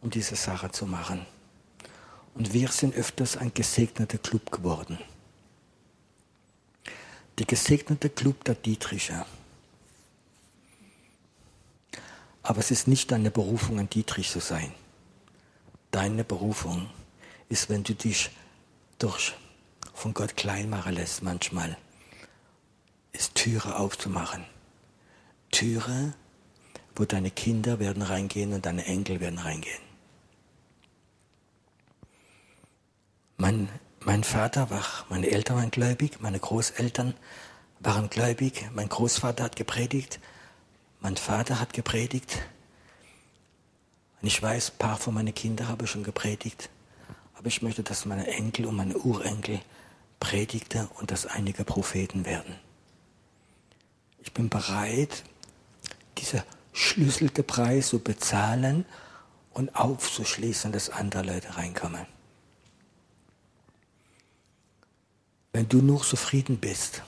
um 0.00 0.10
diese 0.10 0.36
Sache 0.36 0.70
zu 0.70 0.86
machen. 0.86 1.26
Und 2.34 2.52
wir 2.52 2.68
sind 2.68 2.94
öfters 2.94 3.36
ein 3.36 3.52
gesegneter 3.52 4.18
Club 4.18 4.50
geworden. 4.50 4.98
Der 7.38 7.46
gesegnete 7.46 8.10
Club 8.10 8.44
der 8.44 8.54
Dietricher. 8.54 9.26
Aber 12.42 12.58
es 12.58 12.70
ist 12.70 12.88
nicht 12.88 13.10
deine 13.10 13.30
Berufung, 13.30 13.78
ein 13.78 13.90
Dietrich 13.90 14.30
zu 14.30 14.40
sein. 14.40 14.72
Deine 15.90 16.24
Berufung 16.24 16.88
ist, 17.48 17.68
wenn 17.68 17.82
du 17.82 17.94
dich 17.94 18.30
durch 18.98 19.34
von 19.92 20.14
Gott 20.14 20.36
klein 20.36 20.70
machen 20.70 20.94
lässt 20.94 21.22
manchmal, 21.22 21.76
ist 23.12 23.34
Türe 23.34 23.76
aufzumachen. 23.76 24.44
Türe, 25.50 26.14
wo 26.94 27.04
deine 27.04 27.30
Kinder 27.30 27.78
werden 27.80 28.02
reingehen 28.02 28.52
und 28.52 28.66
deine 28.66 28.86
Enkel 28.86 29.20
werden 29.20 29.38
reingehen. 29.38 29.89
Mein, 33.40 33.70
mein 34.00 34.22
Vater 34.22 34.68
war, 34.68 34.84
meine 35.08 35.30
Eltern 35.30 35.56
waren 35.56 35.70
gläubig, 35.70 36.20
meine 36.20 36.38
Großeltern 36.38 37.14
waren 37.78 38.10
gläubig, 38.10 38.68
mein 38.74 38.90
Großvater 38.90 39.44
hat 39.44 39.56
gepredigt, 39.56 40.20
mein 41.00 41.16
Vater 41.16 41.58
hat 41.58 41.72
gepredigt. 41.72 42.36
Und 44.20 44.28
ich 44.28 44.42
weiß, 44.42 44.72
ein 44.72 44.76
paar 44.76 44.98
von 44.98 45.14
meinen 45.14 45.34
Kindern 45.34 45.68
habe 45.68 45.86
schon 45.86 46.02
gepredigt. 46.02 46.68
Aber 47.34 47.46
ich 47.46 47.62
möchte, 47.62 47.82
dass 47.82 48.04
meine 48.04 48.26
Enkel 48.26 48.66
und 48.66 48.76
meine 48.76 48.98
Urenkel 48.98 49.60
Predigter 50.20 50.90
und 50.98 51.10
dass 51.10 51.24
einige 51.24 51.64
Propheten 51.64 52.26
werden. 52.26 52.56
Ich 54.18 54.34
bin 54.34 54.50
bereit, 54.50 55.24
diese 56.18 56.44
schlüsselte 56.74 57.42
Preis 57.42 57.88
zu 57.88 58.00
bezahlen 58.00 58.84
und 59.54 59.74
aufzuschließen, 59.74 60.72
dass 60.72 60.90
andere 60.90 61.22
Leute 61.22 61.56
reinkommen. 61.56 62.06
Wenn 65.52 65.68
du 65.68 65.78
nur 65.78 66.02
zufrieden 66.02 66.58
bist, 66.58 67.02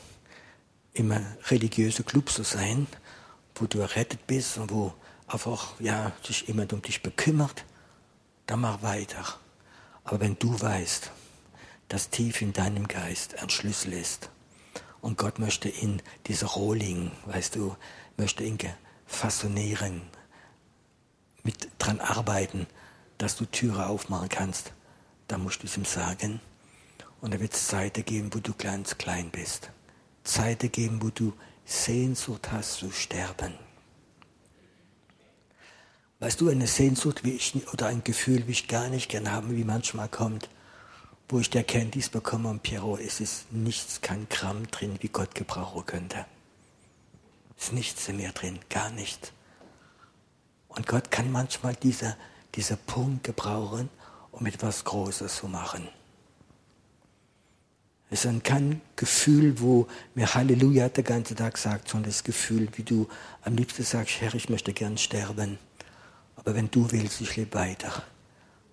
im 0.95 1.13
religiösen 1.49 2.05
Club 2.05 2.29
zu 2.29 2.43
sein, 2.43 2.87
wo 3.55 3.67
du 3.67 3.79
errettet 3.79 4.27
bist 4.27 4.59
und 4.59 4.73
wo 4.73 4.93
einfach 5.27 5.81
ja, 5.81 6.13
sich 6.23 6.49
jemand 6.49 6.73
um 6.73 6.83
dich 6.83 7.03
bekümmert, 7.03 7.65
dann 8.47 8.61
mach 8.61 8.83
weiter. 8.83 9.25
Aber 10.05 10.21
wenn 10.21 10.37
du 10.39 10.61
weißt, 10.61 11.11
das 11.89 12.11
tief 12.11 12.43
in 12.43 12.53
deinem 12.53 12.89
Geist 12.89 13.39
ein 13.39 13.51
Schlüssel 13.51 13.93
ist. 13.93 14.31
Und 15.01 15.19
Gott 15.19 15.39
möchte 15.39 15.69
in 15.69 16.01
dieser 16.27 16.47
Rohling, 16.49 17.11
weißt 17.27 17.57
du, 17.57 17.77
möchte 18.17 18.45
ihn 18.45 18.59
fassonieren, 19.07 20.03
mit 21.43 21.69
dran 21.79 22.01
arbeiten, 22.01 22.67
dass 23.19 23.37
du 23.37 23.45
Türe 23.45 23.87
aufmachen 23.87 24.29
kannst. 24.29 24.73
Da 25.29 25.39
musst 25.39 25.63
du 25.63 25.67
es 25.67 25.77
ihm 25.77 25.85
sagen. 25.85 26.41
Und 27.23 27.33
er 27.33 27.41
wird 27.41 27.55
Zeiten 27.55 28.05
geben, 28.05 28.35
wo 28.35 28.41
du 28.41 28.53
ganz 28.53 28.99
klein 28.99 29.31
bist. 29.31 29.71
Zeiten 30.25 30.71
geben, 30.73 31.01
wo 31.01 31.11
du 31.11 31.33
Sehnsucht 31.65 32.51
hast 32.51 32.75
zu 32.75 32.91
sterben. 32.91 33.55
Weißt 36.19 36.41
du, 36.41 36.49
eine 36.49 36.67
Sehnsucht 36.67 37.23
wie 37.23 37.31
ich, 37.31 37.55
oder 37.73 37.87
ein 37.87 38.03
Gefühl, 38.03 38.47
wie 38.49 38.53
ich 38.53 38.67
gar 38.67 38.89
nicht 38.89 39.09
gern 39.09 39.31
habe, 39.31 39.57
wie 39.57 39.63
manchmal 39.63 40.09
kommt, 40.09 40.49
wo 41.29 41.39
ich 41.39 41.49
die 41.49 41.59
Erkenntnis 41.59 42.09
bekomme, 42.09 42.51
und 42.51 42.65
Piero, 42.65 42.97
es 42.97 43.21
ist 43.21 43.53
nichts, 43.53 44.01
kein 44.01 44.29
Gramm 44.29 44.69
drin, 44.73 44.99
wie 45.01 45.09
Gott 45.09 45.37
gebrauchen 45.37 45.87
könnte. 45.87 46.27
Es 47.57 47.67
ist 47.67 47.73
nichts 47.73 48.09
mehr 48.09 48.33
drin, 48.33 48.59
gar 48.69 48.91
nichts. 48.91 49.33
Und 50.67 50.89
Gott 50.89 51.13
kann 51.13 51.31
manchmal 51.31 51.77
dieser, 51.77 52.17
dieser 52.57 52.77
Punkt 52.77 53.23
gebrauchen, 53.23 53.91
um 54.33 54.45
etwas 54.47 54.83
Großes 54.85 55.37
zu 55.37 55.47
machen. 55.47 55.89
Es 58.13 58.25
ist 58.25 58.45
kein 58.45 58.81
Gefühl, 58.95 59.59
wo 59.59 59.89
mir 60.15 60.35
Halleluja 60.35 60.89
den 60.91 61.05
ganzen 61.05 61.37
Tag 61.37 61.59
sagt, 61.59 61.89
sondern 61.89 62.11
das 62.11 62.23
Gefühl, 62.23 62.69
wie 62.75 62.83
du 62.83 63.09
am 63.43 63.57
liebsten 63.57 63.83
sagst, 63.83 64.21
Herr, 64.21 64.35
ich 64.35 64.49
möchte 64.49 64.73
gern 64.73 64.99
sterben. 64.99 65.59
Aber 66.37 66.55
wenn 66.55 66.71
du 66.71 66.93
willst, 66.93 67.21
ich 67.21 67.37
lebe 67.37 67.55
weiter 67.55 68.03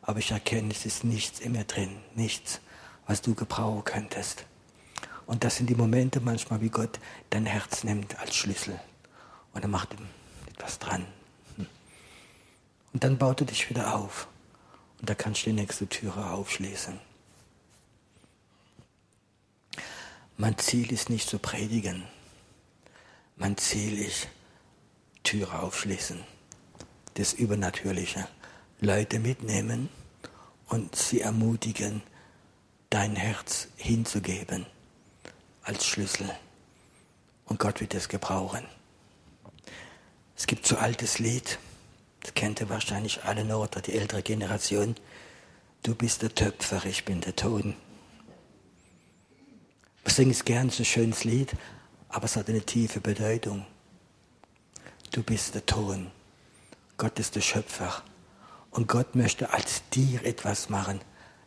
aber 0.10 0.18
ich 0.18 0.32
erkenne, 0.32 0.72
es 0.72 0.88
ist 0.88 1.04
nichts 1.04 1.40
in 1.40 1.52
mir 1.52 1.66
drin, 1.66 1.96
nichts, 2.16 2.62
was 3.06 3.22
du 3.22 3.36
gebrauchen 3.36 3.84
könntest. 3.84 4.44
Und 5.28 5.44
das 5.44 5.58
sind 5.58 5.70
die 5.70 5.76
Momente 5.76 6.20
manchmal, 6.20 6.62
wie 6.62 6.70
Gott 6.70 7.00
dein 7.30 7.46
Herz 7.46 7.84
nimmt 7.84 8.20
als 8.20 8.36
Schlüssel 8.36 8.80
und 9.54 9.62
er 9.62 9.68
macht 9.68 9.96
etwas 10.48 10.80
dran. 10.80 11.06
Und 11.58 13.04
dann 13.04 13.20
baut 13.20 13.42
er 13.42 13.46
dich 13.46 13.70
wieder 13.70 13.96
auf 13.96 14.28
und 15.00 15.08
da 15.08 15.14
kannst 15.14 15.46
du 15.46 15.52
die 15.52 15.58
nächste 15.58 15.88
Türe 15.88 16.32
aufschließen. 16.32 17.00
Mein 20.42 20.58
Ziel 20.58 20.94
ist 20.94 21.10
nicht 21.10 21.28
zu 21.28 21.38
predigen. 21.38 22.06
Mein 23.36 23.58
Ziel 23.58 24.00
ist 24.00 24.30
Türe 25.22 25.60
aufschließen. 25.60 26.24
Das 27.16 27.34
Übernatürliche. 27.34 28.26
Leute 28.80 29.20
mitnehmen 29.20 29.90
und 30.70 30.96
sie 30.96 31.20
ermutigen, 31.20 32.02
dein 32.90 33.18
Herz 33.18 33.68
hinzugeben 33.76 34.66
als 35.64 35.86
Schlüssel. 35.86 36.30
Und 37.44 37.60
Gott 37.60 37.82
wird 37.82 37.94
es 37.94 38.08
gebrauchen. 38.08 38.64
Es 40.38 40.48
gibt 40.48 40.66
so 40.66 40.78
altes 40.78 41.20
Lied, 41.20 41.60
das 42.22 42.34
kennt 42.34 42.62
ihr 42.62 42.70
wahrscheinlich 42.70 43.26
alle 43.26 43.44
noch, 43.44 43.64
oder 43.64 43.82
die 43.82 43.92
ältere 43.92 44.24
Generation. 44.24 44.96
Du 45.84 45.96
bist 45.96 46.22
der 46.22 46.34
Töpfer, 46.34 46.86
ich 46.86 47.04
bin 47.04 47.20
der 47.20 47.36
Ton. 47.36 47.76
Wir 50.10 50.16
singen 50.16 50.32
es 50.32 50.43
gern, 50.43 50.70
es 50.70 50.74
ist 50.74 50.80
ein 50.80 50.86
schönes 50.86 51.24
Lied, 51.24 51.51
aber 52.10 52.26
es 52.26 52.36
hat 52.36 52.49
eine 52.49 52.64
tiefe 52.64 52.99
Bedeutung. 52.99 53.68
Du 55.12 55.22
bist 55.22 55.53
der 55.53 55.68
Ton. 55.68 56.10
Gott 56.97 57.20
ist 57.20 57.36
der 57.36 57.41
Schöpfer. 57.41 58.01
Und 58.72 58.88
Gott 58.88 59.14
möchte 59.14 59.53
als 59.53 59.88
dir 59.91 60.26
etwas 60.26 60.68
machen 60.68 60.99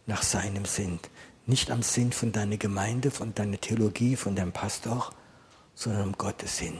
nach 0.06 0.22
seinem 0.22 0.64
Sinn. 0.64 1.00
Nicht 1.44 1.72
am 1.72 1.82
Sinn 1.82 2.12
von 2.12 2.30
deiner 2.30 2.56
Gemeinde, 2.56 3.10
von 3.10 3.34
deiner 3.34 3.60
Theologie, 3.60 4.14
von 4.14 4.36
deinem 4.36 4.52
Pastor, 4.52 5.10
sondern 5.74 6.02
um 6.04 6.12
Gottes 6.12 6.58
Sinn. 6.58 6.78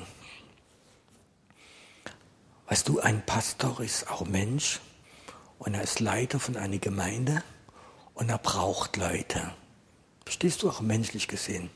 Weißt 2.68 2.88
du, 2.88 3.00
ein 3.00 3.26
Pastor 3.26 3.80
ist 3.80 4.08
auch 4.08 4.24
Mensch 4.24 4.78
und 5.58 5.74
er 5.74 5.82
ist 5.82 5.98
Leiter 5.98 6.38
von 6.38 6.56
einer 6.56 6.78
Gemeinde 6.78 7.42
und 8.14 8.28
er 8.28 8.38
braucht 8.38 8.96
Leute. 8.96 9.50
Verstehst 10.24 10.62
du 10.62 10.70
auch 10.70 10.80
menschlich 10.80 11.28
gesehen? 11.28 11.70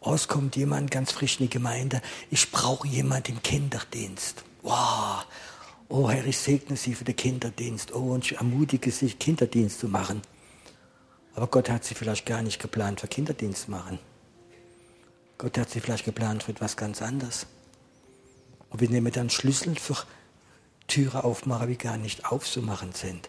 Aus 0.00 0.28
kommt 0.28 0.56
jemand 0.56 0.90
ganz 0.90 1.12
frisch 1.12 1.40
in 1.40 1.46
die 1.46 1.50
Gemeinde, 1.50 2.02
ich 2.30 2.50
brauche 2.50 2.86
jemand 2.86 3.28
im 3.28 3.42
Kinderdienst. 3.42 4.44
Wow, 4.62 5.24
Oh 5.88 6.10
Herr, 6.10 6.26
ich 6.26 6.38
segne 6.38 6.76
Sie 6.76 6.94
für 6.94 7.04
den 7.04 7.16
Kinderdienst. 7.16 7.94
Oh, 7.94 8.14
und 8.14 8.24
ich 8.24 8.36
ermutige 8.36 8.90
Sie, 8.90 9.10
Kinderdienst 9.12 9.80
zu 9.80 9.88
machen. 9.88 10.22
Aber 11.34 11.46
Gott 11.46 11.68
hat 11.68 11.84
sie 11.84 11.94
vielleicht 11.94 12.26
gar 12.26 12.42
nicht 12.42 12.60
geplant 12.60 13.00
für 13.00 13.08
Kinderdienst 13.08 13.68
machen. 13.68 13.98
Gott 15.36 15.58
hat 15.58 15.68
sie 15.68 15.80
vielleicht 15.80 16.04
geplant 16.04 16.44
für 16.44 16.52
etwas 16.52 16.76
ganz 16.76 17.02
anderes. 17.02 17.46
Und 18.70 18.80
wir 18.80 18.88
nehmen 18.88 19.12
dann 19.12 19.30
Schlüssel 19.30 19.76
für 19.76 19.96
Türe 20.86 21.24
aufmachen, 21.24 21.68
die 21.68 21.78
gar 21.78 21.96
nicht 21.96 22.24
aufzumachen 22.30 22.92
sind. 22.92 23.28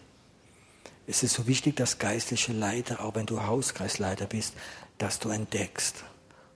Es 1.06 1.22
ist 1.22 1.34
so 1.34 1.46
wichtig, 1.46 1.76
dass 1.76 1.98
geistliche 1.98 2.52
Leiter, 2.52 3.04
auch 3.04 3.14
wenn 3.14 3.26
du 3.26 3.42
Hauskreisleiter 3.42 4.26
bist, 4.26 4.54
dass 4.98 5.20
du 5.20 5.28
entdeckst, 5.28 6.04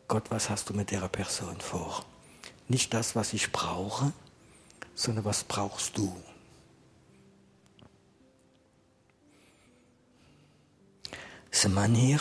Gott, 0.08 0.24
was 0.30 0.50
hast 0.50 0.68
du 0.68 0.74
mit 0.74 0.90
der 0.90 1.06
Person 1.08 1.60
vor? 1.60 2.04
Nicht 2.66 2.92
das, 2.92 3.14
was 3.14 3.32
ich 3.32 3.52
brauche, 3.52 4.12
sondern 4.94 5.24
was 5.24 5.44
brauchst 5.44 5.96
du? 5.96 6.16
Ein 11.62 11.74
Mann 11.74 11.94
hier? 11.94 12.18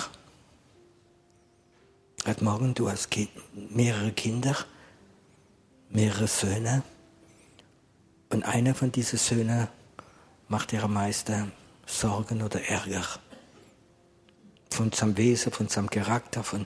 Heute 2.27 2.43
Morgen, 2.43 2.73
du 2.75 2.91
hast 2.91 3.09
mehrere 3.53 4.11
Kinder, 4.11 4.55
mehrere 5.89 6.27
Söhne. 6.27 6.83
Und 8.29 8.43
einer 8.43 8.75
von 8.75 8.91
diesen 8.91 9.17
Söhnen 9.17 9.67
macht 10.47 10.71
dir 10.73 10.83
am 10.83 10.93
meisten 10.93 11.51
Sorgen 11.89 12.41
oder 12.41 12.61
Ärger. 12.61 13.03
Von 14.71 14.91
seinem 14.91 15.17
Wesen, 15.17 15.51
von 15.51 15.67
seinem 15.67 15.89
Charakter, 15.89 16.43
von 16.43 16.65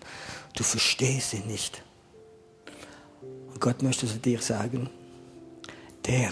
du 0.55 0.63
verstehst 0.63 1.33
ihn 1.33 1.47
nicht. 1.47 1.81
Und 3.21 3.59
Gott 3.61 3.81
möchte 3.81 4.05
zu 4.05 4.17
dir 4.17 4.41
sagen, 4.41 4.89
der 6.05 6.31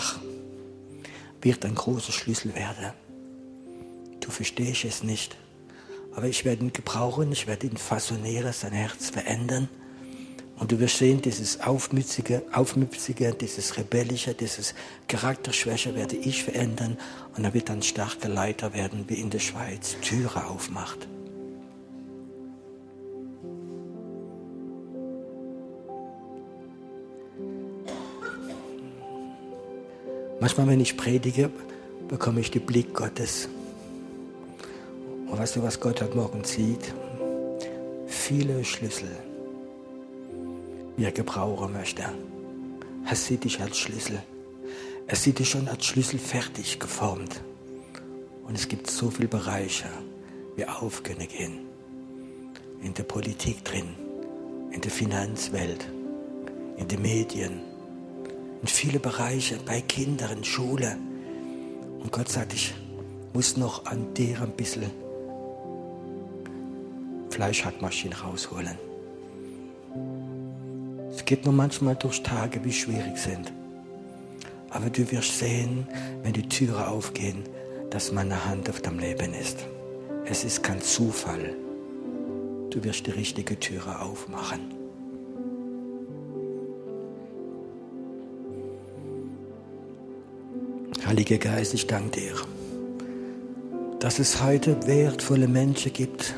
wird 1.41 1.65
ein 1.65 1.75
großer 1.75 2.11
Schlüssel 2.11 2.53
werden. 2.53 2.93
Du 4.19 4.29
verstehst 4.29 4.85
es 4.85 5.03
nicht. 5.03 5.37
Aber 6.13 6.27
ich 6.27 6.43
werde 6.43 6.65
ihn 6.65 6.73
gebrauchen, 6.73 7.31
ich 7.31 7.47
werde 7.47 7.67
ihn 7.67 7.77
fassonieren, 7.77 8.51
sein 8.51 8.73
Herz 8.73 9.09
verändern. 9.09 9.69
Und 10.61 10.71
du 10.71 10.79
wirst 10.79 10.99
sehen, 10.99 11.23
dieses 11.23 11.59
Aufmützige, 11.61 12.43
Aufmützige, 12.53 13.33
dieses 13.33 13.77
Rebellische, 13.77 14.35
dieses 14.35 14.75
Charakterschwäche 15.07 15.95
werde 15.95 16.15
ich 16.15 16.43
verändern. 16.43 16.99
Und 17.35 17.45
er 17.45 17.55
wird 17.55 17.71
ein 17.71 17.81
starker 17.81 18.29
Leiter 18.29 18.71
werden, 18.75 19.05
wie 19.07 19.15
in 19.15 19.31
der 19.31 19.39
Schweiz 19.39 19.95
Türe 20.03 20.45
aufmacht. 20.45 21.07
Manchmal, 30.39 30.67
wenn 30.67 30.79
ich 30.79 30.95
predige, 30.95 31.49
bekomme 32.07 32.39
ich 32.39 32.51
den 32.51 32.67
Blick 32.67 32.93
Gottes. 32.93 33.49
Und 35.25 35.39
weißt 35.39 35.55
du, 35.55 35.63
was 35.63 35.79
Gott 35.79 36.03
heute 36.03 36.15
Morgen 36.15 36.43
sieht? 36.43 36.93
Viele 38.05 38.63
Schlüssel 38.63 39.09
er 41.03 41.11
gebrauchen 41.11 41.73
möchte. 41.73 42.03
Er 43.07 43.15
sieht 43.15 43.43
dich 43.43 43.61
als 43.61 43.77
Schlüssel. 43.77 44.21
Er 45.07 45.15
sieht 45.15 45.39
dich 45.39 45.49
schon 45.49 45.67
als 45.67 45.85
Schlüssel 45.85 46.19
fertig 46.19 46.79
geformt. 46.79 47.41
Und 48.47 48.55
es 48.55 48.67
gibt 48.67 48.89
so 48.89 49.09
viele 49.09 49.27
Bereiche, 49.27 49.89
wie 50.55 50.65
aufgehen 50.65 51.27
gehen. 51.27 51.59
In 52.81 52.93
der 52.93 53.03
Politik 53.03 53.63
drin, 53.63 53.95
in 54.71 54.81
der 54.81 54.91
Finanzwelt, 54.91 55.87
in 56.77 56.87
den 56.87 57.01
Medien, 57.01 57.61
in 58.61 58.67
viele 58.67 58.99
Bereiche, 58.99 59.57
bei 59.65 59.81
Kindern, 59.81 60.43
Schule. 60.43 60.97
Und 61.99 62.11
Gott 62.11 62.29
sagt, 62.29 62.53
ich 62.53 62.73
muss 63.33 63.57
noch 63.57 63.85
an 63.85 64.13
dir 64.13 64.41
ein 64.41 64.51
bisschen 64.51 64.91
Fleischhackmaschine 67.29 68.19
rausholen. 68.19 68.90
Es 71.31 71.37
geht 71.37 71.45
nur 71.45 71.53
manchmal 71.53 71.95
durch 71.95 72.23
Tage, 72.23 72.61
wie 72.65 72.73
schwierig 72.73 73.17
sind. 73.17 73.53
Aber 74.69 74.89
du 74.89 75.09
wirst 75.13 75.39
sehen, 75.39 75.87
wenn 76.23 76.33
die 76.33 76.49
Türen 76.49 76.83
aufgehen, 76.83 77.43
dass 77.89 78.11
meine 78.11 78.43
Hand 78.43 78.69
auf 78.69 78.81
deinem 78.81 78.99
Leben 78.99 79.33
ist. 79.33 79.59
Es 80.25 80.43
ist 80.43 80.61
kein 80.61 80.81
Zufall. 80.81 81.55
Du 82.69 82.83
wirst 82.83 83.07
die 83.07 83.11
richtige 83.11 83.57
Türe 83.57 84.01
aufmachen. 84.01 84.59
Heiliger 91.05 91.37
Geist, 91.37 91.73
ich 91.73 91.87
danke 91.87 92.19
dir, 92.19 92.33
dass 94.01 94.19
es 94.19 94.43
heute 94.43 94.85
wertvolle 94.85 95.47
Menschen 95.47 95.93
gibt, 95.93 96.35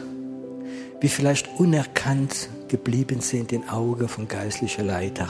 wie 1.04 1.10
vielleicht 1.10 1.60
unerkannt 1.60 2.47
geblieben 2.70 3.20
sind 3.20 3.51
in 3.51 3.68
Augen 3.68 4.08
von 4.08 4.26
geistlichen 4.26 4.88
Leiter. 4.88 5.28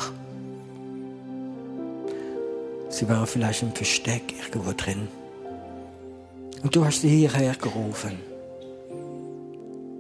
Sie 2.90 3.10
waren 3.10 3.26
vielleicht 3.26 3.64
im 3.64 3.74
Versteck 3.74 4.22
irgendwo 4.40 4.74
drin. 4.74 5.08
Und 6.62 6.76
du 6.76 6.86
hast 6.86 7.02
sie 7.02 7.10
hierher 7.10 7.56
gerufen. 7.56 8.20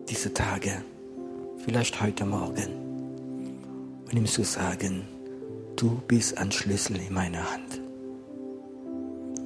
Diese 0.07 0.31
Tage, 0.31 0.83
vielleicht 1.65 1.99
heute 1.99 2.27
Morgen. 2.27 2.69
Und 4.05 4.15
ihm 4.15 4.27
zu 4.27 4.43
sagen, 4.43 5.07
du 5.75 5.99
bist 6.07 6.37
ein 6.37 6.51
Schlüssel 6.51 6.97
in 6.97 7.15
meiner 7.15 7.51
Hand. 7.51 7.81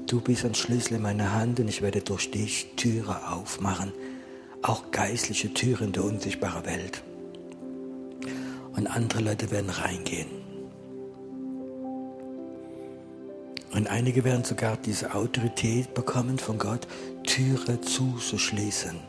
Du 0.07 0.19
bist 0.19 0.43
ein 0.43 0.55
Schlüssel 0.55 0.95
in 0.95 1.03
meiner 1.03 1.33
Hand 1.33 1.61
und 1.61 1.69
ich 1.69 1.81
werde 1.81 2.01
durch 2.01 2.29
dich 2.31 2.73
Türen 2.75 3.15
aufmachen, 3.15 3.93
auch 4.67 4.91
geistliche 4.91 5.53
Türen 5.53 5.91
der 5.93 6.03
unsichtbaren 6.03 6.65
Welt 6.65 7.03
und 8.75 8.87
andere 8.87 9.21
Leute 9.21 9.49
werden 9.49 9.69
reingehen. 9.69 10.27
Und 13.73 13.87
einige 13.87 14.23
werden 14.23 14.43
sogar 14.43 14.77
diese 14.77 15.13
Autorität 15.13 15.93
bekommen 15.93 16.39
von 16.39 16.57
Gott, 16.57 16.87
Türe 17.23 17.79
zuzuschließen. 17.81 18.99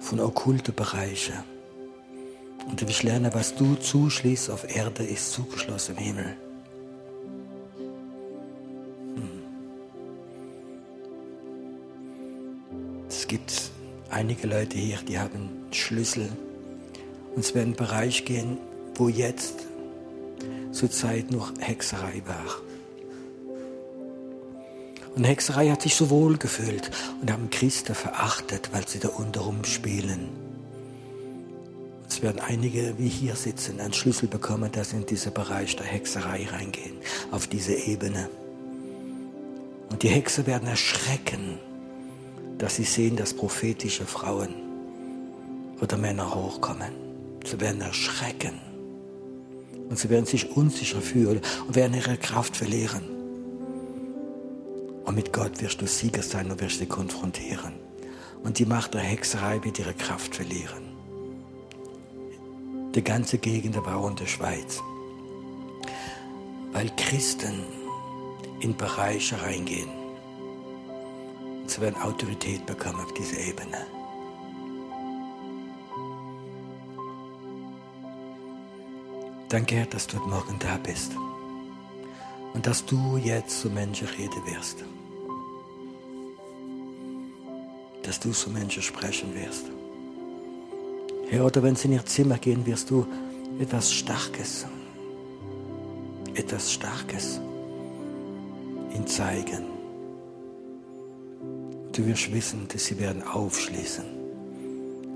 Von 0.00 0.20
okkulte 0.20 0.72
Bereiche. 0.72 1.32
Und 2.68 2.86
wirst 2.86 3.02
lernen, 3.02 3.32
was 3.34 3.54
du 3.54 3.74
zuschließt 3.74 4.50
auf 4.50 4.74
Erde, 4.74 5.04
ist 5.04 5.32
zugeschlossen 5.32 5.96
im 5.96 6.02
Himmel. 6.02 6.36
Hm. 9.14 9.42
Es 13.08 13.26
gibt 13.28 13.70
einige 14.16 14.46
Leute 14.46 14.78
hier, 14.78 14.98
die 15.06 15.18
haben 15.18 15.50
Schlüssel 15.72 16.30
und 17.34 17.44
es 17.44 17.54
wird 17.54 17.66
ein 17.66 17.74
Bereich 17.74 18.24
gehen, 18.24 18.56
wo 18.94 19.10
jetzt 19.10 19.66
zur 20.72 20.90
Zeit 20.90 21.30
noch 21.30 21.52
Hexerei 21.60 22.22
war. 22.24 22.56
Und 25.14 25.24
Hexerei 25.24 25.68
hat 25.68 25.82
sich 25.82 25.94
so 25.94 26.08
wohl 26.08 26.38
gefühlt 26.38 26.90
und 27.20 27.30
haben 27.30 27.50
Christen 27.50 27.94
verachtet, 27.94 28.70
weil 28.72 28.88
sie 28.88 29.00
da 29.00 29.08
unterum 29.08 29.64
spielen. 29.64 30.28
Es 32.08 32.22
werden 32.22 32.40
einige, 32.40 32.94
wie 32.96 33.08
hier 33.08 33.36
sitzen, 33.36 33.80
einen 33.80 33.92
Schlüssel 33.92 34.28
bekommen, 34.28 34.72
dass 34.72 34.90
sie 34.90 34.96
in 34.96 35.06
diesen 35.06 35.34
Bereich 35.34 35.76
der 35.76 35.86
Hexerei 35.86 36.46
reingehen, 36.50 36.96
auf 37.30 37.48
diese 37.48 37.74
Ebene. 37.74 38.30
Und 39.90 40.02
die 40.02 40.08
Hexer 40.08 40.46
werden 40.46 40.68
erschrecken, 40.68 41.58
dass 42.58 42.76
sie 42.76 42.84
sehen, 42.84 43.16
dass 43.16 43.34
prophetische 43.34 44.06
Frauen 44.06 44.54
oder 45.80 45.96
Männer 45.96 46.34
hochkommen. 46.34 46.92
Sie 47.44 47.60
werden 47.60 47.80
erschrecken. 47.80 48.60
Und 49.88 49.98
sie 49.98 50.10
werden 50.10 50.26
sich 50.26 50.56
unsicher 50.56 51.00
fühlen 51.00 51.40
und 51.66 51.76
werden 51.76 51.94
ihre 51.94 52.16
Kraft 52.16 52.56
verlieren. 52.56 53.02
Und 55.04 55.14
mit 55.14 55.32
Gott 55.32 55.60
wirst 55.60 55.80
du 55.80 55.86
Sieger 55.86 56.22
sein 56.22 56.50
und 56.50 56.60
wirst 56.60 56.78
sie 56.78 56.86
konfrontieren. 56.86 57.74
Und 58.42 58.58
die 58.58 58.66
Macht 58.66 58.94
der 58.94 59.02
Hexerei 59.02 59.62
wird 59.62 59.78
ihre 59.78 59.94
Kraft 59.94 60.34
verlieren. 60.34 60.96
Die 62.94 63.04
ganze 63.04 63.38
Gegend 63.38 63.76
aber 63.76 63.94
auch 63.94 64.08
in 64.08 64.16
der 64.16 64.26
Schweiz. 64.26 64.82
Weil 66.72 66.90
Christen 66.96 67.62
in 68.60 68.76
Bereiche 68.76 69.40
reingehen. 69.40 70.05
Sie 71.66 71.80
werden 71.80 72.00
Autorität 72.00 72.64
bekommen 72.64 73.00
auf 73.00 73.12
dieser 73.14 73.38
Ebene. 73.38 73.86
Danke, 79.48 79.76
Herr, 79.76 79.86
dass 79.86 80.06
du 80.06 80.18
heute 80.18 80.28
Morgen 80.28 80.58
da 80.58 80.76
bist 80.76 81.12
und 82.54 82.66
dass 82.66 82.84
du 82.84 83.16
jetzt 83.16 83.60
zu 83.60 83.70
Menschen 83.70 84.08
reden 84.08 84.44
wirst. 84.46 84.84
Dass 88.02 88.18
du 88.18 88.32
zu 88.32 88.50
Menschen 88.50 88.82
sprechen 88.82 89.34
wirst. 89.34 89.66
Herr, 91.28 91.44
oder 91.44 91.62
wenn 91.62 91.76
sie 91.76 91.88
in 91.88 91.94
ihr 91.94 92.06
Zimmer 92.06 92.38
gehen, 92.38 92.64
wirst 92.66 92.90
du 92.90 93.06
etwas 93.58 93.92
Starkes, 93.92 94.66
etwas 96.34 96.72
Starkes 96.72 97.40
ihnen 98.94 99.06
zeigen 99.06 99.75
du 101.96 102.06
wirst 102.06 102.32
wissen, 102.32 102.68
dass 102.68 102.86
sie 102.86 102.98
werden 102.98 103.22
aufschließen. 103.22 104.04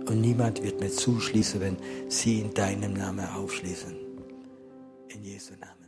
Und 0.06 0.20
niemand 0.20 0.62
wird 0.62 0.80
mehr 0.80 0.90
zuschließen, 0.90 1.60
wenn 1.60 1.76
sie 2.08 2.40
in 2.40 2.54
deinem 2.54 2.94
Namen 2.94 3.26
aufschließen. 3.26 3.94
In 5.08 5.22
Jesu 5.22 5.52
Namen. 5.60 5.79